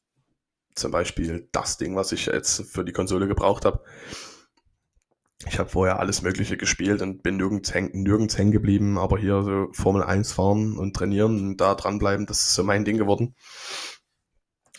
zum 0.76 0.92
Beispiel 0.92 1.48
das 1.52 1.78
Ding, 1.78 1.96
was 1.96 2.12
ich 2.12 2.28
jetzt 2.28 2.64
für 2.72 2.84
die 2.84 2.92
Konsole 2.92 3.28
gebraucht 3.28 3.66
habe 3.66 3.84
ich 5.48 5.60
habe 5.60 5.70
vorher 5.70 6.00
alles 6.00 6.22
Mögliche 6.22 6.58
gespielt 6.58 7.02
und 7.02 7.22
bin 7.22 7.38
nirgends, 7.38 7.74
häng, 7.74 7.92
nirgends 7.94 8.38
hängen 8.38 8.52
geblieben, 8.52 8.98
aber 8.98 9.18
hier 9.18 9.44
so 9.44 9.70
Formel 9.74 10.04
1 10.04 10.34
fahren 10.34 10.78
und 10.78 10.96
trainieren 10.96 11.40
und 11.40 11.58
da 11.58 11.76
dranbleiben, 11.76 12.26
das 12.26 12.42
ist 12.42 12.56
so 12.56 12.64
mein 12.64 12.86
Ding 12.86 12.98
geworden. 12.98 13.36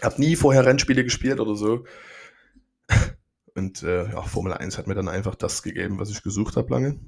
Hab 0.03 0.19
nie 0.19 0.37
vorher 0.37 0.67
Rennspiele 0.67 1.05
gespielt 1.05 1.41
oder 1.41 1.55
so. 1.55 1.85
Und 3.55 3.83
äh, 3.83 4.11
ja, 4.13 4.21
Formel 4.21 4.53
1 4.53 4.77
hat 4.77 4.87
mir 4.87 4.95
dann 4.95 5.09
einfach 5.09 5.35
das 5.35 5.63
gegeben, 5.63 5.99
was 5.99 6.11
ich 6.11 6.23
gesucht 6.23 6.57
habe 6.57 6.71
lange. 6.71 7.01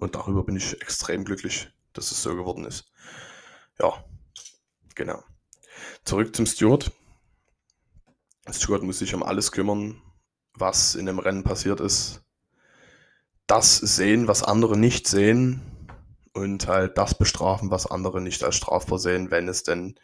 Und 0.00 0.16
darüber 0.16 0.42
bin 0.42 0.56
ich 0.56 0.82
extrem 0.82 1.24
glücklich, 1.24 1.70
dass 1.92 2.10
es 2.10 2.20
so 2.20 2.34
geworden 2.34 2.64
ist. 2.64 2.90
Ja, 3.78 4.04
genau. 4.96 5.22
Zurück 6.04 6.34
zum 6.34 6.46
Steward. 6.46 6.90
Steward 8.50 8.82
muss 8.82 8.98
sich 8.98 9.14
um 9.14 9.22
alles 9.22 9.52
kümmern, 9.52 10.02
was 10.54 10.96
in 10.96 11.06
dem 11.06 11.20
Rennen 11.20 11.44
passiert 11.44 11.78
ist 11.78 12.24
das 13.50 13.78
sehen, 13.78 14.28
was 14.28 14.44
andere 14.44 14.78
nicht 14.78 15.08
sehen 15.08 15.60
und 16.32 16.68
halt 16.68 16.96
das 16.96 17.18
bestrafen, 17.18 17.72
was 17.72 17.90
andere 17.90 18.20
nicht 18.20 18.44
als 18.44 18.54
strafbar 18.54 19.00
sehen, 19.00 19.32
wenn 19.32 19.48
es 19.48 19.64
denn 19.64 19.98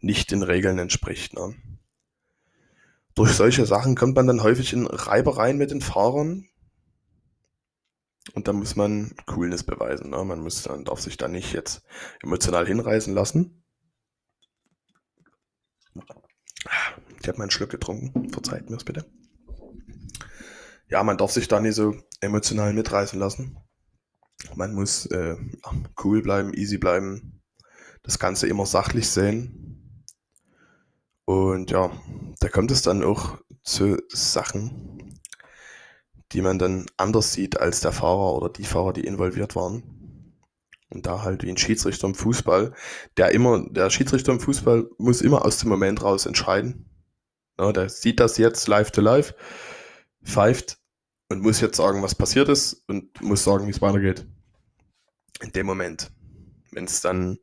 nicht 0.00 0.30
den 0.30 0.42
Regeln 0.42 0.78
entspricht. 0.78 1.32
Ne? 1.32 1.54
Durch 3.14 3.32
solche 3.32 3.64
Sachen 3.64 3.94
kommt 3.94 4.16
man 4.16 4.26
dann 4.26 4.42
häufig 4.42 4.74
in 4.74 4.86
Reibereien 4.86 5.56
mit 5.56 5.70
den 5.70 5.80
Fahrern 5.80 6.46
und 8.34 8.48
da 8.48 8.52
muss 8.52 8.76
man 8.76 9.14
Coolness 9.24 9.64
beweisen. 9.64 10.10
Ne? 10.10 10.22
Man 10.22 10.40
muss, 10.40 10.62
dann 10.64 10.84
darf 10.84 11.00
sich 11.00 11.16
da 11.16 11.26
nicht 11.26 11.54
jetzt 11.54 11.82
emotional 12.22 12.66
hinreißen 12.66 13.14
lassen. 13.14 13.64
Ich 17.22 17.28
habe 17.28 17.38
meinen 17.38 17.50
Schluck 17.50 17.70
getrunken. 17.70 18.30
Verzeiht 18.30 18.68
mir 18.68 18.76
es 18.76 18.84
bitte 18.84 19.06
ja, 20.90 21.02
man 21.04 21.16
darf 21.16 21.30
sich 21.30 21.48
da 21.48 21.60
nicht 21.60 21.76
so 21.76 21.94
emotional 22.20 22.72
mitreißen 22.72 23.18
lassen. 23.18 23.56
Man 24.54 24.74
muss 24.74 25.06
äh, 25.06 25.36
cool 26.02 26.22
bleiben, 26.22 26.52
easy 26.54 26.78
bleiben, 26.78 27.42
das 28.02 28.18
Ganze 28.18 28.48
immer 28.48 28.66
sachlich 28.66 29.08
sehen. 29.08 30.04
Und 31.24 31.70
ja, 31.70 31.90
da 32.40 32.48
kommt 32.48 32.70
es 32.70 32.82
dann 32.82 33.04
auch 33.04 33.38
zu 33.62 33.98
Sachen, 34.08 35.20
die 36.32 36.42
man 36.42 36.58
dann 36.58 36.86
anders 36.96 37.32
sieht 37.32 37.60
als 37.60 37.80
der 37.80 37.92
Fahrer 37.92 38.34
oder 38.34 38.48
die 38.48 38.64
Fahrer, 38.64 38.92
die 38.92 39.04
involviert 39.04 39.54
waren. 39.54 40.34
Und 40.88 41.06
da 41.06 41.22
halt 41.22 41.44
wie 41.44 41.50
ein 41.50 41.56
Schiedsrichter 41.56 42.08
im 42.08 42.16
Fußball, 42.16 42.74
der 43.16 43.30
immer, 43.30 43.64
der 43.70 43.90
Schiedsrichter 43.90 44.32
im 44.32 44.40
Fußball 44.40 44.90
muss 44.98 45.20
immer 45.20 45.44
aus 45.44 45.58
dem 45.58 45.68
Moment 45.68 46.02
raus 46.02 46.26
entscheiden. 46.26 46.90
Ja, 47.60 47.72
der 47.72 47.88
sieht 47.90 48.18
das 48.18 48.38
jetzt 48.38 48.66
live 48.66 48.90
to 48.90 49.00
live, 49.00 49.34
pfeift 50.24 50.79
und 51.30 51.42
muss 51.42 51.60
jetzt 51.60 51.76
sagen, 51.76 52.02
was 52.02 52.14
passiert 52.14 52.48
ist 52.48 52.82
und 52.88 53.22
muss 53.22 53.44
sagen, 53.44 53.66
wie 53.66 53.70
es 53.70 53.80
weitergeht. 53.80 54.26
in 55.40 55.52
dem 55.52 55.64
Moment, 55.64 56.10
wenn 56.72 56.84
es 56.84 57.00
dann 57.00 57.38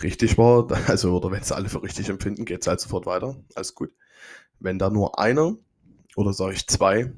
richtig 0.00 0.38
war, 0.38 0.70
also 0.86 1.16
oder 1.16 1.32
wenn 1.32 1.40
es 1.40 1.50
alle 1.50 1.68
für 1.68 1.82
richtig 1.82 2.08
empfinden, 2.08 2.44
geht 2.44 2.60
es 2.60 2.68
halt 2.68 2.78
sofort 2.78 3.06
weiter. 3.06 3.36
Alles 3.56 3.74
gut. 3.74 3.90
Wenn 4.60 4.78
da 4.78 4.90
nur 4.90 5.18
einer 5.18 5.56
oder 6.14 6.32
sage 6.32 6.54
ich 6.54 6.68
zwei 6.68 7.12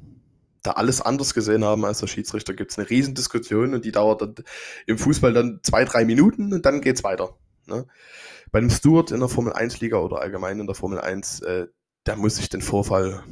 da 0.63 0.73
alles 0.73 1.01
anders 1.01 1.35
gesehen 1.35 1.65
haben 1.65 1.85
als 1.85 2.01
der 2.01 2.09
Schiedsrichter, 2.09 2.53
gibt 2.53 2.73
es 2.73 2.79
eine 2.79 2.91
Riesendiskussion 2.91 3.75
und 3.75 3.85
die 3.85 3.93
dauert 3.93 4.23
dann 4.23 4.35
im 4.87 4.99
Fußball 4.99 5.33
dann 5.33 5.61
zwei, 5.63 5.85
drei 5.85 6.05
Minuten 6.05 6.53
und 6.53 6.67
dann 6.67 6.81
geht 6.81 6.97
es 6.97 7.05
weiter. 7.05 7.37
Ne? 7.67 7.87
Bei 8.51 8.59
einem 8.59 8.71
Steward 8.71 9.13
in 9.13 9.21
der 9.21 9.29
Formel 9.29 9.53
1 9.53 9.81
Liga 9.81 9.99
oder 9.99 10.21
allgemein 10.21 10.59
in 10.59 10.67
der 10.67 10.75
Formel 10.75 11.01
1, 11.01 11.41
äh, 11.43 11.67
der 12.07 12.17
muss 12.17 12.37
sich 12.37 12.49
den 12.49 12.61
Vorfall 12.61 13.23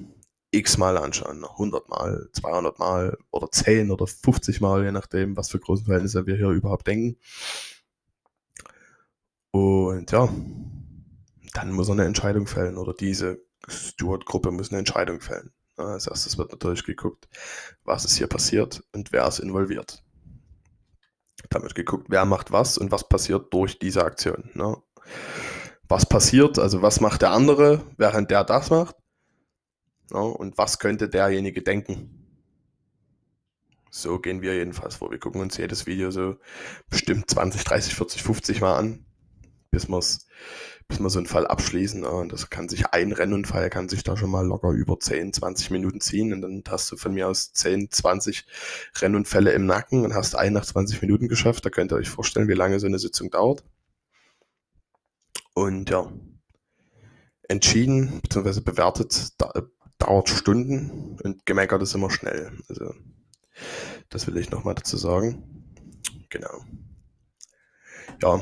x-mal 0.56 0.96
anschauen. 0.98 1.44
100 1.44 1.88
Mal, 1.88 2.28
200 2.32 2.78
Mal 2.78 3.18
oder 3.30 3.50
10 3.50 3.90
oder 3.90 4.06
50 4.06 4.60
Mal, 4.60 4.84
je 4.84 4.92
nachdem, 4.92 5.36
was 5.36 5.50
für 5.50 5.58
Größenverhältnisse 5.58 6.26
wir 6.26 6.36
hier 6.36 6.48
überhaupt 6.50 6.86
denken. 6.86 7.18
Und 9.50 10.10
ja, 10.12 10.28
dann 11.54 11.72
muss 11.72 11.88
er 11.88 11.92
eine 11.92 12.04
Entscheidung 12.04 12.46
fällen 12.46 12.76
oder 12.76 12.92
diese 12.92 13.40
Steward-Gruppe 13.68 14.50
muss 14.50 14.70
eine 14.70 14.78
Entscheidung 14.78 15.20
fällen. 15.20 15.52
Als 15.76 16.06
erstes 16.06 16.38
wird 16.38 16.52
natürlich 16.52 16.84
geguckt, 16.84 17.28
was 17.84 18.04
ist 18.04 18.16
hier 18.16 18.28
passiert 18.28 18.82
und 18.92 19.12
wer 19.12 19.26
ist 19.26 19.38
involviert. 19.38 20.02
Wird 21.50 21.74
geguckt, 21.74 22.06
wer 22.08 22.24
macht 22.24 22.50
was 22.50 22.76
und 22.76 22.90
was 22.90 23.08
passiert 23.08 23.52
durch 23.52 23.78
diese 23.78 24.04
Aktion. 24.04 24.50
Ne? 24.54 24.76
Was 25.88 26.06
passiert, 26.06 26.58
also 26.58 26.82
was 26.82 27.00
macht 27.00 27.22
der 27.22 27.30
andere, 27.30 27.82
während 27.96 28.30
der 28.30 28.44
das 28.44 28.70
macht 28.70 28.96
ja, 30.10 30.18
und 30.18 30.58
was 30.58 30.78
könnte 30.78 31.08
derjenige 31.08 31.62
denken. 31.62 32.22
So 33.90 34.18
gehen 34.18 34.42
wir 34.42 34.54
jedenfalls 34.54 34.96
vor. 34.96 35.10
Wir 35.10 35.18
gucken 35.18 35.40
uns 35.40 35.56
jedes 35.56 35.86
Video 35.86 36.10
so 36.10 36.36
bestimmt 36.90 37.30
20, 37.30 37.64
30, 37.64 37.94
40, 37.94 38.22
50 38.22 38.60
Mal 38.60 38.76
an, 38.76 39.06
bis 39.70 39.88
wir 39.88 39.98
es 39.98 40.26
bis 40.88 41.00
wir 41.00 41.10
so 41.10 41.18
einen 41.18 41.26
Fall 41.26 41.46
abschließen. 41.46 42.04
Und 42.04 42.32
das 42.32 42.50
kann 42.50 42.68
sich 42.68 42.86
ein 42.86 43.12
Rennunfall, 43.12 43.70
kann 43.70 43.88
sich 43.88 44.04
da 44.04 44.16
schon 44.16 44.30
mal 44.30 44.46
locker 44.46 44.70
über 44.70 44.98
10, 44.98 45.32
20 45.32 45.70
Minuten 45.70 46.00
ziehen. 46.00 46.32
Und 46.32 46.42
dann 46.42 46.62
hast 46.68 46.90
du 46.92 46.96
von 46.96 47.12
mir 47.12 47.28
aus 47.28 47.52
10, 47.52 47.90
20 47.90 48.46
Rennunfälle 49.00 49.52
im 49.52 49.66
Nacken 49.66 50.04
und 50.04 50.14
hast 50.14 50.36
einen 50.36 50.54
nach 50.54 50.64
20 50.64 51.02
Minuten 51.02 51.28
geschafft. 51.28 51.64
Da 51.66 51.70
könnt 51.70 51.92
ihr 51.92 51.96
euch 51.96 52.08
vorstellen, 52.08 52.48
wie 52.48 52.54
lange 52.54 52.78
so 52.78 52.86
eine 52.86 52.98
Sitzung 52.98 53.30
dauert. 53.30 53.64
Und 55.54 55.90
ja, 55.90 56.12
entschieden 57.48 58.20
bzw. 58.20 58.60
bewertet 58.60 59.32
dauert 59.98 60.28
Stunden 60.28 61.18
und 61.22 61.46
gemeckert 61.46 61.82
ist 61.82 61.94
immer 61.94 62.10
schnell. 62.10 62.52
Also 62.68 62.94
das 64.08 64.26
will 64.26 64.36
ich 64.36 64.50
nochmal 64.50 64.74
dazu 64.74 64.96
sagen. 64.96 65.72
Genau. 66.28 66.64
Ja, 68.22 68.40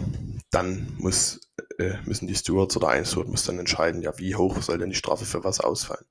dann 0.51 0.95
muss 0.99 1.41
äh, 1.79 1.95
müssen 2.05 2.27
die 2.27 2.35
Stewards 2.35 2.77
oder 2.77 2.89
ein 2.89 3.05
Steward 3.05 3.29
muss 3.29 3.45
dann 3.45 3.59
entscheiden, 3.59 4.03
ja, 4.03 4.17
wie 4.19 4.37
hoch 4.37 4.61
soll 4.63 4.79
denn 4.79 4.91
die 4.91 4.97
Strafe 4.97 5.25
für 5.25 5.45
was 5.45 5.61
ausfallen. 5.61 6.05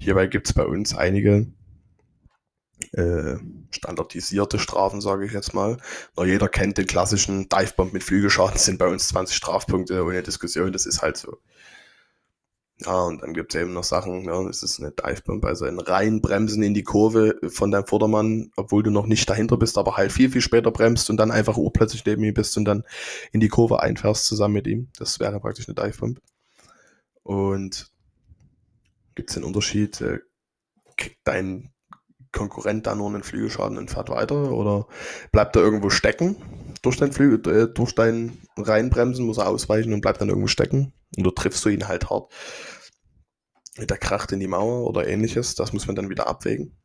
Hierbei 0.00 0.26
gibt 0.26 0.48
es 0.48 0.52
bei 0.52 0.64
uns 0.64 0.94
einige 0.94 1.46
äh, 2.92 3.36
standardisierte 3.70 4.58
Strafen, 4.58 5.00
sage 5.00 5.26
ich 5.26 5.32
jetzt 5.32 5.54
mal. 5.54 5.78
Na, 6.16 6.24
jeder 6.24 6.48
kennt 6.48 6.78
den 6.78 6.86
klassischen 6.86 7.48
Divebomb 7.48 7.92
mit 7.92 8.04
Flügelschaden, 8.04 8.58
sind 8.58 8.78
bei 8.78 8.88
uns 8.88 9.08
20 9.08 9.36
Strafpunkte 9.36 10.04
ohne 10.04 10.22
Diskussion, 10.22 10.72
das 10.72 10.86
ist 10.86 11.02
halt 11.02 11.16
so. 11.16 11.38
Ja, 12.84 13.02
und 13.02 13.22
dann 13.22 13.34
gibt 13.34 13.54
es 13.54 13.60
eben 13.60 13.72
noch 13.72 13.82
Sachen, 13.82 14.24
ja, 14.24 14.40
es 14.48 14.62
ist 14.62 14.78
eine 14.78 14.92
Divebomb, 14.92 15.44
also 15.44 15.64
ein 15.64 15.80
Reinbremsen 15.80 16.62
in 16.62 16.74
die 16.74 16.84
Kurve 16.84 17.36
von 17.48 17.72
deinem 17.72 17.86
Vordermann, 17.86 18.52
obwohl 18.56 18.84
du 18.84 18.90
noch 18.92 19.06
nicht 19.06 19.28
dahinter 19.28 19.56
bist, 19.56 19.76
aber 19.78 19.96
halt 19.96 20.12
viel, 20.12 20.30
viel 20.30 20.42
später 20.42 20.70
bremst 20.70 21.10
und 21.10 21.16
dann 21.16 21.32
einfach 21.32 21.56
urplötzlich 21.56 22.04
neben 22.04 22.22
ihm 22.22 22.34
bist 22.34 22.56
und 22.56 22.66
dann 22.66 22.84
in 23.32 23.40
die 23.40 23.48
Kurve 23.48 23.82
einfährst 23.82 24.26
zusammen 24.26 24.54
mit 24.54 24.68
ihm. 24.68 24.90
Das 24.96 25.18
wäre 25.18 25.40
praktisch 25.40 25.68
eine 25.68 25.74
Divebomb. 25.74 26.20
Und 27.24 27.90
gibt 29.16 29.30
es 29.30 29.34
den 29.34 29.44
Unterschied, 29.44 30.00
äh, 30.00 30.20
kriegt 30.96 31.18
dein 31.24 31.72
Konkurrent 32.30 32.86
da 32.86 32.94
nur 32.94 33.08
einen 33.08 33.24
Flügelschaden 33.24 33.76
und 33.76 33.90
fährt 33.90 34.08
weiter 34.10 34.52
oder 34.52 34.86
bleibt 35.32 35.56
er 35.56 35.62
irgendwo 35.62 35.90
stecken 35.90 36.36
durch 36.82 36.96
dein, 36.96 37.10
Flügel, 37.10 37.52
äh, 37.52 37.66
durch 37.72 37.96
dein 37.96 38.38
Reinbremsen, 38.56 39.26
muss 39.26 39.38
er 39.38 39.48
ausweichen 39.48 39.92
und 39.92 40.00
bleibt 40.00 40.20
dann 40.20 40.28
irgendwo 40.28 40.46
stecken 40.46 40.92
und 41.16 41.24
du 41.24 41.30
triffst 41.30 41.64
du 41.64 41.68
ihn 41.68 41.88
halt 41.88 42.10
hart 42.10 42.32
mit 43.78 43.90
der 43.90 43.98
Kracht 43.98 44.32
in 44.32 44.40
die 44.40 44.48
Mauer 44.48 44.88
oder 44.88 45.06
ähnliches. 45.06 45.54
Das 45.54 45.72
muss 45.72 45.86
man 45.86 45.96
dann 45.96 46.10
wieder 46.10 46.26
abwägen, 46.26 46.76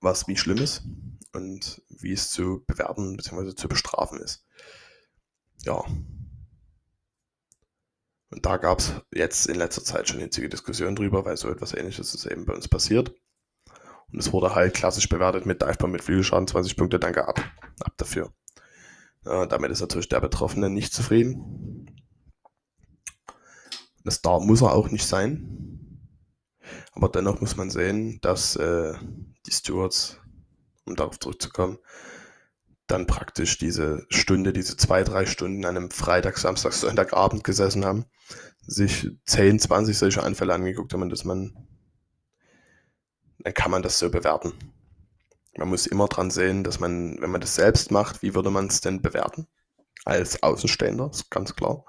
was 0.00 0.28
wie 0.28 0.36
schlimm 0.36 0.58
ist 0.58 0.84
und 1.32 1.82
wie 1.88 2.12
es 2.12 2.30
zu 2.30 2.64
bewerten 2.66 3.16
bzw. 3.16 3.54
zu 3.54 3.68
bestrafen 3.68 4.20
ist. 4.20 4.44
Ja. 5.64 5.84
Und 8.30 8.44
da 8.44 8.58
gab 8.58 8.78
es 8.78 8.92
jetzt 9.12 9.46
in 9.46 9.56
letzter 9.56 9.82
Zeit 9.82 10.08
schon 10.08 10.20
hitzige 10.20 10.48
Diskussionen 10.48 10.96
drüber, 10.96 11.24
weil 11.24 11.36
so 11.36 11.48
etwas 11.48 11.74
ähnliches 11.74 12.14
ist 12.14 12.26
eben 12.26 12.44
bei 12.44 12.54
uns 12.54 12.68
passiert. 12.68 13.14
Und 14.12 14.18
es 14.18 14.32
wurde 14.32 14.54
halt 14.54 14.74
klassisch 14.74 15.08
bewertet 15.08 15.44
mit 15.46 15.60
Divebomb 15.60 15.92
mit 15.92 16.02
Flügelschaden, 16.02 16.46
20 16.46 16.76
Punkte, 16.76 16.98
danke 16.98 17.26
ab. 17.26 17.40
Ab 17.80 17.94
dafür. 17.96 18.32
Ja, 19.24 19.46
damit 19.46 19.70
ist 19.70 19.80
natürlich 19.80 20.08
der 20.08 20.20
Betroffene 20.20 20.70
nicht 20.70 20.94
zufrieden. 20.94 21.97
Das 24.08 24.22
da 24.22 24.38
muss 24.38 24.62
er 24.62 24.72
auch 24.72 24.90
nicht 24.90 25.06
sein. 25.06 26.00
Aber 26.92 27.10
dennoch 27.10 27.42
muss 27.42 27.58
man 27.58 27.68
sehen, 27.68 28.18
dass 28.22 28.56
äh, 28.56 28.94
die 29.44 29.50
Stewards, 29.50 30.18
um 30.86 30.96
darauf 30.96 31.20
zurückzukommen, 31.20 31.76
dann 32.86 33.06
praktisch 33.06 33.58
diese 33.58 34.06
Stunde, 34.08 34.54
diese 34.54 34.78
zwei, 34.78 35.04
drei 35.04 35.26
Stunden 35.26 35.66
an 35.66 35.76
einem 35.76 35.90
Freitag, 35.90 36.38
Samstag, 36.38 36.72
Sonntagabend 36.72 37.44
gesessen 37.44 37.84
haben, 37.84 38.06
sich 38.66 39.10
10, 39.26 39.58
20 39.58 39.98
solche 39.98 40.22
Anfälle 40.22 40.54
angeguckt 40.54 40.94
haben, 40.94 41.10
dass 41.10 41.24
man, 41.24 41.68
dann 43.40 43.52
kann 43.52 43.70
man 43.70 43.82
das 43.82 43.98
so 43.98 44.10
bewerten. 44.10 44.54
Man 45.58 45.68
muss 45.68 45.86
immer 45.86 46.08
dran 46.08 46.30
sehen, 46.30 46.64
dass 46.64 46.80
man, 46.80 47.20
wenn 47.20 47.30
man 47.30 47.42
das 47.42 47.56
selbst 47.56 47.90
macht, 47.90 48.22
wie 48.22 48.34
würde 48.34 48.48
man 48.48 48.68
es 48.68 48.80
denn 48.80 49.02
bewerten? 49.02 49.48
Als 50.06 50.42
Außenstehender, 50.42 51.10
ist 51.10 51.30
ganz 51.30 51.54
klar. 51.54 51.84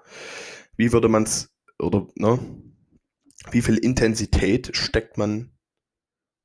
Wie 0.76 0.92
würde 0.92 1.08
man 1.08 1.24
es 1.24 1.50
oder 1.80 2.08
ne, 2.16 2.40
wie 3.52 3.62
viel 3.62 3.78
Intensität 3.78 4.76
steckt 4.76 5.18
man 5.18 5.52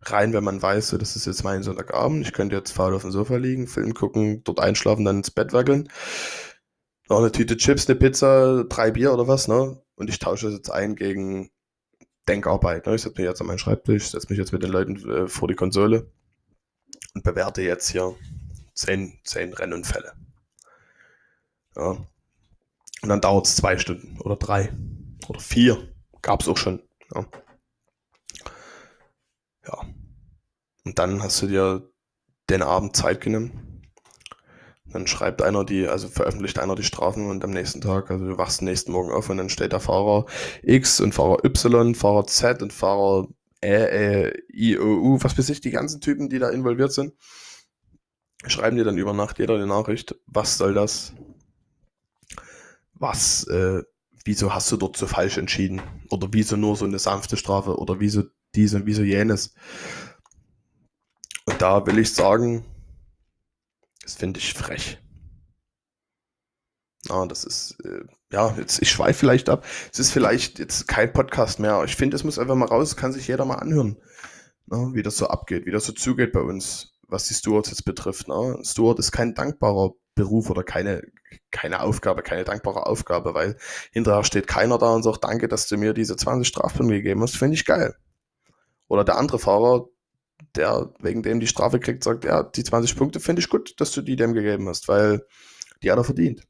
rein, 0.03 0.33
wenn 0.33 0.45
man 0.45 0.61
weiß, 0.61 0.89
so, 0.89 0.99
das 0.99 1.17
ist 1.17 1.27
jetzt 1.27 1.45
mein 1.45 1.63
Sonntagabend, 1.63 2.27
ich 2.27 2.33
könnte 2.33 2.57
jetzt 2.57 2.73
faul 2.73 2.95
auf 2.95 3.03
dem 3.03 3.11
Sofa 3.11 3.37
liegen, 3.37 3.67
Film 3.67 3.95
gucken, 3.95 4.43
dort 4.45 4.61
einschlafen, 4.61 5.05
dann 5.05 5.19
ins 5.19 5.31
Bett 5.31 5.53
wackeln. 5.53 5.89
Noch 7.09 7.19
eine 7.19 7.33
Tüte 7.33 7.57
Chips, 7.57 7.89
eine 7.89 7.99
Pizza, 7.99 8.65
drei 8.65 8.91
Bier 8.91 9.13
oder 9.13 9.29
was, 9.29 9.49
ne? 9.49 9.83
Und 9.95 10.09
ich 10.09 10.19
tausche 10.19 10.47
das 10.47 10.57
jetzt 10.57 10.71
ein 10.71 10.97
gegen 10.97 11.51
Denkarbeit. 12.29 12.87
Ne? 12.87 12.95
Ich 12.95 13.03
setze 13.03 13.21
mich 13.21 13.29
jetzt 13.29 13.41
an 13.41 13.47
meinen 13.47 13.59
Schreibtisch, 13.59 14.11
setze 14.11 14.29
mich 14.31 14.39
jetzt 14.39 14.53
mit 14.53 14.63
den 14.63 14.71
Leuten 14.71 14.97
äh, 15.11 15.29
vor 15.29 15.49
die 15.49 15.55
Konsole 15.55 16.11
und 17.15 17.23
bewerte 17.23 17.63
jetzt 17.63 17.91
hier 17.91 18.15
zehn, 18.75 19.19
zehn 19.25 19.53
Rennunfälle. 19.53 20.13
Ja. 21.77 21.91
Und 23.03 23.09
dann 23.09 23.21
dauert 23.21 23.47
es 23.47 23.57
zwei 23.57 23.77
Stunden 23.77 24.19
oder 24.21 24.37
drei. 24.37 24.73
Oder 25.29 25.41
vier. 25.41 25.95
Gab 26.23 26.43
es 26.43 26.49
auch 26.49 26.57
schon. 26.57 26.83
Ja. 27.15 27.27
ja. 29.67 29.81
Und 30.85 30.99
dann 30.99 31.23
hast 31.23 31.43
du 31.43 31.47
dir 31.47 31.91
den 32.51 32.63
Abend 32.63 32.97
Zeit 32.97 33.21
genommen. 33.21 33.83
Dann 34.87 35.07
schreibt 35.07 35.43
einer 35.43 35.65
die, 35.65 35.89
also 35.89 36.09
veröffentlicht 36.09 36.59
einer 36.59 36.77
die 36.77 36.85
Strafen 36.85 37.29
und 37.29 37.43
am 37.43 37.51
nächsten 37.51 37.81
Tag, 37.81 38.11
also 38.11 38.27
du 38.27 38.39
wachst 38.39 38.63
nächsten 38.63 38.93
Morgen 38.93 39.11
auf 39.11 39.29
und 39.29 39.39
dann 39.39 39.49
steht 39.49 39.73
der 39.73 39.81
Fahrer 39.81 40.27
X 40.63 41.01
und 41.01 41.15
Fahrer 41.15 41.45
Y, 41.45 41.95
Fahrer 41.97 42.27
Z 42.27 42.63
und 42.63 42.73
Fahrer 42.73 43.27
Ä, 43.61 43.67
Ä, 43.67 44.33
I, 44.53 44.79
O, 44.79 44.85
U, 44.85 45.19
was 45.21 45.37
weiß 45.37 45.49
ich, 45.49 45.61
die 45.61 45.71
ganzen 45.71 46.01
Typen, 46.01 46.29
die 46.29 46.39
da 46.39 46.51
involviert 46.51 46.93
sind, 46.93 47.15
schreiben 48.47 48.77
dir 48.77 48.85
dann 48.85 48.99
über 48.99 49.15
Nacht 49.15 49.39
jeder 49.39 49.55
eine 49.55 49.67
Nachricht, 49.67 50.15
was 50.27 50.59
soll 50.59 50.75
das? 50.75 51.15
Was 52.93 53.49
äh, 53.49 53.83
wieso 54.25 54.55
hast 54.55 54.71
du 54.73 54.77
dort 54.77 54.97
so 54.97 55.07
falsch 55.07 55.39
entschieden? 55.39 55.83
Oder 56.11 56.29
wieso 56.33 56.57
nur 56.57 56.77
so 56.77 56.85
eine 56.85 56.99
sanfte 56.99 57.37
Strafe? 57.37 57.77
Oder 57.77 58.01
wieso 58.01 58.25
dies 58.55 58.75
und 58.75 58.87
wieso 58.87 59.03
jenes? 59.03 59.55
Und 61.47 61.61
da 61.61 61.87
will 61.87 61.99
ich 61.99 62.15
sagen, 62.15 62.65
das 64.03 64.15
finde 64.15 64.41
ich 64.41 64.55
frech. 64.55 64.99
Ja, 67.07 67.27
das 67.27 67.45
ist, 67.45 67.77
äh, 67.85 68.05
ja, 68.33 68.55
jetzt, 68.57 68.81
ich 68.81 68.91
schweife 68.91 69.19
vielleicht 69.19 69.51
ab. 69.51 69.67
Es 69.93 69.99
ist 69.99 70.11
vielleicht 70.11 70.59
jetzt 70.59 70.89
kein 70.89 71.13
Podcast 71.13 71.61
mehr. 71.61 71.85
Ich 71.85 71.97
finde, 71.97 72.17
es 72.17 72.25
muss 72.25 72.39
einfach 72.39 72.55
mal 72.55 72.69
raus, 72.69 72.97
kann 72.97 73.13
sich 73.13 73.29
jeder 73.29 73.45
mal 73.45 73.57
anhören, 73.57 73.99
na, 74.67 74.95
wie 74.95 75.03
das 75.03 75.19
so 75.19 75.27
abgeht, 75.27 75.67
wie 75.67 75.71
das 75.71 75.85
so 75.85 75.93
zugeht 75.93 76.33
bei 76.33 76.41
uns, 76.41 76.95
was 77.07 77.29
die 77.29 77.35
Stewards 77.35 77.69
jetzt 77.69 77.85
betrifft. 77.85 78.29
Na. 78.29 78.57
Steward 78.65 78.99
ist 78.99 79.13
kein 79.13 79.35
dankbarer 79.35 79.93
Beruf 80.15 80.51
oder 80.51 80.63
keine, 80.63 81.03
keine 81.51 81.81
Aufgabe, 81.81 82.23
keine 82.23 82.45
dankbare 82.45 82.87
Aufgabe, 82.87 83.35
weil 83.35 83.57
hinterher 83.93 84.25
steht 84.25 84.47
keiner 84.47 84.79
da 84.79 84.95
und 84.95 85.03
sagt, 85.03 85.25
danke, 85.25 85.49
dass 85.49 85.67
du 85.67 85.77
mir 85.77 85.93
diese 85.93 86.17
20 86.17 86.47
Strafpunkte 86.47 86.95
gegeben 86.95 87.23
hast, 87.23 87.37
finde 87.37 87.55
ich 87.55 87.65
geil. 87.65 87.95
Oder 88.89 89.05
der 89.05 89.17
andere 89.17 89.39
Fahrer, 89.39 89.89
der 90.55 90.93
wegen 91.01 91.23
dem 91.23 91.41
die 91.41 91.47
Strafe 91.47 91.81
kriegt, 91.81 92.05
sagt, 92.05 92.25
ja, 92.25 92.43
die 92.43 92.65
20 92.65 92.97
Punkte 92.97 93.21
finde 93.21 93.41
ich 93.41 93.49
gut, 93.49 93.81
dass 93.81 93.93
du 93.93 94.03
die 94.03 94.17
dem 94.17 94.35
gegeben 94.35 94.69
hast, 94.69 94.89
weil 94.89 95.27
die 95.83 95.91
hat 95.91 95.99
er 95.99 96.05
verdient. 96.05 96.47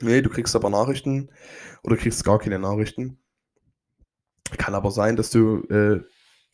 Nee, 0.00 0.22
du 0.22 0.30
kriegst 0.30 0.56
aber 0.56 0.70
Nachrichten 0.70 1.30
oder 1.82 1.96
kriegst 1.96 2.24
gar 2.24 2.38
keine 2.38 2.58
Nachrichten. 2.58 3.18
Kann 4.58 4.74
aber 4.74 4.90
sein, 4.90 5.16
dass 5.16 5.30
du 5.30 5.62
äh, 5.68 6.02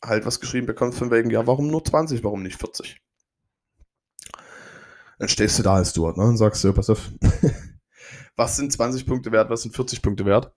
halt 0.03 0.25
was 0.25 0.39
geschrieben 0.39 0.67
bekommst 0.67 0.99
von 0.99 1.11
wegen, 1.11 1.29
ja, 1.29 1.47
warum 1.47 1.67
nur 1.67 1.83
20, 1.83 2.23
warum 2.23 2.43
nicht 2.43 2.59
40? 2.59 3.01
Dann 5.21 5.29
stehst 5.29 5.59
du 5.59 5.61
da 5.61 5.75
als 5.75 5.91
Steward 5.91 6.17
ne, 6.17 6.23
und 6.23 6.37
sagst 6.37 6.63
so, 6.63 6.73
pass 6.73 6.89
auf, 6.89 7.11
was 8.35 8.55
sind 8.55 8.73
20 8.73 9.05
Punkte 9.05 9.31
wert, 9.31 9.51
was 9.51 9.61
sind 9.61 9.75
40 9.75 10.01
Punkte 10.01 10.25
wert? 10.25 10.51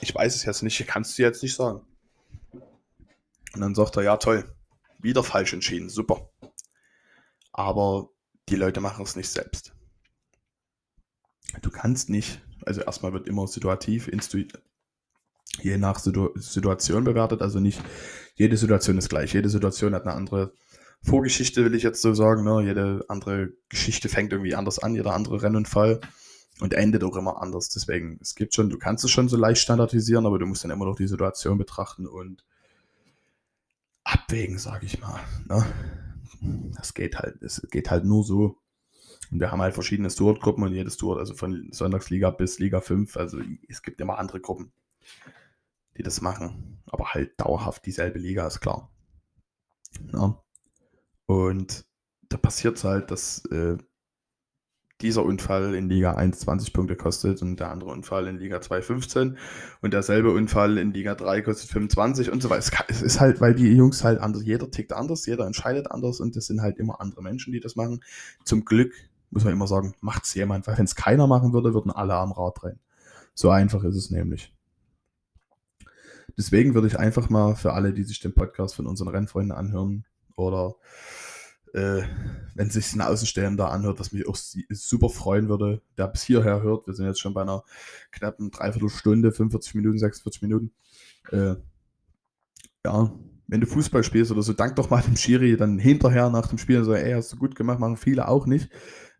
Ich 0.00 0.14
weiß 0.14 0.34
es 0.34 0.46
jetzt 0.46 0.62
nicht, 0.62 0.82
kannst 0.86 1.18
du 1.18 1.22
jetzt 1.22 1.42
nicht 1.42 1.54
sagen. 1.54 1.82
Und 3.52 3.60
dann 3.60 3.74
sagt 3.74 3.98
er, 3.98 4.02
ja 4.02 4.16
toll, 4.16 4.50
wieder 4.98 5.22
falsch 5.22 5.52
entschieden, 5.52 5.90
super. 5.90 6.30
Aber 7.52 8.08
die 8.48 8.56
Leute 8.56 8.80
machen 8.80 9.04
es 9.04 9.14
nicht 9.14 9.28
selbst. 9.28 9.74
Du 11.60 11.68
kannst 11.68 12.08
nicht, 12.08 12.40
also 12.64 12.80
erstmal 12.80 13.12
wird 13.12 13.28
immer 13.28 13.46
situativ, 13.46 14.08
je 15.60 15.76
nach 15.76 15.98
Situ 15.98 16.30
Situation 16.36 17.04
bewertet, 17.04 17.42
also 17.42 17.60
nicht 17.60 17.82
jede 18.36 18.56
Situation 18.56 18.96
ist 18.96 19.10
gleich, 19.10 19.34
jede 19.34 19.50
Situation 19.50 19.94
hat 19.94 20.06
eine 20.06 20.14
andere 20.14 20.54
Vorgeschichte, 21.02 21.64
will 21.64 21.74
ich 21.74 21.82
jetzt 21.82 22.02
so 22.02 22.12
sagen, 22.12 22.44
ne? 22.44 22.62
jede 22.62 23.04
andere 23.08 23.52
Geschichte 23.68 24.08
fängt 24.08 24.32
irgendwie 24.32 24.54
anders 24.54 24.78
an, 24.78 24.94
jeder 24.94 25.14
andere 25.14 25.42
Rennunfall 25.42 26.00
und 26.60 26.74
endet 26.74 27.04
auch 27.04 27.16
immer 27.16 27.40
anders. 27.40 27.70
Deswegen, 27.70 28.18
es 28.20 28.34
gibt 28.34 28.54
schon, 28.54 28.68
du 28.68 28.78
kannst 28.78 29.04
es 29.04 29.10
schon 29.10 29.28
so 29.28 29.36
leicht 29.36 29.62
standardisieren, 29.62 30.26
aber 30.26 30.38
du 30.38 30.46
musst 30.46 30.62
dann 30.62 30.70
immer 30.70 30.84
noch 30.84 30.96
die 30.96 31.08
Situation 31.08 31.56
betrachten 31.58 32.06
und 32.06 32.44
abwägen, 34.04 34.58
sage 34.58 34.86
ich 34.86 35.00
mal. 35.00 35.20
Ne? 35.48 35.64
Das 36.76 36.94
geht 36.94 37.18
halt, 37.18 37.42
es 37.42 37.66
geht 37.70 37.90
halt 37.90 38.04
nur 38.04 38.24
so. 38.24 38.58
Und 39.30 39.40
wir 39.40 39.50
haben 39.52 39.62
halt 39.62 39.74
verschiedene 39.74 40.10
Steward-Gruppen 40.10 40.64
und 40.64 40.72
jedes 40.72 40.94
Steward, 40.94 41.18
also 41.18 41.34
von 41.34 41.68
Sonntagsliga 41.70 42.30
bis 42.30 42.58
Liga 42.58 42.80
5, 42.80 43.16
also 43.16 43.38
es 43.68 43.82
gibt 43.82 44.00
immer 44.00 44.18
andere 44.18 44.40
Gruppen, 44.40 44.72
die 45.96 46.02
das 46.02 46.20
machen. 46.20 46.82
Aber 46.86 47.14
halt 47.14 47.38
dauerhaft 47.40 47.86
dieselbe 47.86 48.18
Liga, 48.18 48.46
ist 48.46 48.60
klar. 48.60 48.90
Ja. 50.12 50.42
Und 51.30 51.84
da 52.28 52.36
passiert 52.38 52.76
es 52.76 52.82
halt, 52.82 53.12
dass 53.12 53.44
äh, 53.52 53.78
dieser 55.00 55.24
Unfall 55.24 55.76
in 55.76 55.88
Liga 55.88 56.14
1 56.14 56.40
20 56.40 56.72
Punkte 56.72 56.96
kostet 56.96 57.40
und 57.40 57.60
der 57.60 57.70
andere 57.70 57.90
Unfall 57.92 58.26
in 58.26 58.38
Liga 58.38 58.60
2 58.60 58.82
15 58.82 59.38
und 59.80 59.94
derselbe 59.94 60.32
Unfall 60.32 60.76
in 60.76 60.92
Liga 60.92 61.14
3 61.14 61.42
kostet 61.42 61.70
25 61.70 62.32
und 62.32 62.42
so 62.42 62.50
weiter. 62.50 62.84
Es 62.88 63.00
ist 63.00 63.20
halt, 63.20 63.40
weil 63.40 63.54
die 63.54 63.68
Jungs 63.68 64.02
halt 64.02 64.18
anders, 64.18 64.44
jeder 64.44 64.72
tickt 64.72 64.92
anders, 64.92 65.24
jeder 65.24 65.46
entscheidet 65.46 65.92
anders 65.92 66.18
und 66.18 66.34
das 66.34 66.46
sind 66.46 66.62
halt 66.62 66.78
immer 66.78 67.00
andere 67.00 67.22
Menschen, 67.22 67.52
die 67.52 67.60
das 67.60 67.76
machen. 67.76 68.02
Zum 68.44 68.64
Glück 68.64 68.92
muss 69.30 69.44
man 69.44 69.52
immer 69.52 69.68
sagen, 69.68 69.94
macht 70.00 70.24
es 70.24 70.34
jemand, 70.34 70.66
weil 70.66 70.78
wenn 70.78 70.86
es 70.86 70.96
keiner 70.96 71.28
machen 71.28 71.52
würde, 71.52 71.74
würden 71.74 71.92
alle 71.92 72.14
am 72.14 72.32
Rad 72.32 72.60
drehen. 72.60 72.80
So 73.34 73.50
einfach 73.50 73.84
ist 73.84 73.94
es 73.94 74.10
nämlich. 74.10 74.52
Deswegen 76.36 76.74
würde 76.74 76.88
ich 76.88 76.98
einfach 76.98 77.30
mal 77.30 77.54
für 77.54 77.72
alle, 77.72 77.92
die 77.92 78.02
sich 78.02 78.18
den 78.18 78.34
Podcast 78.34 78.74
von 78.74 78.88
unseren 78.88 79.06
Rennfreunden 79.06 79.52
anhören 79.52 80.04
oder 80.40 80.74
äh, 81.74 82.02
wenn 82.54 82.70
sich 82.70 82.92
ein 82.94 83.00
Außenstehender 83.00 83.70
anhört, 83.70 84.00
was 84.00 84.12
mich 84.12 84.28
auch 84.28 84.36
super 84.36 85.08
freuen 85.08 85.48
würde, 85.48 85.82
der 85.96 86.08
bis 86.08 86.22
hierher 86.22 86.62
hört. 86.62 86.86
Wir 86.86 86.94
sind 86.94 87.06
jetzt 87.06 87.20
schon 87.20 87.34
bei 87.34 87.42
einer 87.42 87.64
knappen 88.10 88.50
Dreiviertelstunde, 88.50 89.32
45 89.32 89.74
Minuten, 89.74 89.98
46 89.98 90.42
Minuten. 90.42 90.72
Äh, 91.30 91.56
ja, 92.84 93.12
wenn 93.46 93.60
du 93.60 93.66
Fußball 93.66 94.04
spielst 94.04 94.30
oder 94.30 94.42
so, 94.42 94.52
dank 94.52 94.76
doch 94.76 94.90
mal 94.90 95.02
dem 95.02 95.16
Schiri 95.16 95.56
dann 95.56 95.78
hinterher 95.78 96.30
nach 96.30 96.48
dem 96.48 96.58
Spiel 96.58 96.84
so, 96.84 96.94
ey, 96.94 97.12
hast 97.12 97.32
du 97.32 97.36
gut 97.36 97.54
gemacht, 97.54 97.78
machen 97.78 97.96
viele 97.96 98.28
auch 98.28 98.46
nicht. 98.46 98.70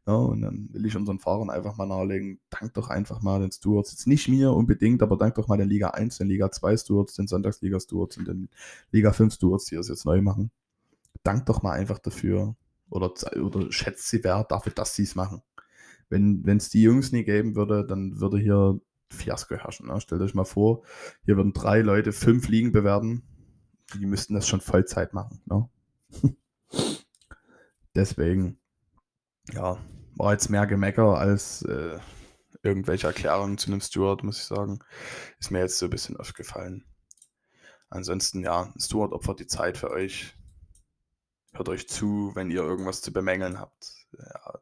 Ja, 0.07 0.15
und 0.15 0.41
dann 0.41 0.69
will 0.73 0.87
ich 0.87 0.97
unseren 0.97 1.19
Fahrern 1.19 1.51
einfach 1.51 1.77
mal 1.77 1.87
nahelegen, 1.87 2.41
dank 2.49 2.75
doch 2.75 2.89
einfach 2.89 3.21
mal 3.21 3.41
den 3.41 3.53
Stewards. 3.53 3.93
Jetzt 3.93 4.07
nicht 4.07 4.29
mir 4.29 4.53
unbedingt, 4.53 5.03
aber 5.03 5.17
dank 5.17 5.35
doch 5.35 5.47
mal 5.47 5.59
den 5.59 5.69
Liga 5.69 5.91
1, 5.91 6.19
den 6.19 6.29
Liga 6.29 6.51
2 6.51 6.77
Stewards, 6.79 7.15
den 7.15 7.27
Sonntagsliga 7.27 7.79
Stewards 7.79 8.17
und 8.17 8.27
den 8.27 8.49
Liga 8.93 9.13
5 9.13 9.35
Stewards, 9.35 9.67
die 9.67 9.77
es 9.77 9.89
jetzt 9.89 10.07
neu 10.07 10.23
machen 10.23 10.51
dank 11.23 11.47
doch 11.47 11.63
mal 11.63 11.73
einfach 11.73 11.99
dafür 11.99 12.57
oder, 12.89 13.13
oder 13.41 13.73
schätzt 13.73 14.09
sie 14.09 14.25
wert 14.25 14.51
dafür, 14.51 14.73
dass 14.73 14.95
sie 14.95 15.05
es 15.05 15.15
machen. 15.15 15.43
Wenn 16.09 16.45
es 16.57 16.71
die 16.71 16.83
Jungs 16.83 17.13
nie 17.13 17.23
geben 17.23 17.55
würde, 17.55 17.87
dann 17.87 18.21
würde 18.21 18.39
hier 18.39 18.81
Fiasko 19.11 19.55
herrschen. 19.57 19.87
Ne? 19.87 20.01
Stellt 20.01 20.21
euch 20.23 20.35
mal 20.35 20.45
vor, 20.45 20.83
hier 21.25 21.37
würden 21.37 21.53
drei 21.53 21.81
Leute 21.81 22.13
fünf 22.13 22.49
Ligen 22.49 22.73
bewerben. 22.73 23.23
Die 23.95 24.07
müssten 24.07 24.35
das 24.35 24.49
schon 24.49 24.61
Vollzeit 24.61 25.13
machen. 25.13 25.41
Ne? 25.47 25.69
Deswegen, 27.95 28.59
ja, 29.53 29.79
war 30.17 30.33
jetzt 30.33 30.49
mehr 30.49 30.67
Gemecker 30.67 31.19
als 31.19 31.63
äh, 31.63 31.99
irgendwelche 32.63 33.07
Erklärungen 33.07 33.59
zu 33.59 33.71
einem 33.71 33.81
Steward, 33.81 34.23
muss 34.23 34.39
ich 34.39 34.45
sagen. 34.45 34.81
Ist 35.39 35.51
mir 35.51 35.61
jetzt 35.61 35.79
so 35.79 35.87
ein 35.87 35.91
bisschen 35.91 36.17
aufgefallen. 36.17 36.85
Ansonsten, 37.89 38.43
ja, 38.43 38.73
Steward 38.79 39.13
opfert 39.13 39.41
die 39.41 39.47
Zeit 39.47 39.77
für 39.77 39.91
euch 39.91 40.37
hört 41.53 41.69
euch 41.69 41.89
zu, 41.89 42.33
wenn 42.35 42.51
ihr 42.51 42.63
irgendwas 42.63 43.03
zu 43.03 43.13
bemängeln 43.13 43.59
habt. 43.59 43.95
Ja. 44.19 44.61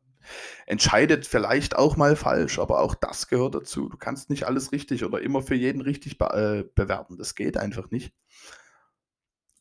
Entscheidet 0.66 1.26
vielleicht 1.26 1.76
auch 1.76 1.96
mal 1.96 2.16
falsch, 2.16 2.58
aber 2.58 2.80
auch 2.80 2.94
das 2.94 3.28
gehört 3.28 3.54
dazu. 3.54 3.88
Du 3.88 3.96
kannst 3.96 4.30
nicht 4.30 4.44
alles 4.44 4.72
richtig 4.72 5.04
oder 5.04 5.20
immer 5.22 5.42
für 5.42 5.54
jeden 5.54 5.80
richtig 5.80 6.18
be 6.18 6.26
äh, 6.26 6.70
bewerten. 6.74 7.16
Das 7.16 7.34
geht 7.34 7.56
einfach 7.56 7.90
nicht. 7.90 8.12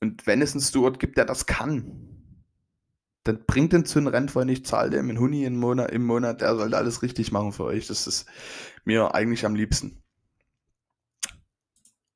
Und 0.02 0.28
wenn 0.28 0.42
es 0.42 0.52
einen 0.52 0.62
Steward 0.62 1.00
gibt, 1.00 1.18
der 1.18 1.26
das 1.26 1.46
kann, 1.46 2.18
dann 3.24 3.46
bringt 3.46 3.74
den 3.74 3.86
zu 3.86 4.00
einem 4.00 4.08
Rennfreund, 4.08 4.50
ich 4.52 4.66
zahle 4.66 4.90
dem 4.90 5.10
einen 5.10 5.20
Huni 5.20 5.44
im 5.44 5.58
Monat, 5.58 5.92
im 5.92 6.06
Monat, 6.06 6.42
der 6.42 6.56
sollte 6.56 6.78
alles 6.78 7.02
richtig 7.02 7.32
machen 7.32 7.52
für 7.52 7.64
euch. 7.66 7.88
Das 7.88 8.08
ist 8.08 8.26
mir 8.86 9.14
eigentlich 9.16 9.46
am 9.46 9.56
liebsten. 9.56 10.02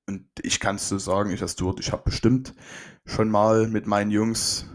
Und 0.07 0.25
ich 0.41 0.59
kann 0.59 0.75
es 0.75 0.89
so 0.89 0.97
sagen, 0.97 1.31
ich 1.31 1.41
als 1.41 1.53
Steward, 1.53 1.79
ich 1.79 1.91
habe 1.91 2.03
bestimmt 2.03 2.53
schon 3.05 3.29
mal 3.29 3.67
mit 3.67 3.87
meinen 3.87 4.11
Jungs 4.11 4.69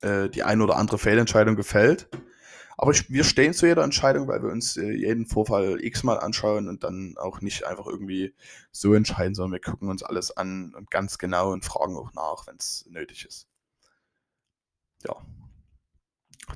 äh, 0.00 0.28
die 0.28 0.42
eine 0.42 0.62
oder 0.62 0.76
andere 0.76 0.98
Fehlentscheidung 0.98 1.56
gefällt. 1.56 2.08
Aber 2.80 2.92
ich, 2.92 3.10
wir 3.10 3.24
stehen 3.24 3.54
zu 3.54 3.66
jeder 3.66 3.82
Entscheidung, 3.82 4.28
weil 4.28 4.40
wir 4.40 4.50
uns 4.50 4.76
äh, 4.76 4.92
jeden 4.92 5.26
Vorfall 5.26 5.84
x-mal 5.84 6.20
anschauen 6.20 6.68
und 6.68 6.84
dann 6.84 7.16
auch 7.18 7.40
nicht 7.40 7.66
einfach 7.66 7.86
irgendwie 7.86 8.34
so 8.70 8.94
entscheiden, 8.94 9.34
sondern 9.34 9.60
wir 9.60 9.72
gucken 9.72 9.88
uns 9.88 10.04
alles 10.04 10.36
an 10.36 10.74
und 10.76 10.88
ganz 10.88 11.18
genau 11.18 11.52
und 11.52 11.64
fragen 11.64 11.96
auch 11.96 12.12
nach, 12.12 12.46
wenn 12.46 12.56
es 12.56 12.86
nötig 12.88 13.24
ist. 13.26 13.48
Ja. 15.04 15.16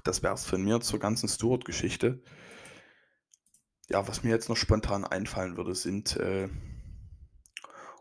Das 0.04 0.22
wäre 0.22 0.34
es 0.34 0.46
von 0.46 0.62
mir 0.62 0.80
zur 0.80 1.00
ganzen 1.00 1.28
Steward-Geschichte. 1.28 2.22
Ja, 3.88 4.06
was 4.06 4.22
mir 4.22 4.30
jetzt 4.30 4.48
noch 4.48 4.56
spontan 4.56 5.04
einfallen 5.04 5.56
würde, 5.56 5.74
sind 5.74 6.16
äh, 6.16 6.48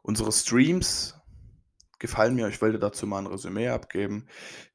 unsere 0.03 0.31
Streams 0.31 1.20
gefallen 2.02 2.36
mir. 2.36 2.49
Ich 2.49 2.62
wollte 2.62 2.80
dazu 2.80 3.08
mal 3.08 3.20
ein 3.20 3.28
Resümee 3.28 3.70
abgeben. 3.70 4.28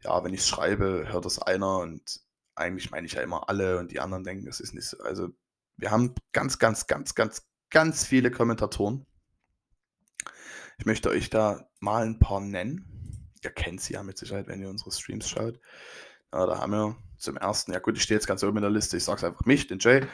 Ja, 0.02 0.24
wenn 0.24 0.32
ich 0.32 0.40
es 0.40 0.48
schreibe, 0.48 1.06
hört 1.08 1.26
das 1.26 1.38
einer 1.38 1.80
und 1.80 2.20
eigentlich 2.54 2.90
meine 2.90 3.06
ich 3.06 3.12
ja 3.12 3.20
immer 3.20 3.50
alle 3.50 3.78
und 3.78 3.90
die 3.90 4.00
anderen 4.00 4.24
denken, 4.24 4.46
das 4.46 4.60
ist 4.60 4.72
nicht 4.72 4.86
so. 4.86 4.98
Also 5.00 5.28
wir 5.76 5.90
haben 5.90 6.14
ganz, 6.32 6.58
ganz, 6.58 6.86
ganz, 6.86 7.14
ganz, 7.14 7.46
ganz 7.68 8.04
viele 8.04 8.30
Kommentatoren. 8.30 9.04
Ich 10.78 10.86
möchte 10.86 11.10
euch 11.10 11.28
da 11.28 11.68
mal 11.80 12.06
ein 12.06 12.18
paar 12.18 12.40
nennen. 12.40 13.30
Ihr 13.42 13.50
kennt 13.50 13.82
sie 13.82 13.94
ja 13.94 14.02
mit 14.02 14.16
Sicherheit, 14.16 14.46
wenn 14.46 14.62
ihr 14.62 14.70
unsere 14.70 14.92
Streams 14.92 15.28
schaut. 15.28 15.60
Ja, 16.32 16.46
da 16.46 16.58
haben 16.58 16.72
wir 16.72 16.96
zum 17.18 17.36
ersten, 17.36 17.72
ja 17.72 17.80
gut, 17.80 17.96
ich 17.96 18.02
stehe 18.02 18.16
jetzt 18.16 18.26
ganz 18.26 18.42
oben 18.42 18.58
in 18.58 18.62
der 18.62 18.70
Liste, 18.70 18.96
ich 18.96 19.04
sage 19.04 19.18
es 19.18 19.24
einfach 19.24 19.44
mich, 19.44 19.66
den 19.66 19.78
Jay. 19.78 20.06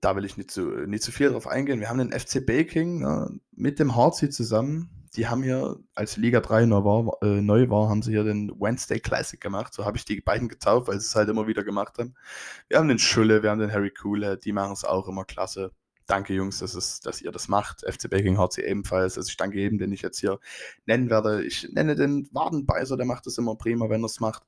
Da 0.00 0.16
will 0.16 0.24
ich 0.24 0.36
nicht 0.36 0.50
zu, 0.50 0.62
nicht 0.86 1.04
zu 1.04 1.12
viel 1.12 1.30
drauf 1.30 1.46
eingehen. 1.46 1.80
Wir 1.80 1.88
haben 1.88 1.98
den 1.98 2.12
FC 2.12 2.44
Baking 2.44 3.02
ja, 3.02 3.30
mit 3.52 3.78
dem 3.78 3.94
Harzi 3.94 4.30
zusammen 4.30 5.01
die 5.16 5.28
haben 5.28 5.42
hier, 5.42 5.78
als 5.94 6.16
Liga 6.16 6.40
3 6.40 6.66
neu 6.66 6.84
war, 6.84 7.22
äh, 7.22 7.40
neu 7.42 7.68
war, 7.68 7.88
haben 7.88 8.02
sie 8.02 8.12
hier 8.12 8.24
den 8.24 8.50
Wednesday 8.58 8.98
Classic 8.98 9.40
gemacht. 9.40 9.74
So 9.74 9.84
habe 9.84 9.96
ich 9.98 10.04
die 10.04 10.20
beiden 10.20 10.48
getauft, 10.48 10.88
weil 10.88 10.98
sie 11.00 11.06
es 11.06 11.14
halt 11.14 11.28
immer 11.28 11.46
wieder 11.46 11.64
gemacht 11.64 11.98
haben. 11.98 12.14
Wir 12.68 12.78
haben 12.78 12.88
den 12.88 12.98
Schulle, 12.98 13.42
wir 13.42 13.50
haben 13.50 13.60
den 13.60 13.72
Harry 13.72 13.90
Coole, 13.90 14.38
die 14.38 14.52
machen 14.52 14.72
es 14.72 14.84
auch 14.84 15.08
immer 15.08 15.24
klasse. 15.24 15.72
Danke, 16.06 16.34
Jungs, 16.34 16.58
dass, 16.58 16.74
es, 16.74 17.00
dass 17.00 17.20
ihr 17.20 17.30
das 17.30 17.48
macht. 17.48 17.82
FC 17.82 18.08
Baking 18.10 18.38
sie 18.50 18.62
ebenfalls. 18.62 19.16
Also 19.16 19.28
ich 19.28 19.36
danke 19.36 19.58
jedem, 19.58 19.78
den 19.78 19.92
ich 19.92 20.02
jetzt 20.02 20.18
hier 20.18 20.40
nennen 20.86 21.10
werde. 21.10 21.44
Ich 21.44 21.68
nenne 21.72 21.94
den 21.94 22.28
Wadenbeißer, 22.32 22.96
der 22.96 23.06
macht 23.06 23.26
es 23.26 23.38
immer 23.38 23.56
prima, 23.56 23.88
wenn 23.88 24.02
er 24.02 24.06
es 24.06 24.20
macht. 24.20 24.44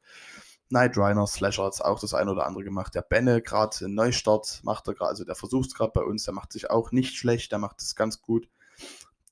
Night 0.70 0.96
Rhino, 0.96 1.26
Slasher 1.26 1.64
hat 1.64 1.74
es 1.74 1.80
auch 1.80 2.00
das 2.00 2.14
eine 2.14 2.32
oder 2.32 2.46
andere 2.46 2.64
gemacht. 2.64 2.94
Der 2.94 3.02
Benne 3.02 3.42
gerade 3.42 3.88
Neustart 3.88 4.60
macht 4.62 4.88
er 4.88 4.94
gerade, 4.94 5.10
also 5.10 5.24
der 5.24 5.34
versucht 5.34 5.68
es 5.68 5.74
gerade 5.74 5.92
bei 5.94 6.02
uns, 6.02 6.24
der 6.24 6.34
macht 6.34 6.52
sich 6.52 6.70
auch 6.70 6.90
nicht 6.90 7.16
schlecht, 7.16 7.52
der 7.52 7.58
macht 7.58 7.80
es 7.82 7.94
ganz 7.94 8.22
gut 8.22 8.48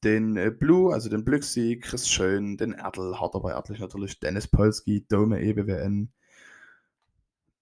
den 0.05 0.37
äh, 0.37 0.51
Blue, 0.51 0.93
also 0.93 1.09
den 1.09 1.25
Blüxi, 1.25 1.79
Chris 1.83 2.09
Schön, 2.09 2.57
den 2.57 2.73
Erdl, 2.73 3.19
hart 3.21 3.35
dabei 3.35 3.53
Erdlich 3.53 3.81
natürlich, 3.81 4.19
Dennis 4.21 4.49
Polski, 4.49 5.07
Dome 5.09 5.41
EBWN, 5.41 6.13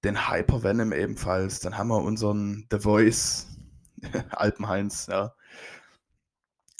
den 0.04 0.28
Hyper 0.28 0.62
Venom 0.62 0.92
ebenfalls, 0.92 1.60
dann 1.60 1.76
haben 1.76 1.88
wir 1.88 2.02
unseren 2.02 2.66
The 2.70 2.80
Voice, 2.80 3.46
Alpenheinz, 4.30 5.06
ja. 5.06 5.34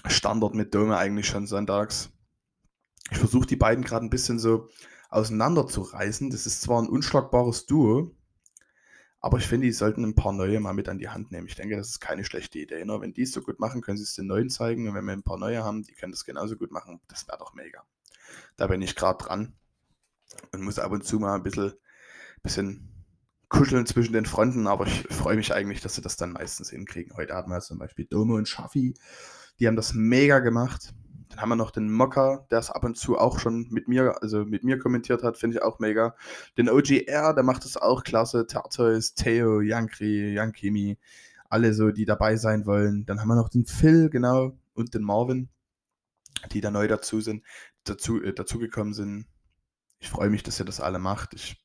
Standard 0.06 0.54
mit 0.54 0.74
Dome 0.74 0.96
eigentlich 0.96 1.26
schon 1.26 1.46
sonntags. 1.46 2.10
Ich 3.10 3.18
versuche 3.18 3.46
die 3.46 3.56
beiden 3.56 3.84
gerade 3.84 4.06
ein 4.06 4.10
bisschen 4.10 4.38
so 4.38 4.68
auseinanderzureißen. 5.10 6.30
Das 6.30 6.46
ist 6.46 6.62
zwar 6.62 6.80
ein 6.80 6.88
unschlagbares 6.88 7.66
Duo, 7.66 8.14
aber 9.20 9.38
ich 9.38 9.46
finde, 9.46 9.66
die 9.66 9.72
sollten 9.72 10.04
ein 10.04 10.14
paar 10.14 10.32
neue 10.32 10.60
mal 10.60 10.72
mit 10.72 10.88
an 10.88 10.98
die 10.98 11.10
Hand 11.10 11.30
nehmen. 11.30 11.46
Ich 11.46 11.54
denke, 11.54 11.76
das 11.76 11.90
ist 11.90 12.00
keine 12.00 12.24
schlechte 12.24 12.58
Idee. 12.58 12.84
Ne? 12.84 13.00
Wenn 13.00 13.12
die 13.12 13.22
es 13.22 13.32
so 13.32 13.42
gut 13.42 13.60
machen, 13.60 13.82
können 13.82 13.98
sie 13.98 14.04
es 14.04 14.14
den 14.14 14.26
neuen 14.26 14.48
zeigen. 14.48 14.88
Und 14.88 14.94
wenn 14.94 15.04
wir 15.04 15.12
ein 15.12 15.22
paar 15.22 15.36
neue 15.36 15.62
haben, 15.62 15.82
die 15.82 15.92
können 15.92 16.12
das 16.12 16.24
genauso 16.24 16.56
gut 16.56 16.72
machen, 16.72 17.00
das 17.08 17.28
wäre 17.28 17.38
doch 17.38 17.52
mega. 17.52 17.84
Da 18.56 18.66
bin 18.66 18.80
ich 18.80 18.96
gerade 18.96 19.22
dran 19.22 19.52
und 20.52 20.62
muss 20.62 20.78
ab 20.78 20.92
und 20.92 21.04
zu 21.04 21.18
mal 21.18 21.34
ein 21.34 21.42
bisschen, 21.42 21.74
bisschen 22.42 23.04
kuscheln 23.48 23.84
zwischen 23.84 24.14
den 24.14 24.24
Fronten, 24.24 24.66
aber 24.66 24.86
ich 24.86 25.02
freue 25.10 25.36
mich 25.36 25.52
eigentlich, 25.52 25.80
dass 25.82 25.96
sie 25.96 26.02
das 26.02 26.16
dann 26.16 26.32
meistens 26.32 26.70
hinkriegen. 26.70 27.14
Heute 27.16 27.34
hatten 27.34 27.50
wir 27.50 27.60
zum 27.60 27.78
Beispiel 27.78 28.06
Domo 28.06 28.36
und 28.36 28.48
Schaffi, 28.48 28.94
die 29.58 29.66
haben 29.66 29.76
das 29.76 29.92
mega 29.92 30.38
gemacht. 30.38 30.94
Dann 31.30 31.40
haben 31.40 31.48
wir 31.48 31.56
noch 31.56 31.70
den 31.70 31.90
Mocker, 31.92 32.46
der 32.50 32.58
es 32.58 32.70
ab 32.70 32.84
und 32.84 32.96
zu 32.96 33.16
auch 33.16 33.38
schon 33.38 33.68
mit 33.70 33.86
mir, 33.86 34.20
also 34.20 34.44
mit 34.44 34.64
mir 34.64 34.78
kommentiert 34.78 35.22
hat, 35.22 35.38
finde 35.38 35.56
ich 35.56 35.62
auch 35.62 35.78
mega. 35.78 36.16
Den 36.58 36.68
OGR, 36.68 37.34
der 37.34 37.44
macht 37.44 37.64
es 37.64 37.76
auch 37.76 38.02
klasse. 38.02 38.46
Tartois, 38.48 39.14
Theo, 39.14 39.60
Yankri, 39.60 40.34
Yankimi, 40.34 40.98
alle 41.48 41.72
so, 41.72 41.92
die 41.92 42.04
dabei 42.04 42.36
sein 42.36 42.66
wollen. 42.66 43.06
Dann 43.06 43.20
haben 43.20 43.28
wir 43.28 43.36
noch 43.36 43.48
den 43.48 43.64
Phil, 43.64 44.10
genau, 44.10 44.58
und 44.74 44.92
den 44.94 45.02
Marvin, 45.02 45.48
die 46.50 46.60
da 46.60 46.72
neu 46.72 46.88
dazu 46.88 47.20
sind, 47.20 47.44
dazu, 47.84 48.20
äh, 48.22 48.32
dazugekommen 48.32 48.92
sind. 48.92 49.26
Ich 50.00 50.10
freue 50.10 50.30
mich, 50.30 50.42
dass 50.42 50.58
ihr 50.58 50.66
das 50.66 50.80
alle 50.80 50.98
macht. 50.98 51.34
Ich 51.34 51.62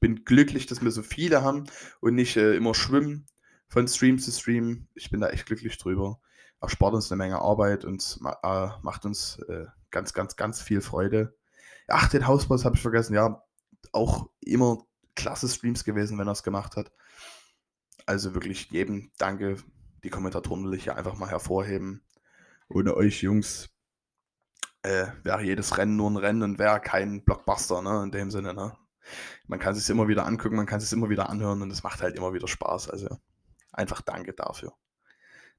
bin 0.00 0.24
glücklich, 0.24 0.66
dass 0.66 0.82
wir 0.82 0.90
so 0.90 1.02
viele 1.02 1.42
haben 1.42 1.64
und 2.00 2.16
nicht 2.16 2.36
äh, 2.36 2.56
immer 2.56 2.74
schwimmen 2.74 3.26
von 3.68 3.86
Stream 3.86 4.18
zu 4.18 4.32
Stream. 4.32 4.88
Ich 4.94 5.10
bin 5.10 5.20
da 5.20 5.28
echt 5.28 5.46
glücklich 5.46 5.78
drüber. 5.78 6.20
Erspart 6.60 6.94
uns 6.94 7.10
eine 7.10 7.18
Menge 7.18 7.40
Arbeit 7.40 7.84
und 7.84 8.18
äh, 8.42 8.68
macht 8.82 9.04
uns 9.04 9.38
äh, 9.48 9.66
ganz, 9.90 10.12
ganz, 10.12 10.36
ganz 10.36 10.62
viel 10.62 10.80
Freude. 10.80 11.36
Ach, 11.88 12.08
den 12.08 12.26
Hausboss 12.26 12.64
habe 12.64 12.76
ich 12.76 12.82
vergessen. 12.82 13.14
Ja, 13.14 13.42
auch 13.92 14.28
immer 14.40 14.78
klasse 15.14 15.48
Streams 15.48 15.84
gewesen, 15.84 16.18
wenn 16.18 16.28
er 16.28 16.32
es 16.32 16.42
gemacht 16.42 16.76
hat. 16.76 16.92
Also 18.06 18.34
wirklich 18.34 18.70
jedem 18.70 19.10
danke. 19.18 19.56
Die 20.04 20.10
Kommentatoren 20.10 20.64
will 20.64 20.74
ich 20.74 20.84
hier 20.84 20.96
einfach 20.96 21.16
mal 21.16 21.28
hervorheben. 21.28 22.02
Ohne 22.68 22.96
euch 22.96 23.22
Jungs 23.22 23.70
äh, 24.82 25.06
wäre 25.22 25.42
jedes 25.42 25.78
Rennen 25.78 25.96
nur 25.96 26.10
ein 26.10 26.16
Rennen 26.16 26.42
und 26.42 26.58
wäre 26.58 26.80
kein 26.80 27.24
Blockbuster, 27.24 27.82
ne? 27.82 28.02
In 28.04 28.10
dem 28.12 28.30
Sinne, 28.30 28.54
ne? 28.54 28.76
Man 29.46 29.58
kann 29.58 29.72
es 29.72 29.80
sich 29.80 29.90
immer 29.90 30.08
wieder 30.08 30.26
angucken, 30.26 30.56
man 30.56 30.66
kann 30.66 30.78
es 30.78 30.92
immer 30.92 31.08
wieder 31.08 31.28
anhören 31.28 31.62
und 31.62 31.70
es 31.70 31.82
macht 31.82 32.02
halt 32.02 32.16
immer 32.16 32.32
wieder 32.32 32.48
Spaß. 32.48 32.90
Also 32.90 33.18
einfach 33.72 34.00
danke 34.02 34.32
dafür. 34.32 34.72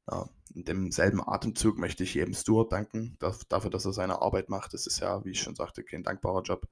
Ja, 0.10 0.30
in 0.54 0.64
demselben 0.64 1.22
Atemzug 1.22 1.78
möchte 1.78 2.04
ich 2.04 2.14
jedem 2.14 2.34
Stuart 2.34 2.72
danken, 2.72 3.18
dafür, 3.50 3.70
dass 3.70 3.86
er 3.86 3.94
seine 3.94 4.22
Arbeit 4.22 4.50
macht. 4.50 4.74
Das 4.74 4.88
ist 4.88 5.00
ja, 5.00 5.24
wie 5.26 5.32
ich 5.32 5.42
schon 5.42 5.56
sagte, 5.56 5.84
kein 5.84 6.04
dankbarer 6.04 6.44
Job. 6.44 6.68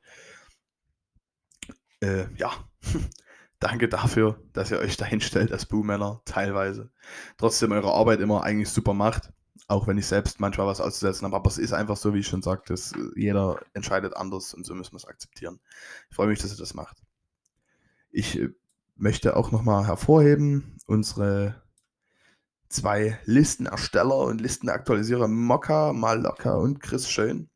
Äh, 2.02 2.26
ja, 2.38 2.52
danke 3.60 3.90
dafür, 3.90 4.42
dass 4.54 4.72
ihr 4.72 4.80
euch 4.80 4.98
dahin 4.98 5.22
stellt 5.22 5.52
als 5.52 5.66
Buhmänner, 5.66 6.22
teilweise. 6.26 6.92
Trotzdem 7.38 7.72
eure 7.74 7.94
Arbeit 7.94 8.20
immer 8.22 8.44
eigentlich 8.44 8.70
super 8.70 8.94
macht 8.94 9.32
auch 9.68 9.88
wenn 9.88 9.98
ich 9.98 10.06
selbst 10.06 10.40
manchmal 10.40 10.68
was 10.68 10.82
auszusetzen 10.82 11.26
habe. 11.26 11.36
Aber 11.36 11.50
es 11.50 11.58
ist 11.58 11.74
einfach 11.74 11.98
so, 11.98 12.14
wie 12.14 12.20
ich 12.20 12.28
schon 12.28 12.42
sagte, 12.42 12.74
dass 12.74 12.94
jeder 13.16 13.60
entscheidet 13.74 14.16
anders 14.16 14.54
und 14.54 14.66
so 14.66 14.76
müssen 14.76 14.94
wir 14.94 14.98
es 14.98 15.06
akzeptieren. 15.06 15.60
Ich 16.10 16.16
freue 16.16 16.28
mich, 16.28 16.40
dass 16.40 16.52
ihr 16.52 16.58
das 16.58 16.74
macht. 16.74 16.98
Ich 18.12 18.40
äh, 18.40 18.50
möchte 18.96 19.36
auch 19.36 19.52
nochmal 19.52 19.88
hervorheben, 19.88 20.78
unsere 20.86 21.62
zwei 22.70 23.20
Listenersteller 23.26 24.18
und 24.18 24.42
Listenaktualisierer 24.42 25.28
Mokka, 25.28 25.94
Maloka 25.94 26.56
und 26.56 26.80
Chris 26.80 27.10
Schön. 27.10 27.50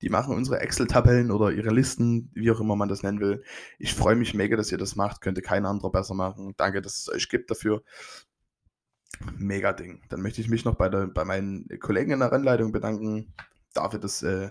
Die 0.00 0.10
machen 0.10 0.34
unsere 0.34 0.60
Excel-Tabellen 0.60 1.30
oder 1.32 1.50
ihre 1.50 1.70
Listen, 1.70 2.30
wie 2.34 2.50
auch 2.50 2.60
immer 2.60 2.76
man 2.76 2.88
das 2.88 3.02
nennen 3.02 3.20
will. 3.20 3.42
Ich 3.78 3.94
freue 3.94 4.14
mich 4.14 4.32
mega, 4.32 4.56
dass 4.56 4.70
ihr 4.70 4.78
das 4.78 4.94
macht. 4.94 5.20
Könnte 5.20 5.42
kein 5.42 5.66
anderer 5.66 5.90
besser 5.90 6.14
machen. 6.14 6.54
Danke, 6.56 6.80
dass 6.80 6.96
es 6.96 7.08
euch 7.08 7.28
gibt 7.28 7.50
dafür. 7.50 7.82
Mega 9.36 9.72
Ding. 9.72 10.02
Dann 10.08 10.22
möchte 10.22 10.40
ich 10.40 10.48
mich 10.48 10.64
noch 10.64 10.76
bei, 10.76 10.88
der, 10.88 11.08
bei 11.08 11.24
meinen 11.24 11.66
Kollegen 11.80 12.12
in 12.12 12.20
der 12.20 12.30
Rennleitung 12.30 12.70
bedanken, 12.70 13.34
dafür, 13.74 13.98
dass 13.98 14.22
äh, 14.22 14.50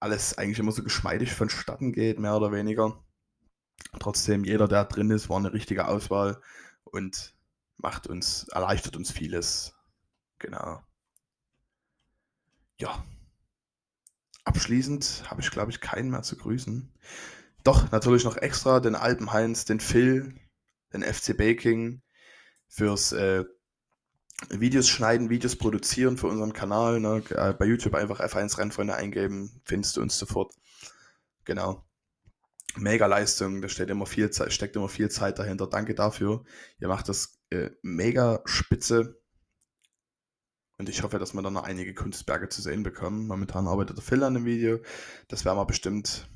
alles 0.00 0.36
eigentlich 0.38 0.58
immer 0.58 0.72
so 0.72 0.82
geschmeidig 0.82 1.32
vonstatten 1.32 1.92
geht, 1.92 2.18
mehr 2.18 2.36
oder 2.36 2.50
weniger. 2.50 3.04
Trotzdem, 4.00 4.44
jeder, 4.44 4.66
der 4.66 4.84
drin 4.84 5.10
ist, 5.10 5.28
war 5.28 5.38
eine 5.38 5.52
richtige 5.52 5.86
Auswahl 5.86 6.40
und 6.84 7.34
macht 7.78 8.06
uns, 8.06 8.48
erleichtert 8.48 8.96
uns 8.96 9.10
vieles. 9.10 9.74
Genau. 10.38 10.82
Ja. 12.78 13.04
Abschließend 14.44 15.24
habe 15.30 15.40
ich, 15.40 15.50
glaube 15.50 15.70
ich, 15.70 15.80
keinen 15.80 16.10
mehr 16.10 16.22
zu 16.22 16.36
grüßen. 16.36 16.92
Doch, 17.64 17.90
natürlich 17.90 18.24
noch 18.24 18.36
extra 18.36 18.80
den 18.80 18.94
Alpen 18.94 19.32
Heinz, 19.32 19.64
den 19.64 19.80
Phil, 19.80 20.34
den 20.92 21.02
FC 21.02 21.36
Baking 21.36 22.02
fürs 22.66 23.12
äh, 23.12 23.44
Videos 24.48 24.88
schneiden, 24.88 25.30
Videos 25.30 25.56
produzieren 25.56 26.16
für 26.16 26.28
unseren 26.28 26.52
Kanal. 26.52 27.00
Ne? 27.00 27.22
Äh, 27.30 27.52
bei 27.54 27.66
YouTube 27.66 27.94
einfach 27.94 28.20
F1 28.20 28.58
Rennfreunde 28.58 28.94
eingeben, 28.94 29.60
findest 29.64 29.96
du 29.96 30.00
uns 30.00 30.18
sofort. 30.18 30.54
Genau. 31.44 31.84
Mega 32.76 33.06
Leistung, 33.06 33.60
da 33.60 33.68
steht 33.68 33.90
immer 33.90 34.06
viel 34.06 34.30
Zeit, 34.30 34.52
steckt 34.52 34.76
immer 34.76 34.88
viel 34.88 35.10
Zeit 35.10 35.38
dahinter. 35.38 35.66
Danke 35.66 35.94
dafür. 35.94 36.44
Ihr 36.78 36.88
macht 36.88 37.08
das 37.08 37.37
äh, 37.50 37.70
mega 37.82 38.42
spitze. 38.44 39.20
Und 40.78 40.88
ich 40.88 41.02
hoffe, 41.02 41.18
dass 41.18 41.34
wir 41.34 41.42
dann 41.42 41.54
noch 41.54 41.64
einige 41.64 41.92
Kunstberge 41.94 42.48
zu 42.48 42.62
sehen 42.62 42.82
bekommen. 42.82 43.26
Momentan 43.26 43.66
arbeitet 43.66 43.96
der 43.96 44.04
Phil 44.04 44.22
an 44.22 44.34
dem 44.34 44.44
Video. 44.44 44.78
Das 45.26 45.44
werden 45.44 45.58
wir 45.58 45.66
bestimmt 45.66 46.28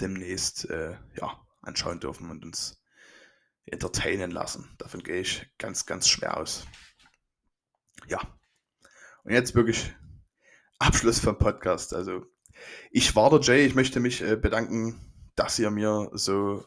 demnächst 0.00 0.68
äh, 0.70 0.96
ja, 1.16 1.44
anschauen 1.62 2.00
dürfen 2.00 2.30
und 2.30 2.44
uns 2.44 2.80
entertainen 3.66 4.30
lassen. 4.30 4.70
Davon 4.78 5.02
gehe 5.02 5.20
ich 5.20 5.50
ganz, 5.58 5.86
ganz 5.86 6.08
schwer 6.08 6.36
aus. 6.36 6.66
Ja. 8.06 8.20
Und 9.24 9.32
jetzt 9.32 9.54
wirklich 9.54 9.92
Abschluss 10.78 11.18
vom 11.18 11.38
Podcast. 11.38 11.94
Also, 11.94 12.24
ich 12.90 13.14
war 13.16 13.30
der 13.30 13.40
Jay. 13.40 13.66
Ich 13.66 13.74
möchte 13.74 14.00
mich 14.00 14.22
äh, 14.22 14.36
bedanken, 14.36 15.00
dass 15.34 15.58
ihr 15.58 15.70
mir 15.70 16.10
so 16.12 16.64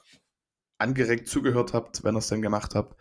angeregt 0.82 1.28
zugehört 1.28 1.74
habt, 1.74 2.04
wenn 2.04 2.16
ihr 2.16 2.20
es 2.20 2.28
denn 2.28 2.42
gemacht 2.42 2.76
habt. 2.76 3.00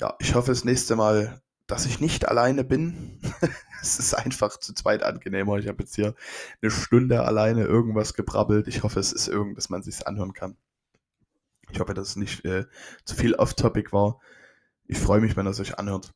Ja, 0.00 0.14
ich 0.18 0.34
hoffe 0.34 0.50
das 0.50 0.64
nächste 0.64 0.96
Mal, 0.96 1.40
dass 1.66 1.86
ich 1.86 2.00
nicht 2.00 2.28
alleine 2.28 2.64
bin. 2.64 3.20
es 3.82 3.98
ist 3.98 4.14
einfach 4.14 4.58
zu 4.58 4.74
zweit 4.74 5.02
angenehmer. 5.02 5.58
Ich 5.58 5.68
habe 5.68 5.82
jetzt 5.82 5.94
hier 5.94 6.14
eine 6.60 6.70
Stunde 6.70 7.22
alleine 7.24 7.64
irgendwas 7.64 8.14
gebrabbelt. 8.14 8.68
Ich 8.68 8.82
hoffe, 8.82 9.00
es 9.00 9.12
ist 9.12 9.28
irgendwas, 9.28 9.64
dass 9.64 9.70
man 9.70 9.82
sich 9.82 10.06
anhören 10.06 10.32
kann. 10.32 10.56
Ich 11.70 11.80
hoffe, 11.80 11.94
dass 11.94 12.10
es 12.10 12.16
nicht 12.16 12.44
äh, 12.44 12.66
zu 13.04 13.16
viel 13.16 13.34
off-topic 13.34 13.92
war. 13.92 14.20
Ich 14.86 14.98
freue 14.98 15.20
mich, 15.20 15.36
wenn 15.36 15.46
er 15.46 15.54
sich 15.54 15.78
anhört. 15.78 16.12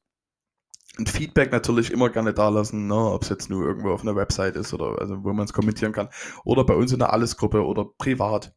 Und 0.98 1.08
Feedback 1.08 1.52
natürlich 1.52 1.90
immer 1.90 2.10
gerne 2.10 2.34
da 2.34 2.48
lassen, 2.48 2.86
ne? 2.86 2.94
ob 2.94 3.22
es 3.22 3.28
jetzt 3.28 3.48
nur 3.48 3.64
irgendwo 3.64 3.90
auf 3.90 4.02
einer 4.02 4.16
Website 4.16 4.56
ist 4.56 4.74
oder 4.74 5.00
also 5.00 5.24
wo 5.24 5.32
man 5.32 5.44
es 5.44 5.52
kommentieren 5.52 5.92
kann. 5.92 6.08
Oder 6.44 6.64
bei 6.64 6.74
uns 6.74 6.92
in 6.92 6.98
der 6.98 7.12
Alles-Gruppe 7.12 7.64
oder 7.64 7.84
privat. 7.84 8.54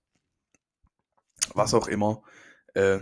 Was 1.54 1.74
auch 1.74 1.88
immer. 1.88 2.22
Äh, 2.74 3.00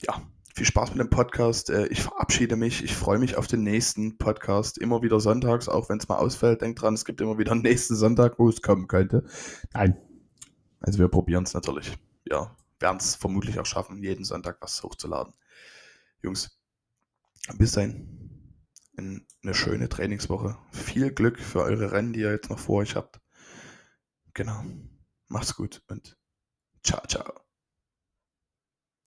ja, 0.00 0.22
viel 0.54 0.66
Spaß 0.66 0.90
mit 0.90 1.00
dem 1.00 1.10
Podcast. 1.10 1.70
Äh, 1.70 1.86
ich 1.88 2.02
verabschiede 2.02 2.56
mich. 2.56 2.82
Ich 2.82 2.94
freue 2.94 3.18
mich 3.18 3.36
auf 3.36 3.46
den 3.46 3.62
nächsten 3.62 4.18
Podcast. 4.18 4.78
Immer 4.78 5.02
wieder 5.02 5.20
sonntags, 5.20 5.68
auch 5.68 5.88
wenn 5.88 5.98
es 5.98 6.08
mal 6.08 6.16
ausfällt. 6.16 6.62
Denkt 6.62 6.82
dran, 6.82 6.94
es 6.94 7.04
gibt 7.04 7.20
immer 7.20 7.38
wieder 7.38 7.52
einen 7.52 7.62
nächsten 7.62 7.96
Sonntag, 7.96 8.38
wo 8.38 8.48
es 8.48 8.62
kommen 8.62 8.88
könnte. 8.88 9.24
Nein. 9.72 9.96
Also 10.80 10.98
wir 10.98 11.08
probieren 11.08 11.44
es 11.44 11.54
natürlich. 11.54 11.96
Ja, 12.24 12.56
werden 12.78 12.98
es 12.98 13.14
vermutlich 13.14 13.58
auch 13.58 13.66
schaffen, 13.66 14.02
jeden 14.02 14.24
Sonntag 14.24 14.58
was 14.60 14.82
hochzuladen. 14.82 15.34
Jungs, 16.22 16.58
bis 17.56 17.72
dahin. 17.72 18.16
Eine 18.96 19.54
schöne 19.54 19.88
Trainingswoche. 19.88 20.58
Viel 20.72 21.10
Glück 21.12 21.38
für 21.38 21.62
eure 21.62 21.92
Rennen, 21.92 22.12
die 22.12 22.20
ihr 22.20 22.32
jetzt 22.32 22.50
noch 22.50 22.58
vor 22.58 22.80
euch 22.80 22.96
habt. 22.96 23.20
Genau. 24.34 24.62
Macht's 25.28 25.54
gut 25.54 25.82
und 25.88 26.18
ciao, 26.82 27.00
ciao. 27.06 27.49